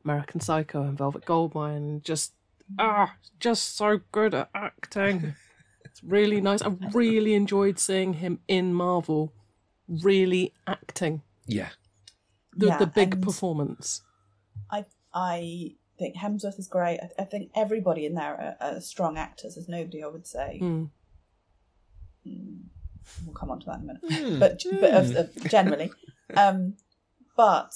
American 0.04 0.40
Psycho 0.40 0.82
and 0.82 0.96
Velvet 0.98 1.24
Goldmine, 1.24 1.76
and 1.76 2.04
just 2.04 2.32
ah, 2.78 3.14
just 3.40 3.76
so 3.76 4.00
good 4.12 4.34
at 4.34 4.50
acting. 4.54 5.34
it's 5.84 6.02
really 6.02 6.40
nice. 6.40 6.62
I 6.62 6.74
really 6.92 7.34
enjoyed 7.34 7.78
seeing 7.78 8.14
him 8.14 8.40
in 8.48 8.74
Marvel, 8.74 9.32
really 9.88 10.52
acting 10.66 11.22
Yeah. 11.46 11.70
the 12.56 12.66
Yeah, 12.66 12.78
the 12.78 12.86
big 12.86 13.22
performance. 13.22 14.02
I 14.70 14.84
I 15.14 15.76
think 15.98 16.16
Hemsworth 16.16 16.58
is 16.58 16.68
great. 16.68 16.98
I, 17.00 17.22
I 17.22 17.24
think 17.24 17.50
everybody 17.54 18.06
in 18.06 18.14
there 18.14 18.56
are, 18.60 18.74
are 18.74 18.80
strong 18.80 19.18
actors. 19.18 19.54
There's 19.54 19.68
nobody 19.68 20.02
I 20.02 20.06
would 20.08 20.26
say. 20.26 20.58
Mm. 20.62 20.90
We'll 22.24 23.34
come 23.34 23.50
on 23.50 23.60
to 23.60 23.66
that 23.66 23.80
in 23.80 23.82
a 23.82 23.86
minute. 23.86 24.02
Hmm. 24.08 24.38
But 24.38 24.62
but 24.80 24.94
of, 24.94 25.16
of 25.16 25.50
generally, 25.50 25.90
um, 26.36 26.74
but 27.36 27.72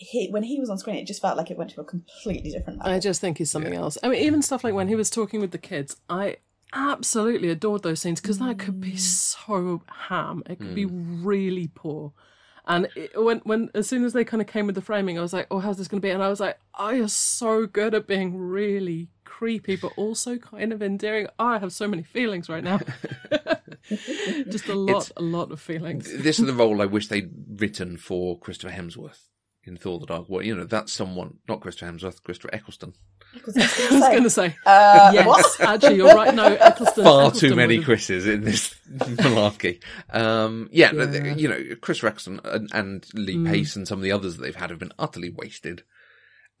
he 0.00 0.28
when 0.28 0.42
he 0.42 0.58
was 0.58 0.70
on 0.70 0.78
screen, 0.78 0.96
it 0.96 1.06
just 1.06 1.22
felt 1.22 1.36
like 1.36 1.50
it 1.50 1.56
went 1.56 1.70
to 1.70 1.80
a 1.80 1.84
completely 1.84 2.50
different 2.50 2.78
level. 2.78 2.92
I 2.92 2.98
just 2.98 3.20
think 3.20 3.38
he's 3.38 3.50
something 3.50 3.74
else. 3.74 3.98
I 4.02 4.08
mean, 4.08 4.22
even 4.22 4.42
stuff 4.42 4.64
like 4.64 4.74
when 4.74 4.88
he 4.88 4.94
was 4.94 5.10
talking 5.10 5.40
with 5.40 5.50
the 5.50 5.58
kids, 5.58 5.96
I 6.08 6.36
absolutely 6.72 7.50
adored 7.50 7.82
those 7.82 8.00
scenes 8.00 8.20
because 8.20 8.38
that 8.38 8.58
could 8.58 8.80
be 8.80 8.92
mm. 8.92 8.98
so 8.98 9.82
ham. 10.08 10.42
It 10.46 10.58
could 10.58 10.74
be 10.74 10.86
mm. 10.86 11.24
really 11.24 11.70
poor. 11.74 12.12
And 12.66 12.88
it, 12.96 13.22
when, 13.22 13.40
when, 13.40 13.70
as 13.74 13.86
soon 13.86 14.04
as 14.04 14.14
they 14.14 14.24
kind 14.24 14.40
of 14.40 14.46
came 14.46 14.66
with 14.66 14.74
the 14.74 14.80
framing, 14.80 15.18
I 15.18 15.22
was 15.22 15.34
like, 15.34 15.46
"Oh, 15.50 15.58
how's 15.58 15.76
this 15.76 15.86
going 15.86 16.00
to 16.00 16.06
be?" 16.06 16.10
And 16.10 16.22
I 16.22 16.28
was 16.28 16.40
like, 16.40 16.58
"Oh, 16.78 16.90
you're 16.90 17.08
so 17.08 17.66
good 17.66 17.94
at 17.94 18.06
being 18.06 18.38
really 18.38 19.10
creepy, 19.24 19.76
but 19.76 19.92
also 19.96 20.38
kind 20.38 20.72
of 20.72 20.82
endearing." 20.82 21.26
Oh, 21.38 21.46
I 21.46 21.58
have 21.58 21.72
so 21.72 21.86
many 21.86 22.02
feelings 22.02 22.48
right 22.48 22.64
now. 22.64 22.80
Just 24.48 24.68
a 24.68 24.74
lot, 24.74 24.90
It's- 24.90 25.12
a 25.16 25.22
lot 25.22 25.52
of 25.52 25.60
feelings. 25.60 26.10
this 26.10 26.38
is 26.38 26.46
the 26.46 26.54
role 26.54 26.80
I 26.80 26.86
wish 26.86 27.08
they'd 27.08 27.30
written 27.48 27.98
for 27.98 28.38
Christopher 28.38 28.72
Hemsworth 28.72 29.28
in 29.66 29.76
Thor: 29.76 29.98
The 29.98 30.06
Dark 30.06 30.28
World. 30.28 30.44
You 30.44 30.54
know, 30.56 30.64
that's 30.64 30.92
someone, 30.92 31.38
not 31.48 31.60
Christopher 31.60 31.90
Hemsworth, 31.92 32.22
Christopher 32.22 32.50
Eccleston. 32.54 32.92
Because 33.32 33.56
I 33.56 33.94
was 33.94 34.00
gonna 34.00 34.30
say, 34.30 34.48
say, 34.50 34.56
uh, 34.66 35.10
yes, 35.12 35.26
what? 35.26 35.60
actually, 35.60 35.96
you're 35.96 36.14
right. 36.14 36.34
No, 36.34 36.44
Eccleston. 36.54 37.04
Far 37.04 37.26
Eccleston 37.26 37.50
too 37.50 37.56
many 37.56 37.76
would've- 37.76 37.84
Chris's 37.86 38.26
in 38.26 38.42
this 38.42 38.74
malarkey. 38.92 39.82
Um, 40.10 40.68
yeah, 40.72 40.90
no, 40.92 41.06
the- 41.06 41.34
you 41.34 41.48
know, 41.48 41.60
Chris 41.80 42.02
Eccleston 42.04 42.40
and, 42.44 42.70
and 42.72 43.06
Lee 43.14 43.36
Mm. 43.36 43.48
Pace 43.50 43.74
and 43.76 43.88
some 43.88 43.98
of 43.98 44.04
the 44.04 44.12
others 44.12 44.36
that 44.36 44.42
they've 44.42 44.54
had 44.54 44.70
have 44.70 44.78
been 44.78 44.92
utterly 44.98 45.30
wasted. 45.30 45.82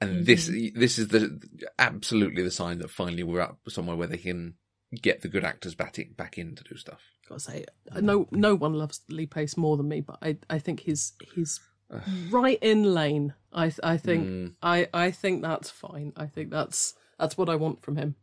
And 0.00 0.26
this, 0.26 0.50
this 0.74 0.98
is 0.98 1.08
the 1.08 1.40
absolutely 1.78 2.42
the 2.42 2.50
sign 2.50 2.78
that 2.80 2.90
finally 2.90 3.22
we're 3.22 3.40
up 3.40 3.58
somewhere 3.68 3.96
where 3.96 4.08
they 4.08 4.18
can 4.18 4.54
get 5.00 5.22
the 5.22 5.28
good 5.28 5.44
actors 5.44 5.74
back 5.76 5.98
in, 5.98 6.12
back 6.14 6.36
in 6.36 6.56
to 6.56 6.64
do 6.64 6.76
stuff. 6.76 7.00
gotta 7.28 7.40
say, 7.40 7.64
no, 8.00 8.26
no 8.32 8.54
one 8.56 8.74
loves 8.74 9.00
Lee 9.08 9.26
Pace 9.26 9.56
more 9.56 9.76
than 9.76 9.88
me, 9.88 10.00
but 10.00 10.18
I, 10.20 10.36
I 10.50 10.58
think 10.58 10.80
he's 10.80 11.12
he's 11.34 11.60
right 12.30 12.58
in 12.62 12.94
lane. 12.94 13.34
I, 13.52 13.72
I 13.82 13.96
think, 13.96 14.26
Mm. 14.28 14.54
I, 14.62 14.88
I 14.92 15.10
think 15.10 15.42
that's 15.42 15.70
fine. 15.70 16.12
I 16.16 16.26
think 16.26 16.50
that's 16.50 16.94
that's 17.18 17.38
what 17.38 17.48
I 17.48 17.56
want 17.56 17.82
from 17.82 17.96
him. 17.96 18.16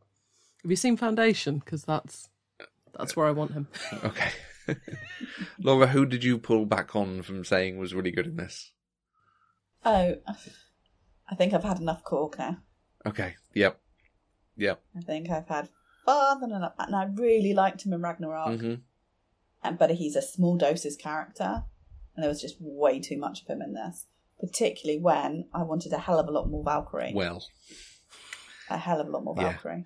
Have 0.64 0.70
you 0.72 0.76
seen 0.78 0.98
Foundation? 0.98 1.60
Because 1.60 1.84
that's 1.84 2.30
that's 2.98 3.16
where 3.16 3.26
I 3.28 3.32
want 3.32 3.54
him. 3.54 3.68
Okay. 4.04 4.32
Laura, 5.60 5.88
who 5.88 6.06
did 6.06 6.24
you 6.24 6.38
pull 6.38 6.66
back 6.66 6.96
on 6.96 7.22
from 7.24 7.44
saying 7.44 7.78
was 7.78 7.94
really 7.94 8.12
good 8.12 8.28
in 8.28 8.36
this? 8.36 8.72
Oh, 9.84 10.16
I 11.30 11.36
think 11.36 11.54
I've 11.54 11.64
had 11.64 11.80
enough 11.80 12.04
cork 12.04 12.38
now. 12.38 12.58
Okay. 13.06 13.36
Yep. 13.56 13.80
Yep. 14.58 14.82
I 14.98 15.02
think 15.02 15.30
I've 15.30 15.48
had 15.48 15.70
far 16.06 16.40
than 16.40 16.52
enough, 16.52 16.74
and 16.78 16.96
I 16.96 17.06
really 17.06 17.54
liked 17.54 17.86
him 17.86 17.94
in 17.94 18.02
Ragnarok. 18.02 18.60
hmm 18.60 18.74
And 19.64 19.78
but 19.80 19.92
he's 19.92 20.16
a 20.16 20.22
small 20.22 20.58
doses 20.58 20.96
character, 20.96 21.64
and 22.16 22.24
there 22.24 22.30
was 22.30 22.42
just 22.42 22.58
way 22.60 23.00
too 23.00 23.18
much 23.18 23.42
of 23.42 23.48
him 23.48 23.62
in 23.62 23.74
this. 23.74 24.06
Particularly 24.40 25.00
when 25.00 25.46
I 25.54 25.62
wanted 25.64 25.94
a 25.94 26.00
hell 26.00 26.20
of 26.20 26.28
a 26.28 26.32
lot 26.32 26.50
more 26.50 26.64
Valkyrie. 26.64 27.12
Well, 27.14 27.46
a 28.70 28.78
hell 28.78 29.00
of 29.00 29.08
a 29.08 29.12
lot 29.12 29.24
more 29.24 29.36
Yeah. 29.38 29.52
Valkyrie. 29.54 29.86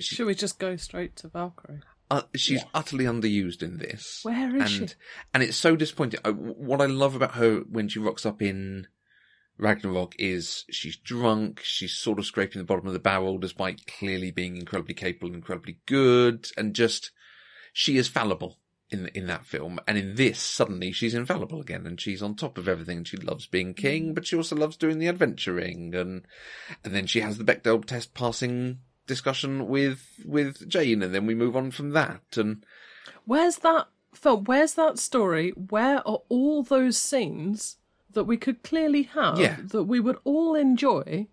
she, 0.00 0.16
Should 0.16 0.26
we 0.26 0.34
just 0.34 0.58
go 0.58 0.76
straight 0.76 1.16
to 1.16 1.28
Valkyrie? 1.28 1.80
uh, 2.10 2.22
she's 2.36 2.60
Yeah. 2.62 2.68
utterly 2.74 3.04
underused 3.06 3.62
in 3.62 3.78
this. 3.78 4.20
Where 4.24 4.54
is 4.56 4.78
and 4.78 4.90
she? 4.90 4.96
and 5.34 5.42
it's 5.42 5.56
so 5.56 5.74
disappointing. 5.76 6.20
I, 6.24 6.30
what 6.30 6.80
I 6.82 6.86
love 6.86 7.14
about 7.14 7.34
her 7.36 7.60
when 7.60 7.88
she 7.88 7.98
rocks 7.98 8.26
up 8.26 8.42
in 8.42 8.86
Ragnarok 9.58 10.14
is 10.18 10.64
she's 10.70 10.96
drunk. 10.96 11.60
She's 11.64 11.96
sort 11.96 12.18
of 12.18 12.26
scraping 12.26 12.60
the 12.60 12.64
bottom 12.66 12.86
of 12.86 12.92
the 12.92 12.98
barrel, 12.98 13.38
despite 13.38 13.86
clearly 13.86 14.30
being 14.30 14.56
incredibly 14.56 14.94
capable 14.94 15.28
and 15.28 15.36
incredibly 15.36 15.78
good, 15.86 16.48
and 16.56 16.74
just 16.74 17.10
she 17.72 17.96
is 17.96 18.06
fallible 18.08 18.58
in 18.90 19.06
in 19.08 19.26
that 19.26 19.44
film. 19.44 19.78
And 19.86 19.98
in 19.98 20.14
this, 20.14 20.38
suddenly 20.38 20.92
she's 20.92 21.14
infallible 21.14 21.60
again, 21.60 21.86
and 21.86 22.00
she's 22.00 22.22
on 22.22 22.34
top 22.34 22.58
of 22.58 22.68
everything. 22.68 22.98
and 22.98 23.08
She 23.08 23.16
loves 23.16 23.46
being 23.46 23.74
king, 23.74 24.10
mm. 24.10 24.14
but 24.14 24.26
she 24.26 24.36
also 24.36 24.56
loves 24.56 24.76
doing 24.76 24.98
the 24.98 25.08
adventuring, 25.08 25.94
and 25.94 26.26
and 26.84 26.94
then 26.94 27.06
she 27.06 27.20
has 27.20 27.38
the 27.38 27.44
Bechdel 27.44 27.84
test 27.84 28.14
passing 28.14 28.78
discussion 29.06 29.68
with 29.68 30.20
with 30.24 30.68
Jane, 30.68 31.02
and 31.02 31.14
then 31.14 31.26
we 31.26 31.34
move 31.34 31.56
on 31.56 31.70
from 31.70 31.90
that, 31.90 32.22
and. 32.36 32.64
Where's 33.24 33.58
that 33.58 33.88
film? 34.14 34.44
Where's 34.44 34.74
that 34.74 34.98
story? 34.98 35.50
Where 35.50 36.06
are 36.08 36.22
all 36.28 36.62
those 36.62 36.96
scenes 36.96 37.76
that 38.12 38.24
we 38.24 38.36
could 38.36 38.62
clearly 38.62 39.02
have 39.04 39.38
Yeah. 39.38 39.56
that 39.62 39.84
we 39.84 40.00
would 40.00 40.18
all 40.24 40.54
enjoy? 40.54 41.28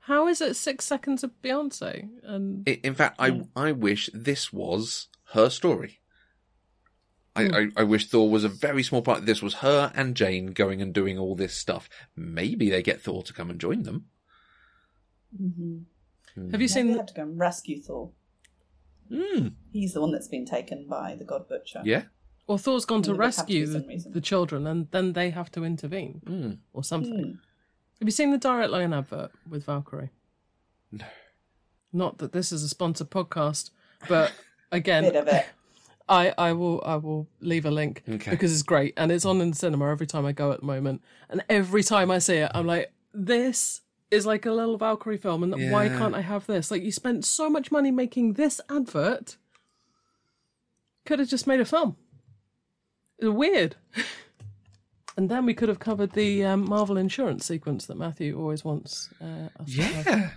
How 0.00 0.28
is 0.28 0.40
it 0.40 0.56
six 0.56 0.84
seconds 0.84 1.24
of 1.24 1.30
Beyonce? 1.42 2.08
And 2.22 2.68
In 2.68 2.94
fact, 2.94 3.16
I 3.18 3.30
hmm. 3.30 3.42
I 3.56 3.72
wish 3.72 4.10
this 4.12 4.52
was 4.52 5.08
her 5.32 5.50
story. 5.50 6.00
I, 7.36 7.42
I, 7.42 7.68
I 7.78 7.82
wish 7.82 8.06
Thor 8.06 8.30
was 8.30 8.44
a 8.44 8.48
very 8.48 8.82
small 8.84 9.02
part. 9.02 9.26
This 9.26 9.42
was 9.42 9.54
her 9.54 9.92
and 9.96 10.14
Jane 10.14 10.46
going 10.52 10.80
and 10.80 10.92
doing 10.94 11.18
all 11.18 11.34
this 11.34 11.54
stuff. 11.54 11.88
Maybe 12.14 12.70
they 12.70 12.82
get 12.82 13.00
Thor 13.02 13.22
to 13.24 13.32
come 13.32 13.50
and 13.50 13.60
join 13.60 13.82
them. 13.82 14.06
Mm-hmm. 15.40 15.78
have 16.36 16.44
you 16.44 16.50
Maybe 16.52 16.68
seen? 16.68 16.86
they 16.88 16.92
have 16.96 17.06
to 17.06 17.14
go 17.14 17.22
and 17.22 17.38
rescue 17.38 17.80
Thor. 17.82 18.10
Mm, 19.10 19.52
He's 19.72 19.92
the 19.94 20.00
one 20.00 20.12
that's 20.12 20.28
been 20.28 20.46
taken 20.46 20.86
by 20.88 21.14
the 21.16 21.24
God 21.24 21.48
Butcher. 21.48 21.82
yeah. 21.84 22.04
Or 22.46 22.58
Thor's 22.58 22.84
gone 22.84 23.00
to 23.02 23.10
Maybe 23.10 23.16
to 23.16 23.20
rescue 23.20 23.66
some 23.66 23.86
the, 23.86 24.04
the 24.10 24.20
children, 24.20 24.66
and 24.66 24.88
then 24.90 25.14
they 25.14 25.30
have 25.30 25.50
to 25.52 25.64
intervene 25.64 26.20
Mm. 26.26 26.58
or 26.74 26.84
something. 26.84 27.24
Hmm. 27.24 27.30
Have 28.00 28.08
you 28.08 28.10
seen 28.10 28.32
the 28.32 28.38
Direct 28.38 28.70
Line 28.70 28.92
advert 28.92 29.30
with 29.48 29.64
Valkyrie? 29.64 30.10
No. 30.92 31.04
Not 31.92 32.18
that 32.18 32.32
this 32.32 32.52
is 32.52 32.62
a 32.62 32.68
sponsored 32.68 33.10
podcast, 33.10 33.70
but 34.08 34.32
again, 34.72 35.04
Bit 35.04 35.16
of 35.16 35.28
it. 35.28 35.46
I, 36.08 36.34
I 36.36 36.52
will 36.52 36.82
I 36.84 36.96
will 36.96 37.26
leave 37.40 37.64
a 37.64 37.70
link 37.70 38.02
Okay. 38.08 38.30
because 38.30 38.52
it's 38.52 38.62
great 38.62 38.92
and 38.98 39.10
it's 39.10 39.24
on 39.24 39.40
in 39.40 39.50
the 39.50 39.56
cinema 39.56 39.90
every 39.90 40.06
time 40.06 40.26
I 40.26 40.32
go 40.32 40.52
at 40.52 40.60
the 40.60 40.66
moment. 40.66 41.02
And 41.30 41.42
every 41.48 41.82
time 41.82 42.10
I 42.10 42.18
see 42.18 42.36
it, 42.36 42.50
I'm 42.54 42.66
like, 42.66 42.92
this 43.14 43.80
is 44.10 44.26
like 44.26 44.44
a 44.46 44.52
little 44.52 44.76
Valkyrie 44.76 45.16
film, 45.16 45.42
and 45.42 45.72
why 45.72 45.88
can't 45.88 46.14
I 46.14 46.20
have 46.20 46.46
this? 46.46 46.70
Like 46.70 46.82
you 46.82 46.92
spent 46.92 47.24
so 47.24 47.48
much 47.48 47.72
money 47.72 47.90
making 47.90 48.34
this 48.34 48.60
advert, 48.70 49.38
could 51.06 51.18
have 51.18 51.28
just 51.28 51.46
made 51.46 51.60
a 51.60 51.64
film. 51.64 51.96
It's 53.18 53.28
weird. 53.30 53.76
and 55.16 55.28
then 55.30 55.46
we 55.46 55.54
could 55.54 55.68
have 55.68 55.78
covered 55.78 56.12
the 56.12 56.44
um, 56.44 56.68
Marvel 56.68 56.96
insurance 56.96 57.46
sequence 57.46 57.86
that 57.86 57.96
Matthew 57.96 58.38
always 58.38 58.64
wants. 58.64 59.08
Uh, 59.20 59.48
us 59.58 59.74
to 59.74 59.82
have. 59.82 60.06
Yeah. 60.06 60.30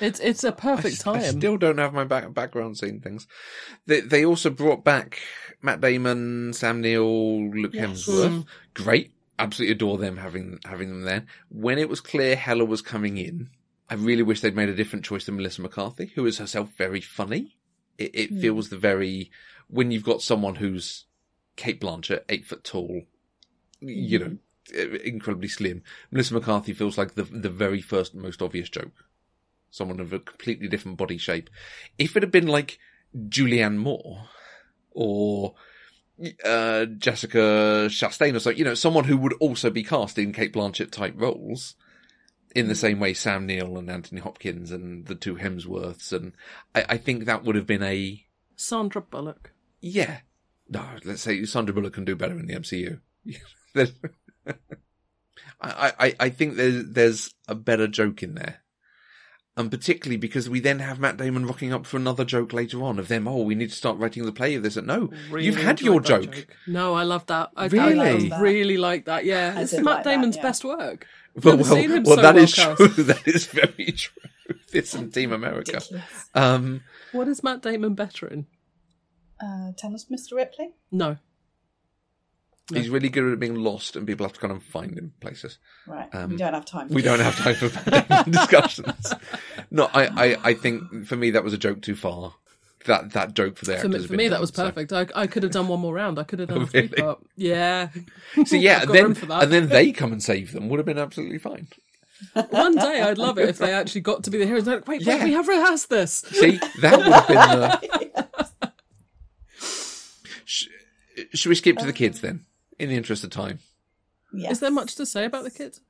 It's 0.00 0.20
it's 0.20 0.44
a 0.44 0.52
perfect 0.52 1.06
I 1.06 1.12
time. 1.12 1.22
I 1.22 1.28
still 1.30 1.56
don't 1.56 1.78
have 1.78 1.92
my 1.92 2.04
back, 2.04 2.32
background 2.34 2.78
scene 2.78 3.00
things. 3.00 3.26
They, 3.86 4.00
they 4.00 4.24
also 4.24 4.50
brought 4.50 4.84
back 4.84 5.18
Matt 5.62 5.80
Damon, 5.80 6.52
Sam 6.52 6.80
Neill, 6.80 7.50
Luke 7.50 7.74
Yes. 7.74 8.06
Hemsworth. 8.06 8.44
Great. 8.74 9.12
Absolutely 9.38 9.72
adore 9.72 9.98
them 9.98 10.16
having 10.16 10.58
having 10.64 10.88
them 10.90 11.02
there. 11.02 11.24
When 11.48 11.78
it 11.78 11.88
was 11.88 12.00
clear 12.00 12.36
Hela 12.36 12.64
was 12.64 12.82
coming 12.82 13.18
in, 13.18 13.50
I 13.88 13.94
really 13.94 14.22
wish 14.22 14.40
they'd 14.40 14.56
made 14.56 14.68
a 14.68 14.74
different 14.74 15.04
choice 15.04 15.24
than 15.26 15.36
Melissa 15.36 15.62
McCarthy, 15.62 16.12
who 16.14 16.26
is 16.26 16.38
herself 16.38 16.70
very 16.76 17.00
funny. 17.00 17.56
It, 17.98 18.10
it 18.14 18.30
Hmm. 18.30 18.40
feels 18.40 18.68
the 18.68 18.78
very 18.78 19.30
when 19.68 19.90
you've 19.90 20.04
got 20.04 20.22
someone 20.22 20.56
who's 20.56 21.04
Cate 21.56 21.80
Blanchett, 21.80 22.24
eight 22.28 22.44
foot 22.46 22.64
tall, 22.64 23.02
you 23.80 24.18
know, 24.18 24.38
incredibly 25.04 25.48
slim. 25.48 25.82
Melissa 26.10 26.34
McCarthy 26.34 26.72
feels 26.72 26.98
like 26.98 27.14
the 27.14 27.22
the 27.24 27.50
very 27.50 27.80
first 27.80 28.14
most 28.14 28.42
obvious 28.42 28.68
joke. 28.68 28.92
Someone 29.70 30.00
of 30.00 30.12
a 30.12 30.18
completely 30.18 30.68
different 30.68 30.98
body 30.98 31.18
shape. 31.18 31.50
If 31.98 32.16
it 32.16 32.22
had 32.22 32.32
been 32.32 32.46
like 32.46 32.78
Julianne 33.16 33.76
Moore 33.76 34.28
or 34.92 35.54
uh, 36.44 36.86
Jessica 36.86 37.86
Chastain 37.88 38.34
or 38.34 38.40
so, 38.40 38.50
you 38.50 38.64
know, 38.64 38.74
someone 38.74 39.04
who 39.04 39.16
would 39.16 39.34
also 39.34 39.70
be 39.70 39.82
cast 39.82 40.18
in 40.18 40.32
Cate 40.32 40.52
Blanchett 40.52 40.90
type 40.90 41.14
roles. 41.16 41.74
In 42.54 42.66
the 42.66 42.74
same 42.74 42.98
way, 42.98 43.12
Sam 43.12 43.46
Neill 43.46 43.76
and 43.76 43.90
Anthony 43.90 44.22
Hopkins 44.22 44.72
and 44.72 45.06
the 45.06 45.14
two 45.14 45.36
Hemsworths, 45.36 46.14
and 46.14 46.32
I, 46.74 46.84
I 46.88 46.96
think 46.96 47.26
that 47.26 47.44
would 47.44 47.56
have 47.56 47.66
been 47.66 47.82
a 47.82 48.24
Sandra 48.56 49.02
Bullock. 49.02 49.52
yeah. 49.80 50.20
No, 50.70 50.84
let's 51.04 51.22
say 51.22 51.44
Sandra 51.44 51.74
Bullock 51.74 51.94
can 51.94 52.04
do 52.04 52.16
better 52.16 52.38
in 52.38 52.46
the 52.46 52.54
MCU. 52.54 53.00
I, 55.60 55.92
I, 55.98 56.14
I 56.20 56.28
think 56.30 56.56
there's 56.56 56.84
there's 56.90 57.34
a 57.46 57.54
better 57.54 57.86
joke 57.86 58.22
in 58.22 58.34
there. 58.34 58.62
And 59.58 59.72
particularly 59.72 60.16
because 60.16 60.48
we 60.48 60.60
then 60.60 60.78
have 60.78 61.00
Matt 61.00 61.16
Damon 61.16 61.44
rocking 61.44 61.72
up 61.72 61.84
for 61.84 61.96
another 61.96 62.24
joke 62.24 62.52
later 62.52 62.84
on 62.84 62.98
of 63.00 63.08
them, 63.08 63.26
oh, 63.26 63.42
we 63.42 63.56
need 63.56 63.70
to 63.70 63.74
start 63.74 63.98
writing 63.98 64.24
the 64.24 64.30
play 64.30 64.54
of 64.54 64.62
this. 64.62 64.76
No, 64.76 65.10
Really 65.30 65.46
you've 65.46 65.56
had 65.56 65.80
your 65.80 66.00
that 66.00 66.06
joke. 66.06 66.46
No, 66.68 66.94
I 66.94 67.02
love 67.02 67.26
that. 67.26 67.50
I, 67.56 67.66
Really? 67.66 68.30
I 68.32 68.40
really 68.40 68.76
like 68.76 69.06
that. 69.06 69.24
Yeah, 69.24 69.54
I 69.56 69.62
it's 69.62 69.72
did 69.72 69.84
Matt 69.84 69.96
like 69.96 70.04
that, 70.04 70.10
Damon's 70.12 70.36
yeah. 70.36 70.42
best 70.42 70.64
work. 70.64 71.06
Well, 71.34 71.56
Never 71.56 71.70
well, 71.70 71.80
seen 71.82 71.90
him 71.92 72.02
well 72.02 72.16
so 72.16 72.22
that 72.22 72.34
well 72.34 72.44
is 72.44 72.54
cast. 72.54 72.76
true. 72.78 72.88
That 73.04 73.28
is 73.28 73.46
very 73.46 73.92
true. 73.92 74.22
This 74.72 74.94
and 74.94 75.12
Team 75.12 75.32
America. 75.32 75.80
Um, 76.34 76.82
What 77.12 77.28
is 77.28 77.42
Matt 77.44 77.62
Damon 77.62 77.94
better 77.94 78.26
in? 78.26 78.46
Uh, 79.40 79.70
tell 79.76 79.94
us, 79.94 80.06
Mr. 80.10 80.34
Ripley. 80.36 80.70
No, 80.90 81.16
No. 82.70 82.78
He's 82.80 82.90
really 82.90 83.08
good 83.08 83.32
at 83.32 83.40
being 83.40 83.54
lost, 83.54 83.96
and 83.96 84.06
people 84.06 84.26
have 84.26 84.34
to 84.34 84.40
kind 84.40 84.52
of 84.52 84.62
find 84.62 84.96
him 84.98 85.14
places. 85.20 85.58
Right. 85.86 86.14
Um, 86.14 86.30
we 86.30 86.36
don't 86.36 86.52
have 86.52 86.66
time. 86.66 86.88
For 86.88 86.94
We 86.94 87.00
don't 87.02 87.20
have 87.20 87.34
time 87.36 87.54
for 87.54 88.24
discussions. 88.30 89.14
No, 89.70 89.88
I, 89.94 90.06
I, 90.34 90.36
I 90.50 90.54
think 90.54 91.06
for 91.06 91.16
me 91.16 91.30
that 91.30 91.42
was 91.42 91.52
a 91.54 91.58
joke 91.58 91.80
too 91.80 91.94
far. 91.96 92.34
That 92.86 93.12
that 93.14 93.34
joke 93.34 93.56
for 93.56 93.64
the 93.64 93.72
for 93.72 93.86
actors. 93.86 93.90
me, 93.90 93.96
has 93.96 94.04
for 94.04 94.08
been 94.10 94.16
me 94.18 94.28
that 94.28 94.34
done, 94.34 94.40
was 94.42 94.50
so- 94.54 94.64
perfect. 94.66 94.92
I, 94.92 95.06
I 95.14 95.26
could 95.26 95.42
have 95.44 95.52
done 95.52 95.66
one 95.68 95.80
more 95.80 95.94
round. 95.94 96.18
I 96.18 96.24
could 96.24 96.38
have 96.40 96.48
done 96.50 96.58
Oh, 96.58 96.62
a 96.62 96.66
three 96.66 96.80
really? 96.92 97.02
part. 97.02 97.18
Yeah. 97.36 97.88
So 98.44 98.56
yeah, 98.56 98.78
I've 98.82 98.88
then 98.92 99.04
room 99.04 99.14
for 99.14 99.26
that. 99.26 99.42
and 99.44 99.52
then 99.52 99.68
they 99.68 99.90
come 99.92 100.12
and 100.12 100.22
save 100.22 100.52
them 100.52 100.68
would 100.68 100.78
have 100.78 100.86
been 100.86 100.98
absolutely 100.98 101.38
fine. 101.38 101.68
One 102.50 102.74
day 102.76 103.00
I'd 103.00 103.16
love 103.18 103.38
it 103.38 103.48
if 103.48 103.58
they 103.58 103.72
actually 103.72 104.00
got 104.02 104.24
to 104.24 104.30
be 104.30 104.38
the 104.38 104.46
heroes. 104.46 104.66
Like, 104.66 104.86
wait, 104.88 105.02
Yeah. 105.02 105.16
wait, 105.18 105.24
we 105.24 105.32
have 105.32 105.48
rehearsed 105.48 105.88
this. 105.88 106.12
See, 106.32 106.58
that 106.82 106.98
would 106.98 107.06
have 107.06 107.28
been 107.28 108.10
the. 108.60 108.72
Should 111.34 111.48
we 111.50 111.54
skip 111.56 111.76
to 111.78 111.86
the 111.86 111.92
kids 111.92 112.20
then? 112.20 112.44
In 112.78 112.88
the 112.88 112.96
interest 112.96 113.24
of 113.24 113.30
time, 113.30 113.58
Yes. 114.32 114.52
Is 114.52 114.60
there 114.60 114.70
much 114.70 114.94
to 114.96 115.06
say 115.06 115.24
about 115.24 115.44
the 115.44 115.50
kids? 115.50 115.80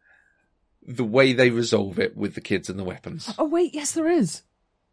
the 0.87 1.05
way 1.05 1.33
they 1.35 1.51
resolve 1.51 1.99
it 1.99 2.17
with 2.17 2.35
the 2.35 2.41
kids 2.41 2.71
and 2.71 2.79
the 2.79 2.85
weapons 2.85 3.35
Oh 3.37 3.45
wait, 3.45 3.75
yes, 3.75 3.93
there 3.93 4.09
is. 4.09 4.43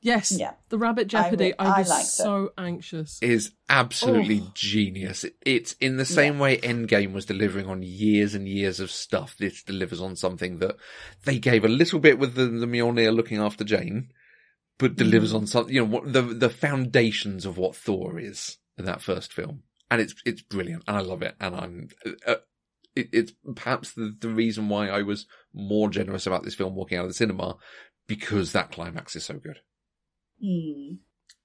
Yes, 0.01 0.31
Yeah. 0.31 0.53
the 0.69 0.77
Rabbit 0.77 1.07
Jeopardy. 1.07 1.53
I 1.57 1.63
I, 1.63 1.67
re- 1.67 1.73
I 1.75 1.79
was 1.79 1.89
liked 1.89 2.03
it. 2.05 2.09
so 2.09 2.49
anxious. 2.57 3.17
is 3.21 3.51
absolutely 3.69 4.41
Oh. 4.43 4.51
genius. 4.55 5.23
It, 5.23 5.35
it's 5.45 5.73
in 5.79 5.97
the 5.97 6.05
same 6.05 6.37
way 6.37 6.57
Endgame 6.57 7.13
was 7.13 7.25
delivering 7.25 7.67
on 7.67 7.81
years 7.81 8.35
and 8.35 8.47
years 8.47 8.79
of 8.79 8.91
stuff. 8.91 9.35
This 9.37 9.63
delivers 9.63 10.01
on 10.01 10.15
something 10.15 10.57
that 10.59 10.75
they 11.23 11.39
gave 11.39 11.63
a 11.63 11.69
little 11.69 11.99
bit 11.99 12.19
with 12.19 12.33
the, 12.35 12.45
the 12.47 12.65
Mjolnir 12.67 13.15
looking 13.15 13.37
after 13.39 13.63
Jane, 13.63 14.11
but 14.77 14.95
delivers 14.97 15.31
Mm. 15.31 15.35
on 15.37 15.47
something. 15.47 15.73
You 15.73 15.81
know 15.85 15.91
what 15.91 16.11
the 16.11 16.21
the 16.23 16.49
foundations 16.49 17.45
of 17.45 17.57
what 17.57 17.75
Thor 17.75 18.19
is 18.19 18.57
in 18.77 18.85
that 18.85 19.01
first 19.01 19.31
film, 19.31 19.63
and 19.89 20.01
it's 20.01 20.15
it's 20.25 20.41
brilliant, 20.41 20.83
and 20.88 20.97
I 20.97 21.01
love 21.01 21.21
it, 21.21 21.36
and 21.39 21.55
I'm. 21.55 21.88
Uh, 22.25 22.36
it, 22.95 23.09
it's 23.11 23.33
perhaps 23.55 23.91
the, 23.91 24.15
the 24.19 24.29
reason 24.29 24.69
why 24.69 24.88
I 24.88 25.01
was 25.01 25.25
more 25.53 25.89
generous 25.89 26.25
about 26.25 26.43
this 26.43 26.55
film 26.55 26.75
walking 26.75 26.97
out 26.97 27.03
of 27.03 27.09
the 27.09 27.15
cinema 27.15 27.57
because 28.07 28.53
that 28.53 28.71
climax 28.71 29.15
is 29.15 29.25
so 29.25 29.36
good. 29.36 29.59
Hmm. 30.41 30.95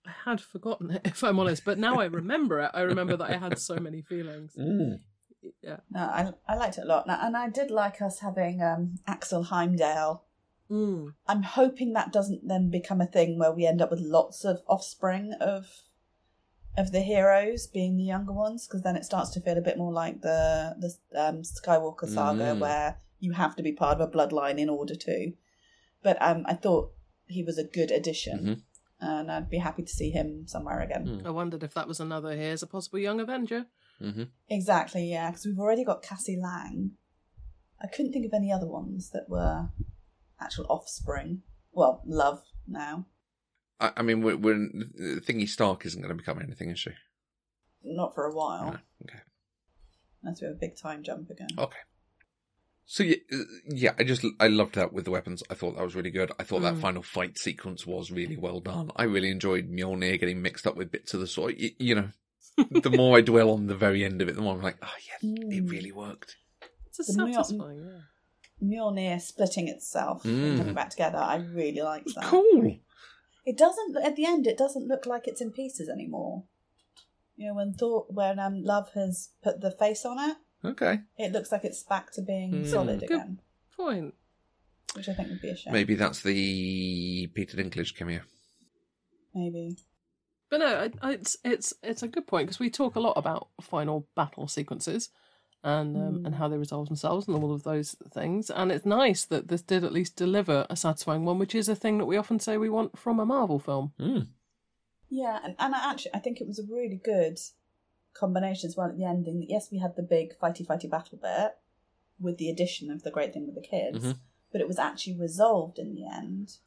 I 0.06 0.30
had 0.30 0.40
forgotten 0.40 0.90
it, 0.90 1.02
if 1.04 1.22
I'm 1.22 1.38
honest, 1.38 1.64
but 1.64 1.78
now 1.78 1.98
I 2.00 2.04
remember 2.06 2.60
it. 2.60 2.70
I 2.72 2.82
remember 2.82 3.16
that 3.16 3.30
I 3.30 3.36
had 3.36 3.58
so 3.58 3.76
many 3.76 4.02
feelings. 4.02 4.54
Yeah. 5.62 5.78
No, 5.90 6.00
I 6.00 6.30
I 6.46 6.54
liked 6.56 6.78
it 6.78 6.84
a 6.84 6.86
lot, 6.86 7.06
and 7.08 7.36
I 7.36 7.48
did 7.48 7.70
like 7.70 8.00
us 8.02 8.20
having 8.20 8.62
um, 8.62 8.96
Axl 9.08 9.46
Heimdall. 9.46 10.24
Mm. 10.70 11.14
I'm 11.26 11.42
hoping 11.42 11.94
that 11.94 12.12
doesn't 12.12 12.46
then 12.46 12.70
become 12.70 13.00
a 13.00 13.06
thing 13.06 13.38
where 13.38 13.52
we 13.52 13.66
end 13.66 13.82
up 13.82 13.90
with 13.90 14.00
lots 14.00 14.44
of 14.44 14.62
offspring 14.68 15.32
of 15.40 15.66
of 16.76 16.92
the 16.92 17.00
heroes 17.00 17.66
being 17.66 17.96
the 17.96 18.04
younger 18.04 18.32
ones, 18.32 18.66
because 18.66 18.82
then 18.82 18.96
it 18.96 19.04
starts 19.04 19.30
to 19.30 19.40
feel 19.40 19.58
a 19.58 19.62
bit 19.62 19.76
more 19.78 19.92
like 19.92 20.22
the 20.22 20.74
the 20.78 21.20
um, 21.20 21.42
Skywalker 21.42 22.08
saga, 22.08 22.54
Mm. 22.54 22.60
where 22.60 22.98
you 23.18 23.32
have 23.32 23.56
to 23.56 23.62
be 23.62 23.72
part 23.72 24.00
of 24.00 24.08
a 24.08 24.10
bloodline 24.10 24.58
in 24.58 24.68
order 24.70 24.94
to. 24.94 25.32
But 26.02 26.16
um, 26.22 26.44
I 26.46 26.54
thought 26.54 26.92
he 27.26 27.42
was 27.42 27.58
a 27.58 27.64
good 27.64 27.90
addition, 27.90 28.38
Mhm. 28.46 28.62
and 29.00 29.30
I'd 29.32 29.50
be 29.50 29.58
happy 29.58 29.82
to 29.82 29.92
see 29.92 30.10
him 30.10 30.46
somewhere 30.46 30.80
again. 30.80 31.06
Mm. 31.06 31.26
I 31.26 31.30
wondered 31.30 31.62
if 31.62 31.74
that 31.74 31.88
was 31.88 32.00
another 32.00 32.34
here's 32.36 32.62
a 32.62 32.66
possible 32.66 32.98
young 32.98 33.20
Avenger. 33.20 33.66
hmm 33.98 34.24
Exactly, 34.48 35.10
yeah, 35.10 35.30
because 35.30 35.44
we've 35.44 35.58
already 35.60 35.84
got 35.84 36.02
Cassie 36.02 36.38
Lang. 36.40 36.92
I 37.82 37.86
couldn't 37.86 38.12
think 38.12 38.24
of 38.26 38.32
any 38.32 38.50
other 38.52 38.66
ones 38.66 39.10
that 39.10 39.28
were 39.28 39.68
actual 40.40 40.66
offspring. 40.70 41.42
Well, 41.72 42.02
love 42.06 42.42
now. 42.66 43.06
I, 43.80 43.92
I 43.98 44.02
mean, 44.02 44.22
we're, 44.22 44.36
we're 44.36 44.68
Thingy 45.20 45.48
Stark 45.48 45.86
isn't 45.86 46.00
going 46.00 46.14
to 46.16 46.22
become 46.22 46.40
anything, 46.40 46.70
is 46.70 46.78
she? 46.80 46.90
Not 47.82 48.14
for 48.14 48.24
a 48.26 48.34
while. 48.34 48.64
No. 48.72 48.78
Okay. 49.04 49.18
Unless 50.22 50.40
we 50.42 50.46
have 50.48 50.56
a 50.56 50.58
big 50.60 50.76
time 50.76 51.02
jump 51.02 51.30
again. 51.30 51.48
Okay. 51.58 51.78
So 52.84 53.04
yeah, 53.04 53.16
uh, 53.32 53.36
yeah, 53.68 53.92
I 53.98 54.04
just 54.04 54.24
I 54.40 54.48
loved 54.48 54.74
that 54.74 54.92
with 54.92 55.04
the 55.04 55.12
weapons. 55.12 55.42
I 55.48 55.54
thought 55.54 55.76
that 55.76 55.84
was 55.84 55.94
really 55.94 56.10
good. 56.10 56.32
I 56.40 56.42
thought 56.42 56.62
that 56.62 56.74
Mm. 56.74 56.80
final 56.80 57.02
fight 57.02 57.38
sequence 57.38 57.86
was 57.86 58.10
really 58.10 58.36
well 58.36 58.58
done. 58.60 58.90
I 58.96 59.04
really 59.04 59.30
enjoyed 59.30 59.70
Mjolnir 59.70 60.18
getting 60.18 60.42
mixed 60.42 60.66
up 60.66 60.74
with 60.76 60.90
bits 60.90 61.14
of 61.14 61.20
the 61.20 61.28
sword. 61.28 61.54
Y- 61.60 61.70
You 61.78 61.94
know, 61.94 62.08
the 62.70 62.90
more 62.96 63.16
I 63.16 63.20
dwell 63.20 63.50
on 63.52 63.66
the 63.68 63.76
very 63.76 64.04
end 64.04 64.20
of 64.20 64.28
it, 64.28 64.34
the 64.34 64.42
more 64.42 64.56
I'm 64.56 64.62
like, 64.62 64.78
oh 64.82 64.94
yeah, 65.06 65.28
it 65.30 65.64
Mm. 65.64 65.70
really 65.70 65.92
worked. 65.92 66.36
It's 66.86 67.08
a 67.08 67.12
The 67.12 67.22
Mjol- 67.22 67.34
satisfying, 67.34 67.86
yeah. 67.86 68.00
Mjolnir 68.60 69.20
splitting 69.20 69.68
itself 69.68 70.24
and 70.24 70.54
Mm. 70.54 70.58
coming 70.58 70.74
back 70.74 70.90
together. 70.90 71.18
I 71.18 71.36
really 71.36 71.80
liked 71.82 72.12
that. 72.16 72.24
Cool. 72.24 72.76
It 73.50 73.58
doesn't 73.58 73.96
at 73.96 74.14
the 74.14 74.26
end. 74.26 74.46
It 74.46 74.56
doesn't 74.56 74.86
look 74.86 75.06
like 75.06 75.26
it's 75.26 75.40
in 75.40 75.50
pieces 75.50 75.88
anymore. 75.88 76.44
You 77.36 77.48
know, 77.48 77.54
when 77.54 77.72
thought 77.74 78.06
when 78.12 78.38
um, 78.38 78.62
Love 78.62 78.90
has 78.94 79.30
put 79.42 79.60
the 79.60 79.72
face 79.72 80.04
on 80.04 80.18
it, 80.30 80.36
Okay. 80.64 81.00
it 81.18 81.32
looks 81.32 81.50
like 81.50 81.64
it's 81.64 81.82
back 81.82 82.12
to 82.12 82.22
being 82.22 82.52
Mm. 82.52 82.66
solid 82.66 83.00
Good. 83.00 83.10
again, 83.10 83.40
Point. 83.76 84.14
which 84.94 85.08
I 85.08 85.14
think 85.14 85.30
would 85.30 85.40
be 85.42 85.48
a 85.50 85.56
shame. 85.56 85.72
Maybe 85.72 85.96
that's 85.96 86.22
the 86.22 87.26
Peter 87.34 87.56
Dinklage 87.56 87.96
cameo. 87.96 88.20
Maybe. 89.34 89.76
But 90.48 90.58
no, 90.60 90.66
I, 90.66 90.90
I, 91.08 91.12
it's 91.14 91.36
it's 91.44 91.72
it's 91.82 92.02
a 92.04 92.08
good 92.08 92.26
point 92.28 92.46
because 92.46 92.60
we 92.60 92.70
talk 92.70 92.94
a 92.94 93.00
lot 93.00 93.14
about 93.16 93.48
final 93.60 94.06
battle 94.14 94.46
sequences 94.46 95.08
and 95.62 95.96
um, 95.96 96.02
Mm. 96.20 96.26
and 96.26 96.34
how 96.36 96.48
they 96.48 96.56
resolve 96.56 96.88
themselves 96.88 97.28
and 97.28 97.36
all 97.36 97.52
of 97.52 97.62
those 97.64 97.94
things. 98.12 98.50
And 98.50 98.72
it's 98.72 98.86
nice 98.86 99.24
that 99.26 99.48
this 99.48 99.62
did 99.62 99.84
at 99.84 99.92
least 99.92 100.16
deliver 100.16 100.66
a 100.70 100.76
satisfying 100.76 101.24
one, 101.24 101.38
which 101.38 101.54
is 101.54 101.68
a 101.68 101.74
thing 101.76 101.98
that 101.98 102.06
we 102.06 102.16
often 102.16 102.38
say 102.40 102.56
we 102.56 102.70
want 102.70 102.98
from 102.98 103.20
a 103.20 103.26
Marvel 103.26 103.58
film. 103.58 103.92
Mm. 104.00 104.28
Yeah, 105.10 105.40
and, 105.44 105.54
and 105.58 105.74
I 105.74 105.90
actually, 105.90 106.14
I 106.14 106.18
think 106.20 106.40
it 106.40 106.46
was 106.46 106.58
a 106.58 106.64
really 106.64 107.00
good 107.02 107.38
combination 108.14 108.68
as 108.68 108.76
well 108.76 108.88
at 108.88 108.96
the 108.96 109.04
ending. 109.04 109.40
That 109.40 109.50
yes, 109.50 109.70
we 109.70 109.78
had 109.78 109.96
the 109.96 110.02
big 110.02 110.38
fighty 110.38 110.64
fighty 110.66 110.88
battle 110.88 111.18
bit 111.20 111.56
with 112.18 112.38
the 112.38 112.48
addition 112.50 112.90
of 112.90 113.02
the 113.02 113.10
great 113.10 113.32
thing 113.32 113.46
with 113.46 113.54
the 113.54 113.60
kids, 113.60 114.04
Mhm. 114.04 114.18
but 114.52 114.60
it 114.60 114.68
was 114.68 114.78
actually 114.78 115.16
resolved 115.18 115.78
in 115.78 115.94
the 115.94 116.06
end 116.06 116.58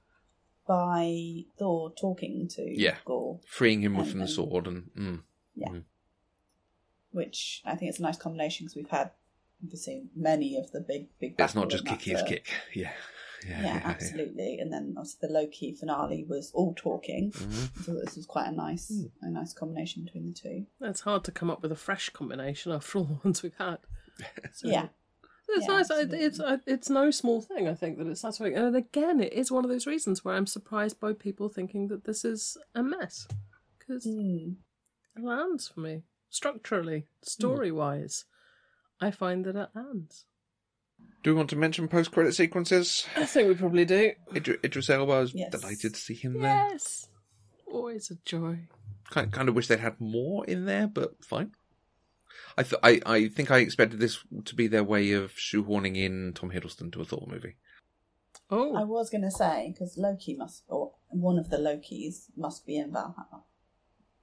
by 0.67 1.45
Thor 1.57 1.91
talking 1.91 2.47
to 2.49 2.63
Yeah. 2.79 2.97
Gorr, 3.05 3.39
Freeing 3.45 3.81
him 3.81 3.95
And 3.97 4.07
from 4.07 4.19
the 4.19 4.27
sword 4.27 4.67
and 4.67 4.89
mm. 4.95 5.23
Which 7.13 7.61
I 7.65 7.75
think 7.75 7.89
it's 7.89 7.99
a 7.99 8.03
nice 8.03 8.17
combination 8.17 8.65
because 8.65 8.75
we've 8.75 8.89
had 8.89 9.11
obviously 9.63 10.03
many 10.15 10.57
of 10.57 10.71
the 10.71 10.81
big 10.81 11.07
big. 11.19 11.35
it's 11.39 11.55
not 11.55 11.69
just 11.69 11.87
and 11.87 11.97
kick 11.99 12.13
that's 12.13 12.21
his 12.21 12.29
kick. 12.29 12.47
Yeah. 12.73 12.91
Yeah, 13.47 13.61
Yeah, 13.61 13.81
absolutely. 13.83 14.57
And 14.59 14.71
then 14.71 14.93
obviously 14.97 15.27
the 15.27 15.33
Loki 15.33 15.73
finale 15.73 16.23
was 16.27 16.51
all 16.53 16.73
talking. 16.77 17.31
Mhm. 17.31 17.83
So 17.85 17.93
this 17.95 18.15
was 18.15 18.25
quite 18.25 18.47
a 18.47 18.51
nice, 18.51 18.87
Hmm. 18.87 19.05
a 19.21 19.29
nice 19.29 19.53
combination 19.53 20.03
between 20.05 20.27
the 20.27 20.33
two. 20.33 20.65
It's 20.81 21.01
hard 21.01 21.23
to 21.25 21.31
come 21.31 21.49
up 21.49 21.61
with 21.61 21.71
a 21.71 21.75
fresh 21.75 22.09
combination 22.09 22.71
after 22.71 22.99
all 22.99 23.03
the 23.05 23.19
ones 23.23 23.43
we've 23.43 23.53
had. 23.57 23.79
So- 24.53 24.67
Yeah, 24.69 24.87
It's 25.49 25.67
Yeah, 25.67 25.73
nice. 25.73 25.91
Absolutely. 25.91 26.19
It's 26.19 26.39
it's 26.65 26.89
no 26.89 27.11
small 27.11 27.41
thing. 27.41 27.67
I 27.67 27.73
think 27.75 27.97
that 27.97 28.07
it's 28.07 28.21
satisfying, 28.21 28.55
and 28.55 28.75
again, 28.77 29.19
it 29.19 29.33
is 29.33 29.51
one 29.51 29.65
of 29.65 29.69
those 29.69 29.85
reasons 29.85 30.23
where 30.23 30.35
I'm 30.35 30.47
surprised 30.47 30.99
by 31.01 31.11
people 31.13 31.49
thinking 31.49 31.89
that 31.89 32.05
this 32.05 32.23
is 32.23 32.57
a 32.73 32.81
mess 32.81 33.27
because 33.77 34.05
Mm. 34.05 34.55
it 35.17 35.21
lands 35.23 35.67
for 35.67 35.81
me 35.81 36.03
structurally, 36.33 37.05
story 37.21 37.71
wise. 37.71 38.25
I 38.99 39.11
find 39.11 39.45
that 39.45 39.55
it 39.55 39.69
lands. 39.75 40.25
Do 41.23 41.31
we 41.31 41.37
want 41.37 41.49
to 41.51 41.55
mention 41.55 41.87
post-credit 41.87 42.33
sequences? 42.35 43.05
I 43.15 43.25
think 43.25 43.47
we 43.47 43.55
probably 43.55 43.85
do. 43.85 44.11
Idri- 44.33 44.63
Idris 44.63 44.89
Elba, 44.89 45.11
I 45.13 45.19
was 45.19 45.33
Yes. 45.33 45.51
delighted 45.51 45.93
to 45.95 45.99
see 46.01 46.15
him 46.15 46.33
there. 46.41 46.67
Yes, 46.71 47.07
always 47.71 48.09
a 48.11 48.15
joy. 48.25 48.67
Kind, 49.09 49.31
kind 49.31 49.47
of 49.49 49.55
wish 49.55 49.67
they'd 49.67 49.79
had 49.79 49.99
more 50.01 50.43
in 50.45 50.65
there, 50.65 50.87
but 50.87 51.23
fine. 51.23 51.51
I, 52.57 52.63
th- 52.63 52.79
I 52.83 53.01
I 53.05 53.27
think 53.27 53.51
I 53.51 53.59
expected 53.59 53.99
this 53.99 54.19
to 54.45 54.55
be 54.55 54.67
their 54.67 54.83
way 54.83 55.11
of 55.11 55.33
shoehorning 55.33 55.97
in 55.97 56.33
Tom 56.33 56.51
Hiddleston 56.51 56.91
to 56.93 57.01
a 57.01 57.05
Thor 57.05 57.25
movie. 57.27 57.55
Oh, 58.49 58.75
I 58.75 58.83
was 58.83 59.09
going 59.09 59.23
to 59.23 59.31
say 59.31 59.71
because 59.73 59.97
Loki 59.97 60.35
must, 60.35 60.63
or 60.67 60.93
one 61.09 61.37
of 61.39 61.49
the 61.49 61.57
Lokis 61.57 62.27
must 62.35 62.65
be 62.65 62.77
in 62.77 62.91
Valhalla. 62.91 63.43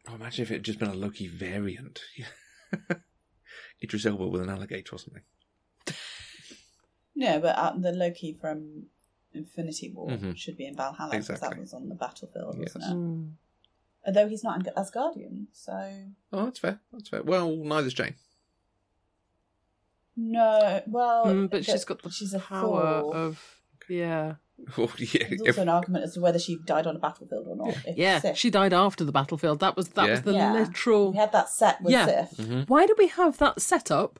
Oh, 0.09 0.15
imagine 0.15 0.43
if 0.43 0.51
it 0.51 0.55
had 0.55 0.63
just 0.65 0.79
been 0.79 0.89
a 0.89 0.95
Loki 0.95 1.29
variant. 1.29 2.01
Idris 3.83 4.07
Elba 4.07 4.27
with 4.29 4.43
an 4.43 4.49
alligator 4.51 4.95
or 4.95 4.99
something. 4.99 5.23
No, 7.15 7.39
but 7.41 7.57
uh, 7.57 7.73
the 7.77 7.93
Loki 7.93 8.37
from 8.41 8.85
Infinity 9.35 9.93
War 9.95 10.09
Mhm. 10.09 10.37
should 10.37 10.57
be 10.57 10.67
in 10.67 10.75
Valhalla 10.77 11.11
because 11.11 11.31
Exactly. 11.31 11.57
that 11.57 11.61
was 11.61 11.75
on 11.75 11.89
the 11.89 11.95
battlefield, 11.95 12.57
Yes. 12.59 12.75
wasn't 12.75 12.93
it? 12.93 12.97
Mm. 12.97 13.33
Although 14.07 14.29
he's 14.29 14.43
not 14.45 14.67
in 14.67 14.73
Asgardian, 14.75 15.47
so 15.53 15.73
Oh, 16.33 16.45
that's 16.47 16.59
fair. 16.59 16.81
That's 16.93 17.09
fair. 17.09 17.23
Well, 17.23 17.55
neither's 17.57 17.93
Jane. 17.95 18.15
no. 20.17 20.83
Well, 20.87 21.27
Mm, 21.27 21.51
but 21.51 21.65
she's 21.65 21.85
got 21.85 22.03
the 22.03 22.11
she's 22.11 22.35
a 22.35 22.39
power 22.41 23.01
Thor. 23.03 23.15
of 23.15 23.61
yeah, 23.89 24.37
Oh, 24.79 24.93
yeah. 24.99 25.27
There's 25.29 25.41
if- 25.43 25.49
also 25.49 25.63
an 25.63 25.69
argument 25.69 26.05
as 26.05 26.15
to 26.15 26.21
whether 26.21 26.39
she 26.39 26.57
died 26.65 26.87
on 26.87 26.97
a 26.97 26.99
battlefield 26.99 27.47
or 27.49 27.57
not. 27.57 27.77
If 27.87 27.97
yeah. 27.97 28.21
Sif- 28.21 28.37
She 28.37 28.51
died 28.51 28.73
after 28.73 29.05
the 29.05 29.13
battlefield. 29.13 29.61
That 29.61 29.77
was 29.77 29.89
that 29.91 30.09
was 30.09 30.23
the 30.23 30.33
Yeah. 30.33 30.53
literal. 30.53 31.13
we 31.13 31.19
had 31.19 31.33
that 31.33 31.49
set 31.49 31.81
with 31.83 31.93
Yeah. 31.93 32.27
Sif. 32.27 32.47
Mhm. 32.47 32.69
Why 32.69 32.87
do 32.87 32.95
we 32.99 33.09
have 33.09 33.39
that 33.39 33.61
set 33.61 33.91
up 33.91 34.19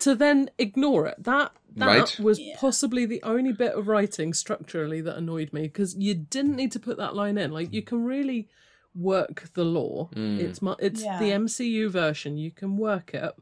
to 0.00 0.14
then 0.14 0.50
ignore 0.58 1.06
it? 1.06 1.22
That 1.22 1.52
that 1.76 1.86
Right. 1.86 2.18
was 2.20 2.38
Yeah. 2.38 2.56
possibly 2.58 3.06
the 3.06 3.22
only 3.22 3.52
bit 3.52 3.72
of 3.72 3.88
writing 3.88 4.34
structurally 4.34 5.00
that 5.00 5.16
annoyed 5.16 5.52
me 5.52 5.62
because 5.62 5.94
you 5.96 6.14
didn't 6.14 6.56
need 6.56 6.72
to 6.72 6.80
put 6.80 6.98
that 6.98 7.14
line 7.16 7.38
in. 7.38 7.50
Like 7.52 7.72
you 7.72 7.82
can 7.82 8.04
really 8.04 8.48
work 8.94 9.50
the 9.54 9.64
law. 9.64 10.10
Mm. 10.14 10.38
It's 10.38 10.60
mu- 10.60 10.74
it's 10.78 11.02
Yeah. 11.02 11.18
the 11.18 11.32
MCU 11.32 11.88
version. 11.88 12.36
You 12.36 12.50
can 12.50 12.76
work 12.76 13.14
it. 13.14 13.32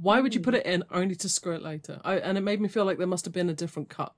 Why 0.00 0.20
would 0.20 0.34
you 0.34 0.40
Mm. 0.40 0.44
put 0.44 0.54
it 0.54 0.64
in 0.66 0.84
only 0.90 1.14
to 1.16 1.28
screw 1.28 1.54
it 1.54 1.62
later? 1.62 2.00
I, 2.04 2.14
and 2.18 2.38
it 2.38 2.42
made 2.42 2.60
me 2.60 2.68
feel 2.68 2.84
like 2.84 2.98
there 2.98 3.06
must 3.06 3.24
have 3.26 3.34
been 3.34 3.50
a 3.50 3.54
different 3.54 3.88
cut. 3.90 4.14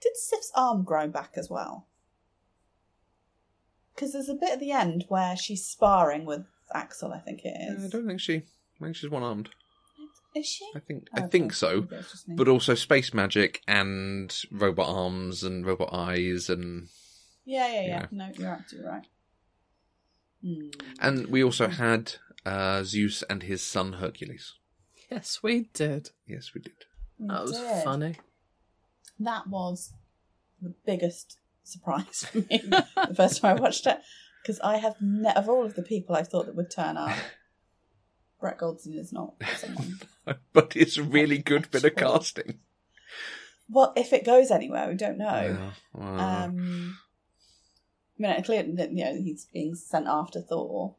Did 0.00 0.16
Sif's 0.16 0.52
arm 0.54 0.84
grow 0.84 1.08
back 1.08 1.32
as 1.36 1.50
well? 1.50 1.86
Because 3.94 4.12
there's 4.12 4.28
a 4.28 4.34
bit 4.34 4.50
at 4.50 4.60
the 4.60 4.70
end 4.72 5.04
where 5.08 5.36
she's 5.36 5.66
sparring 5.66 6.24
with 6.24 6.42
Axl. 6.74 7.14
I 7.14 7.18
think 7.18 7.40
it 7.44 7.54
is. 7.72 7.84
I 7.86 7.88
don't 7.88 8.06
think 8.06 8.20
she. 8.20 8.36
I 8.36 8.84
think 8.84 8.96
she's 8.96 9.10
one 9.10 9.22
armed. 9.24 9.48
Is 10.36 10.46
she? 10.46 10.68
I 10.76 10.78
think. 10.78 11.08
I 11.14 11.20
Okay, 11.20 11.28
think 11.30 11.52
so. 11.52 11.80
maybe 11.80 11.96
it's 11.96 12.12
just 12.12 12.28
me. 12.28 12.36
But 12.36 12.48
also 12.48 12.74
space 12.74 13.12
magic 13.12 13.60
and 13.66 14.34
robot 14.52 14.88
arms 14.88 15.42
and 15.42 15.66
robot 15.66 15.88
eyes 15.92 16.48
and 16.48 16.88
yeah, 17.44 17.66
yeah, 17.66 17.80
yeah. 17.80 17.86
Yeah. 17.88 18.06
No, 18.12 18.30
you're 18.36 18.48
absolutely 18.50 18.90
right. 18.90 19.06
Hmm. 20.40 20.68
and 21.00 21.26
we 21.26 21.42
also 21.42 21.66
had 21.66 22.12
uh, 22.46 22.84
Zeus 22.84 23.24
and 23.24 23.42
his 23.42 23.60
son 23.60 23.94
Hercules. 23.94 24.54
Yes, 25.10 25.40
we 25.42 25.68
did. 25.72 26.10
Yes, 26.28 26.52
we 26.54 26.60
did. 26.60 26.74
We 27.18 27.26
That 27.26 27.42
was 27.42 27.58
did. 27.58 27.82
funny. 27.84 28.16
That 29.18 29.46
was 29.48 29.92
the 30.62 30.74
biggest 30.86 31.38
surprise 31.64 32.24
for 32.30 32.38
me 32.38 32.60
the 33.08 33.14
first 33.14 33.40
time 33.40 33.56
I 33.56 33.60
watched 33.60 33.86
it 33.86 34.00
because 34.42 34.58
I 34.60 34.78
have 34.78 34.96
ne- 35.00 35.34
of 35.34 35.48
all 35.48 35.64
of 35.64 35.74
the 35.74 35.82
people 35.82 36.14
I 36.16 36.22
thought 36.22 36.46
that 36.46 36.54
would 36.56 36.70
turn 36.70 36.96
up, 36.96 37.16
Brett 38.40 38.58
Goldstein 38.58 38.94
is 38.98 39.12
not 39.12 39.34
someone. 39.56 40.00
but 40.52 40.74
it's 40.76 40.96
a 40.96 41.02
really 41.02 41.38
good 41.38 41.70
bit 41.70 41.84
of 41.84 41.94
casting. 41.96 42.60
well, 43.68 43.92
if 43.96 44.12
it 44.12 44.24
goes 44.24 44.50
anywhere, 44.50 44.88
we 44.88 44.94
don't 44.94 45.18
know. 45.18 45.72
Uh, 45.94 45.98
uh, 46.00 46.22
Um, 46.22 46.98
I 48.18 48.22
mean, 48.22 48.42
clearly, 48.42 48.72
that 48.72 48.92
you 48.92 49.04
know, 49.04 49.14
he's 49.14 49.46
being 49.52 49.74
sent 49.74 50.06
after 50.06 50.40
Thor. 50.40 50.96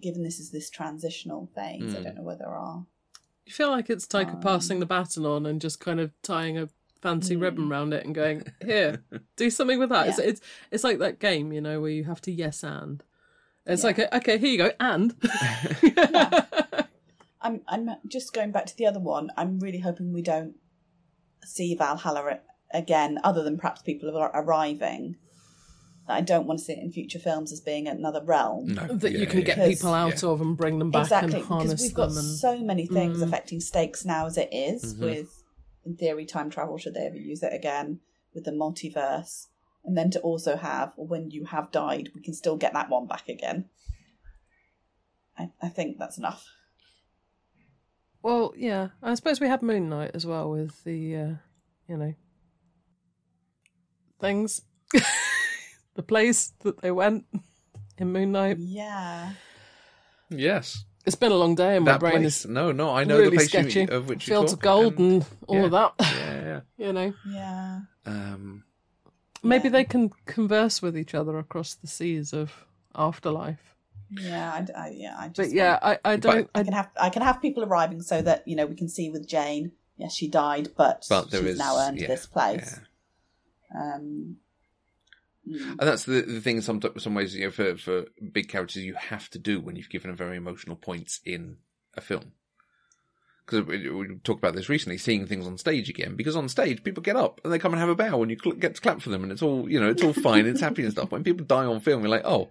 Given 0.00 0.22
this 0.22 0.38
is 0.38 0.50
this 0.52 0.70
transitional 0.70 1.50
phase, 1.54 1.94
I 1.94 1.98
Hmm. 1.98 2.02
don't 2.04 2.14
know 2.16 2.22
whether 2.22 2.46
our 2.46 2.86
You 3.44 3.52
feel 3.52 3.70
like 3.70 3.90
it's 3.90 4.06
Taika 4.06 4.34
Um, 4.34 4.40
passing 4.40 4.78
the 4.78 4.86
baton 4.86 5.26
on 5.26 5.46
and 5.46 5.60
just 5.60 5.80
kind 5.80 5.98
of 5.98 6.12
tying 6.22 6.56
a 6.56 6.68
fancy 7.00 7.36
Mm. 7.36 7.40
ribbon 7.42 7.70
around 7.70 7.92
it 7.92 8.04
and 8.04 8.14
going, 8.14 8.44
"Here, 8.64 9.02
do 9.36 9.50
something 9.50 9.78
with 9.78 9.88
that." 9.90 10.08
It's, 10.08 10.18
Yeah. 10.18 10.24
it's 10.26 10.40
it's 10.70 10.84
like 10.84 10.98
that 10.98 11.18
game, 11.20 11.52
you 11.52 11.60
know, 11.60 11.80
where 11.80 11.90
you 11.90 12.04
have 12.04 12.20
to 12.22 12.32
yes 12.32 12.62
and. 12.62 13.02
It's 13.66 13.82
Yeah. 13.82 13.88
like, 13.88 14.12
okay, 14.14 14.38
here 14.38 14.48
you 14.50 14.58
go, 14.58 14.70
and. 14.80 15.14
I'm 17.42 17.62
I'm 17.68 17.90
just 18.06 18.32
going 18.34 18.50
back 18.52 18.66
to 18.66 18.76
the 18.76 18.86
other 18.86 19.00
one. 19.00 19.30
I'm 19.36 19.58
really 19.60 19.78
hoping 19.78 20.12
we 20.12 20.22
don't 20.22 20.54
see 21.44 21.74
Valhalla 21.74 22.40
again, 22.72 23.18
other 23.24 23.42
than 23.42 23.56
perhaps 23.56 23.82
people 23.82 24.14
are 24.16 24.30
arriving. 24.34 25.16
I 26.06 26.20
don't 26.22 26.46
want 26.46 26.58
to 26.58 26.64
see 26.64 26.72
it 26.72 26.80
in 26.80 26.90
future 26.90 27.20
films 27.20 27.52
as 27.52 27.60
being 27.60 27.86
another 27.86 28.20
realm. 28.24 28.74
no, 28.74 28.84
that 28.88 29.12
you 29.12 29.26
can 29.26 29.40
yeah. 29.40 29.44
get 29.46 29.56
Because- 29.58 29.76
people 29.78 29.94
out 29.94 30.22
yeah. 30.22 30.28
of 30.28 30.40
and 30.40 30.56
bring 30.56 30.78
them 30.80 30.90
back 30.90 31.02
exactly, 31.04 31.38
and 31.38 31.44
harness 31.44 31.68
because 31.70 31.82
we've 31.82 31.94
got 31.94 32.08
them. 32.08 32.18
And 32.18 32.26
so 32.38 32.58
many 32.58 32.86
things 32.86 33.18
Mm. 33.18 33.22
affecting 33.22 33.60
stakes 33.60 34.04
now 34.04 34.26
as 34.26 34.36
it 34.36 34.48
is 34.52 34.94
Mhm. 34.96 35.00
with, 35.00 35.39
in 35.84 35.96
theory, 35.96 36.26
time 36.26 36.50
travel. 36.50 36.78
Should 36.78 36.94
they 36.94 37.06
ever 37.06 37.16
use 37.16 37.42
it 37.42 37.52
again 37.52 38.00
with 38.34 38.44
the 38.44 38.52
multiverse, 38.52 39.46
and 39.84 39.96
then 39.96 40.10
to 40.10 40.20
also 40.20 40.56
have 40.56 40.92
well, 40.96 41.06
when 41.06 41.30
you 41.30 41.44
have 41.46 41.70
died, 41.70 42.10
we 42.14 42.22
can 42.22 42.34
still 42.34 42.56
get 42.56 42.72
that 42.74 42.90
one 42.90 43.06
back 43.06 43.28
again. 43.28 43.68
I, 45.38 45.50
I 45.62 45.68
think 45.68 45.98
that's 45.98 46.18
enough. 46.18 46.44
well, 48.22 48.52
yeah, 48.56 48.88
I 49.02 49.14
suppose 49.14 49.40
we 49.40 49.48
had 49.48 49.62
Moon 49.62 49.88
Knight 49.88 50.10
as 50.14 50.26
well 50.26 50.50
with 50.50 50.84
the, 50.84 51.16
uh, 51.16 51.34
you 51.88 51.96
know, 51.96 52.14
things, 54.20 54.62
the 55.94 56.02
place 56.02 56.52
that 56.60 56.82
they 56.82 56.90
went 56.90 57.24
in 57.96 58.12
Moon 58.12 58.32
Knight. 58.32 58.58
Yeah. 58.58 59.32
Yes, 60.28 60.84
It's 61.06 61.16
been 61.16 61.32
a 61.32 61.36
long 61.36 61.54
day, 61.54 61.76
and 61.76 61.84
my 61.84 61.92
that 61.92 62.00
brain 62.00 62.20
place. 62.20 62.44
is 62.44 62.46
No, 62.46 62.72
no, 62.72 62.90
I 62.94 63.04
know 63.04 63.16
really 63.18 63.30
the 63.30 63.36
place 63.36 63.48
sketchy. 63.48 63.80
you, 63.82 63.88
of 63.88 64.08
which 64.08 64.28
you 64.28 64.34
Fields 64.34 64.52
of 64.52 64.60
gold 64.60 64.98
and, 64.98 65.24
all 65.46 65.56
yeah. 65.56 65.64
of 65.64 65.70
that. 65.70 65.92
yeah, 66.00 66.40
yeah. 66.44 66.60
you 66.86 66.92
know, 66.92 67.14
Yeah. 67.26 67.80
Um, 68.06 68.64
maybe 69.42 69.64
Yeah. 69.68 69.70
they 69.72 69.84
can 69.84 70.10
converse 70.26 70.82
with 70.82 70.96
each 70.98 71.14
other 71.14 71.38
across 71.38 71.74
the 71.74 71.86
seas 71.86 72.32
of 72.34 72.52
afterlife. 72.94 73.74
Yeah, 74.10 74.52
I, 74.52 74.78
I- 74.86 74.90
yeah, 74.96 75.16
I 75.18 75.28
just 75.28 75.36
But 75.36 75.52
yeah, 75.52 75.78
I, 75.80 75.98
I 76.04 76.16
don't. 76.16 76.50
I 76.54 76.60
I, 76.60 76.64
can 76.64 76.72
have 76.74 76.90
I 77.00 77.10
can 77.10 77.22
have 77.22 77.40
people 77.40 77.62
arriving 77.64 78.02
so 78.02 78.20
that 78.22 78.46
you 78.46 78.56
know 78.56 78.66
we 78.66 78.74
can 78.74 78.88
see 78.88 79.08
with 79.08 79.26
Jane. 79.26 79.72
Yes, 79.96 80.14
she 80.14 80.28
died, 80.28 80.70
but, 80.76 81.06
but 81.08 81.30
there 81.30 81.40
she's 81.42 81.50
is 81.52 81.58
now 81.58 81.76
earned 81.78 81.98
yeah, 82.00 82.06
this 82.08 82.24
place. 82.26 82.80
yeah. 83.72 83.94
Um, 83.96 84.36
mm, 85.48 85.70
And 85.70 85.80
that's 85.80 86.04
the, 86.04 86.22
the 86.22 86.40
thing. 86.40 86.56
In 86.56 86.62
some 86.62 86.80
some 86.98 87.14
ways, 87.14 87.34
you 87.34 87.44
know, 87.44 87.50
for 87.50 87.76
for 87.76 88.06
big 88.32 88.48
characters, 88.48 88.84
you 88.84 88.94
have 88.94 89.28
to 89.30 89.38
do 89.38 89.60
when 89.60 89.76
you've 89.76 89.90
given 89.90 90.10
a 90.10 90.14
very 90.14 90.36
emotional 90.36 90.76
points 90.76 91.20
in 91.24 91.58
a 91.96 92.00
film. 92.00 92.32
Because 93.44 93.66
we, 93.66 93.88
we 93.90 94.16
talked 94.22 94.38
about 94.38 94.54
this 94.54 94.68
recently, 94.68 94.96
seeing 94.96 95.26
things 95.26 95.46
on 95.46 95.58
stage 95.58 95.88
again. 95.88 96.14
Because 96.14 96.36
on 96.36 96.48
stage, 96.48 96.84
people 96.84 97.02
get 97.02 97.16
up 97.16 97.40
and 97.42 97.52
they 97.52 97.58
come 97.58 97.72
and 97.72 97.80
have 97.80 97.88
a 97.88 97.96
bow, 97.96 98.22
and 98.22 98.30
you 98.30 98.38
cl- 98.42 98.56
get 98.56 98.76
to 98.76 98.80
clap 98.80 99.00
for 99.00 99.10
them, 99.10 99.22
and 99.22 99.32
it's 99.32 99.42
all 99.42 99.68
you 99.68 99.80
know, 99.80 99.90
it's 99.90 100.04
all 100.04 100.12
fine, 100.12 100.46
it's 100.46 100.60
happy 100.60 100.82
and 100.82 100.92
stuff. 100.92 101.10
When 101.10 101.24
people 101.24 101.44
die 101.46 101.64
on 101.64 101.80
film, 101.80 102.02
you're 102.02 102.10
like, 102.10 102.24
oh, 102.24 102.50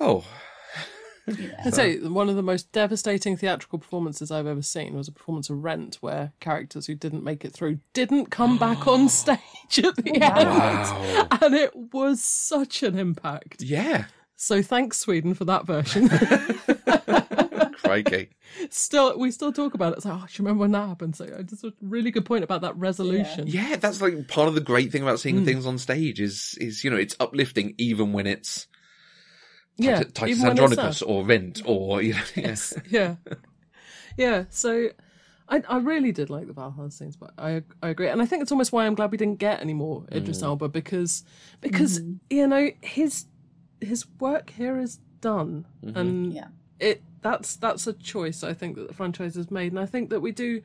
oh, 0.00 0.24
yeah. 1.26 1.62
I'd 1.64 1.74
say 1.74 1.98
one 1.98 2.28
of 2.28 2.36
the 2.36 2.42
most 2.42 2.72
devastating 2.72 3.36
theatrical 3.36 3.78
performances 3.78 4.30
I've 4.30 4.46
ever 4.46 4.62
seen 4.62 4.94
was 4.94 5.08
a 5.08 5.12
performance 5.12 5.50
of 5.50 5.62
Rent, 5.64 5.98
where 6.00 6.32
characters 6.40 6.86
who 6.86 6.94
didn't 6.94 7.24
make 7.24 7.44
it 7.44 7.52
through 7.52 7.78
didn't 7.92 8.26
come 8.30 8.58
back 8.58 8.86
on 8.86 9.08
stage 9.08 9.38
at 9.78 9.96
the 9.96 10.18
Wow. 10.20 11.26
end, 11.30 11.42
and 11.42 11.54
it 11.54 11.74
was 11.92 12.22
such 12.22 12.82
an 12.82 12.98
impact. 12.98 13.62
yeah, 13.62 14.06
So 14.36 14.62
thanks 14.62 14.98
Sweden 14.98 15.34
for 15.34 15.44
that 15.44 15.66
version. 15.66 16.08
Crikey. 17.84 18.30
Still, 18.70 19.18
we 19.18 19.30
still 19.30 19.52
talk 19.52 19.74
about 19.74 19.92
it. 19.92 19.96
It's 19.96 20.06
like, 20.06 20.14
oh, 20.14 20.26
you 20.28 20.38
remember 20.38 20.62
when 20.62 20.72
that 20.72 20.88
happened? 20.88 21.16
So, 21.16 21.26
uh, 21.26 21.42
just 21.42 21.64
a 21.64 21.72
really 21.82 22.10
good 22.10 22.24
point 22.24 22.44
about 22.44 22.62
that 22.62 22.76
resolution. 22.76 23.46
Yeah, 23.46 23.76
that's 23.76 24.00
like 24.00 24.26
part 24.28 24.48
of 24.48 24.54
the 24.54 24.60
great 24.60 24.90
thing 24.90 25.02
about 25.02 25.20
seeing 25.20 25.38
hmm. 25.38 25.44
things 25.44 25.66
on 25.66 25.78
stage 25.78 26.20
is 26.20 26.56
is 26.60 26.82
you 26.84 26.90
know 26.90 26.96
it's 26.96 27.16
uplifting 27.20 27.74
even 27.78 28.12
when 28.12 28.26
it's 28.26 28.66
Yeah, 29.76 29.96
Titus, 29.96 30.12
Titus 30.12 30.30
even 30.30 30.42
when 30.42 30.52
it's 30.52 30.60
Andronicus 30.60 31.02
or 31.02 31.24
Rent 31.24 31.62
or 31.64 32.02
you 32.06 32.14
know 32.14 32.20
yeah. 32.36 32.56
yeah, 32.88 33.14
yeah. 34.16 34.44
So, 34.50 34.90
I 35.48 35.62
I 35.68 35.78
really 35.78 36.12
did 36.12 36.30
like 36.30 36.46
the 36.46 36.52
Valhalla 36.52 36.90
scenes, 36.90 37.16
but 37.16 37.32
I 37.38 37.62
I 37.82 37.88
agree, 37.88 38.08
and 38.08 38.22
I 38.22 38.26
think 38.26 38.42
it's 38.42 38.52
almost 38.52 38.72
why 38.72 38.86
I'm 38.86 38.94
glad 38.94 39.10
we 39.10 39.18
didn't 39.18 39.38
get 39.38 39.60
any 39.60 39.74
more 39.74 40.04
Idris 40.12 40.40
mm. 40.40 40.44
Elba 40.44 40.68
because 40.68 41.24
because 41.60 42.00
mm-hmm. 42.00 42.14
you 42.30 42.46
know 42.46 42.70
his 42.80 43.26
his 43.80 44.06
work 44.20 44.50
here 44.50 44.78
is 44.78 44.98
done, 45.20 45.66
mm-hmm. 45.84 45.96
and 45.96 46.32
Yeah. 46.32 46.48
it 46.78 47.02
that's 47.20 47.56
that's 47.56 47.86
a 47.86 47.92
choice 47.92 48.44
I 48.44 48.54
think 48.54 48.76
that 48.76 48.88
the 48.88 48.94
franchise 48.94 49.34
has 49.34 49.50
made, 49.50 49.72
and 49.72 49.80
I 49.80 49.86
think 49.86 50.10
that 50.10 50.20
we 50.20 50.32
do. 50.32 50.62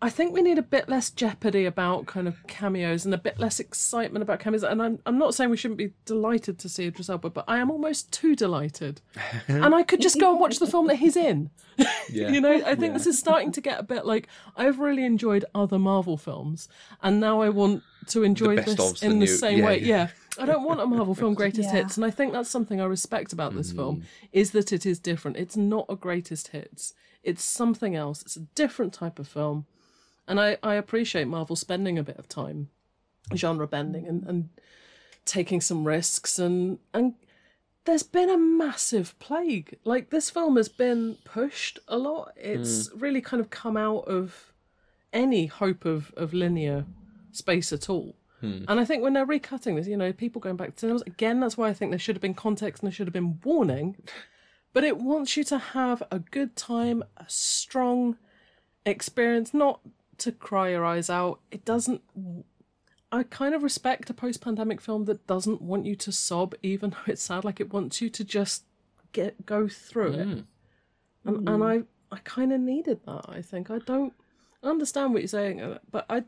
I 0.00 0.10
think 0.10 0.32
we 0.32 0.42
need 0.42 0.58
a 0.58 0.62
bit 0.62 0.88
less 0.88 1.10
jeopardy 1.10 1.64
about 1.64 2.06
kind 2.06 2.28
of 2.28 2.46
cameos 2.46 3.04
and 3.04 3.12
a 3.12 3.18
bit 3.18 3.40
less 3.40 3.58
excitement 3.58 4.22
about 4.22 4.38
cameos. 4.38 4.62
And 4.62 4.80
I'm 4.80 5.00
I'm 5.06 5.18
not 5.18 5.34
saying 5.34 5.50
we 5.50 5.56
shouldn't 5.56 5.78
be 5.78 5.92
delighted 6.04 6.58
to 6.60 6.68
see 6.68 6.86
Idris 6.86 7.08
Elba, 7.10 7.30
but 7.30 7.44
I 7.48 7.58
am 7.58 7.68
almost 7.70 8.12
too 8.12 8.36
delighted. 8.36 9.00
and 9.48 9.74
I 9.74 9.82
could 9.82 10.00
just 10.00 10.20
go 10.20 10.30
and 10.30 10.38
watch 10.40 10.60
the 10.60 10.68
film 10.68 10.86
that 10.86 10.96
he's 10.96 11.16
in. 11.16 11.50
Yeah. 12.10 12.30
You 12.30 12.40
know, 12.40 12.62
I 12.64 12.74
think 12.76 12.94
this 12.94 13.06
is 13.06 13.18
starting 13.18 13.50
to 13.52 13.60
get 13.60 13.80
a 13.80 13.82
bit 13.82 14.06
like 14.06 14.28
I've 14.56 14.78
really 14.78 15.04
enjoyed 15.04 15.44
other 15.54 15.78
Marvel 15.78 16.16
films, 16.16 16.68
and 17.02 17.18
now 17.20 17.40
I 17.40 17.48
want 17.48 17.82
to 18.08 18.22
enjoy 18.22 18.56
this 18.56 19.02
in 19.02 19.10
the 19.10 19.14
the 19.14 19.14
new- 19.14 19.26
same 19.26 19.58
yeah, 19.58 19.66
way. 19.66 19.78
yeah. 19.80 19.86
Yeah. 19.86 20.08
I 20.42 20.46
don't 20.46 20.62
want 20.64 20.80
a 20.80 20.86
Marvel 20.86 21.16
film 21.16 21.34
greatest 21.42 21.70
Yeah. 21.70 21.82
hits, 21.82 21.96
and 21.96 22.04
I 22.06 22.10
think 22.10 22.32
that's 22.32 22.48
something 22.50 22.80
I 22.80 22.84
respect 22.84 23.32
about 23.32 23.54
this 23.56 23.72
Mm. 23.72 23.76
film 23.76 24.02
is 24.32 24.52
that 24.52 24.72
it 24.72 24.86
is 24.86 25.00
different. 25.00 25.36
It's 25.36 25.56
not 25.56 25.86
a 25.88 25.96
greatest 25.96 26.48
hits. 26.48 26.94
It's 27.24 27.42
something 27.42 27.96
else. 27.96 28.22
It's 28.22 28.36
a 28.36 28.46
different 28.54 28.92
type 28.92 29.18
of 29.18 29.26
film, 29.26 29.66
and 30.28 30.40
I 30.40 30.58
I 30.62 30.74
appreciate 30.74 31.26
Marvel 31.26 31.56
spending 31.56 31.98
a 31.98 32.04
bit 32.04 32.18
of 32.18 32.28
time 32.28 32.68
genre 33.34 33.66
bending 33.66 34.06
and 34.06 34.22
and 34.24 34.48
taking 35.24 35.60
some 35.60 35.86
risks 35.86 36.38
and 36.38 36.78
and 36.94 37.14
there's 37.84 38.02
been 38.02 38.28
a 38.28 38.36
massive 38.36 39.18
plague. 39.18 39.78
Like 39.82 40.10
this 40.10 40.28
film 40.28 40.56
has 40.56 40.68
been 40.68 41.16
pushed 41.24 41.78
a 41.88 41.96
lot. 41.96 42.32
It's 42.36 42.88
hmm. 42.88 42.98
really 42.98 43.22
kind 43.22 43.40
of 43.40 43.48
come 43.48 43.78
out 43.78 44.06
of 44.06 44.52
any 45.12 45.46
hope 45.46 45.86
of 45.86 46.12
of 46.16 46.34
linear 46.34 46.84
space 47.32 47.72
at 47.72 47.88
all. 47.88 48.14
Hmm. 48.40 48.64
And 48.68 48.78
I 48.78 48.84
think 48.84 49.02
when 49.02 49.14
they're 49.14 49.26
recutting 49.26 49.76
this, 49.76 49.88
you 49.88 49.96
know, 49.96 50.12
people 50.12 50.40
going 50.40 50.56
back 50.56 50.74
to 50.74 50.78
cinemas 50.78 51.02
again, 51.02 51.40
that's 51.40 51.56
why 51.56 51.68
I 51.68 51.72
think 51.72 51.90
there 51.90 51.98
should 51.98 52.14
have 52.14 52.22
been 52.22 52.34
context 52.34 52.82
and 52.82 52.88
there 52.88 52.94
should 52.94 53.06
have 53.06 53.14
been 53.14 53.40
warning. 53.42 53.96
But 54.74 54.84
it 54.84 54.98
wants 54.98 55.36
you 55.36 55.44
to 55.44 55.58
have 55.58 56.02
a 56.10 56.18
good 56.18 56.54
time, 56.56 57.02
a 57.16 57.24
strong 57.26 58.18
experience, 58.84 59.54
not 59.54 59.80
to 60.18 60.32
cry 60.32 60.70
your 60.70 60.84
eyes 60.84 61.08
out. 61.08 61.40
It 61.50 61.64
doesn't 61.64 62.02
I 63.10 63.22
kind 63.22 63.54
of 63.54 63.62
respect 63.62 64.10
a 64.10 64.14
post 64.14 64.40
pandemic 64.40 64.80
film 64.80 65.06
that 65.06 65.26
doesn't 65.26 65.62
want 65.62 65.86
you 65.86 65.96
to 65.96 66.12
sob, 66.12 66.54
even 66.62 66.90
though 67.06 67.12
it's 67.12 67.22
sad. 67.22 67.44
Like 67.44 67.60
it 67.60 67.72
wants 67.72 68.00
you 68.00 68.10
to 68.10 68.24
just 68.24 68.64
get 69.12 69.46
go 69.46 69.68
through 69.68 70.12
it, 70.12 70.44
and 71.24 71.48
and 71.48 71.64
I 71.64 71.82
I 72.12 72.18
kind 72.24 72.52
of 72.52 72.60
needed 72.60 73.00
that. 73.06 73.24
I 73.28 73.42
think 73.42 73.70
I 73.70 73.78
don't 73.78 74.12
understand 74.62 75.12
what 75.12 75.22
you're 75.22 75.28
saying, 75.28 75.60
uh, 75.60 75.78
but 75.90 76.04
I 76.10 76.24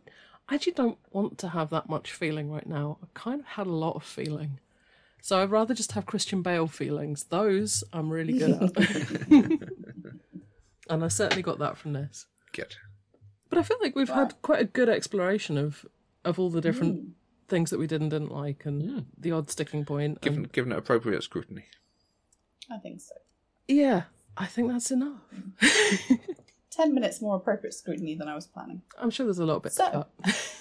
I 0.49 0.55
actually 0.55 0.73
don't 0.73 0.99
want 1.11 1.39
to 1.39 1.49
have 1.49 1.71
that 1.71 1.89
much 1.89 2.13
feeling 2.13 2.51
right 2.51 2.67
now. 2.67 2.99
I 3.03 3.07
kind 3.15 3.41
of 3.41 3.47
had 3.47 3.67
a 3.67 3.73
lot 3.73 3.97
of 3.97 4.03
feeling, 4.03 4.59
so 5.21 5.43
I'd 5.43 5.51
rather 5.51 5.75
just 5.75 5.93
have 5.93 6.07
Christian 6.07 6.41
Bale 6.41 6.67
feelings. 6.67 7.25
Those 7.25 7.85
I'm 7.93 8.11
really 8.11 8.39
good 8.39 8.63
at, 8.63 8.77
and 10.89 11.05
I 11.05 11.09
certainly 11.09 11.43
got 11.43 11.59
that 11.59 11.77
from 11.77 11.93
this. 11.93 12.27
Good. 12.53 12.75
But 13.51 13.59
I 13.59 13.63
feel 13.63 13.79
like 13.83 13.97
we've 13.97 14.09
had 14.09 14.41
quite 14.43 14.61
a 14.61 14.65
good 14.65 14.89
exploration 14.89 15.59
of 15.59 15.85
of 16.25 16.39
all 16.39 16.51
the 16.51 16.61
different 16.61 17.01
hmm. 17.01 17.09
things 17.49 17.71
that 17.71 17.79
we 17.79 17.87
did 17.87 18.01
and 18.01 18.11
didn't 18.11 18.33
like, 18.33 18.65
and 18.65 18.83
hmm. 18.83 18.99
the 19.19 19.33
odd 19.33 19.51
sticking 19.51 19.85
point. 19.85 20.21
Given 20.21 20.45
and- 20.45 20.53
given 20.53 20.73
it 20.73 20.79
appropriate 20.79 21.23
scrutiny. 21.23 21.67
I 22.73 22.79
think 22.79 23.01
so. 23.01 23.15
yeah, 23.67 24.05
I 24.37 24.47
think 24.47 24.71
that's 24.71 24.93
enough. 24.93 25.21
Hmm. 25.35 26.15
Ten 26.71 26.95
minutes 26.95 27.21
more 27.21 27.35
appropriate 27.35 27.75
scrutiny 27.75 28.15
than 28.15 28.29
I 28.29 28.37
was 28.37 28.47
planning. 28.47 28.83
I'm 28.97 29.11
sure 29.11 29.27
there's 29.27 29.41
a 29.41 29.45
little 29.45 29.61
bit 29.61 29.73
So- 29.73 29.85
to 29.85 29.91
cut. 30.23 30.55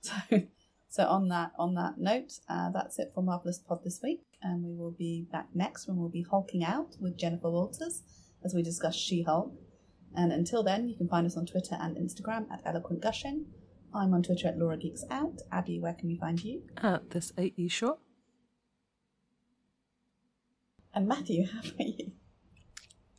So, 0.00 0.42
so 0.88 1.06
on 1.06 1.28
that 1.28 1.52
on 1.58 1.74
that 1.74 1.98
note, 1.98 2.38
uh, 2.48 2.70
that's 2.70 2.98
it 2.98 3.10
for 3.14 3.22
Marvelous 3.22 3.58
Pod 3.58 3.80
this 3.84 4.00
week, 4.02 4.22
and 4.42 4.64
we 4.64 4.74
will 4.74 4.92
be 4.92 5.26
back 5.30 5.48
next 5.54 5.86
when 5.86 5.96
we'll 5.96 6.08
be 6.08 6.22
hulking 6.22 6.64
out 6.64 6.96
with 7.00 7.18
Jennifer 7.18 7.50
Walters 7.50 8.02
as 8.44 8.54
we 8.54 8.62
discuss 8.62 8.94
She-Hulk. 8.94 9.52
And 10.14 10.32
until 10.32 10.62
then, 10.62 10.88
you 10.88 10.96
can 10.96 11.08
find 11.08 11.26
us 11.26 11.36
on 11.36 11.46
Twitter 11.46 11.76
and 11.80 11.96
Instagram 11.96 12.50
at 12.50 12.62
Eloquent 12.64 13.02
Gushing. 13.02 13.46
I'm 13.94 14.12
on 14.12 14.22
Twitter 14.22 14.48
at 14.48 14.58
Laura 14.58 14.76
Geeks 14.76 15.04
Out. 15.10 15.40
Abby, 15.52 15.78
where 15.78 15.94
can 15.94 16.08
we 16.08 16.16
find 16.16 16.42
you? 16.42 16.62
At 16.76 17.10
this 17.10 17.32
AE 17.38 17.68
shot. 17.68 17.98
And 20.94 21.06
Matthew, 21.06 21.46
how 21.52 21.60
about 21.60 21.78
you? 21.98 22.12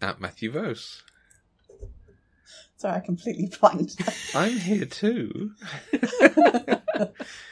At 0.01 0.19
Matthew 0.21 0.51
Vose. 0.51 1.03
Sorry, 2.77 2.95
I 2.95 2.99
completely 3.01 3.51
blanked. 3.59 4.01
I'm 4.35 4.53
here 4.57 4.85
too. 4.85 5.51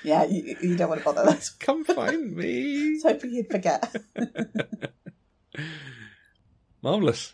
yeah, 0.03 0.23
you, 0.25 0.55
you 0.61 0.77
don't 0.77 0.87
want 0.89 1.01
to 1.01 1.05
bother. 1.05 1.25
That's 1.25 1.49
Come 1.49 1.83
find 1.83 1.99
I 1.99 2.15
me. 2.15 2.91
was 2.93 3.03
hoping 3.03 3.31
you'd 3.31 3.49
forget. 3.51 3.93
Marvelous. 6.81 7.33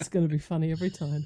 It's 0.00 0.08
going 0.08 0.26
to 0.26 0.32
be 0.32 0.38
funny 0.38 0.72
every 0.72 0.90
time. 0.90 1.24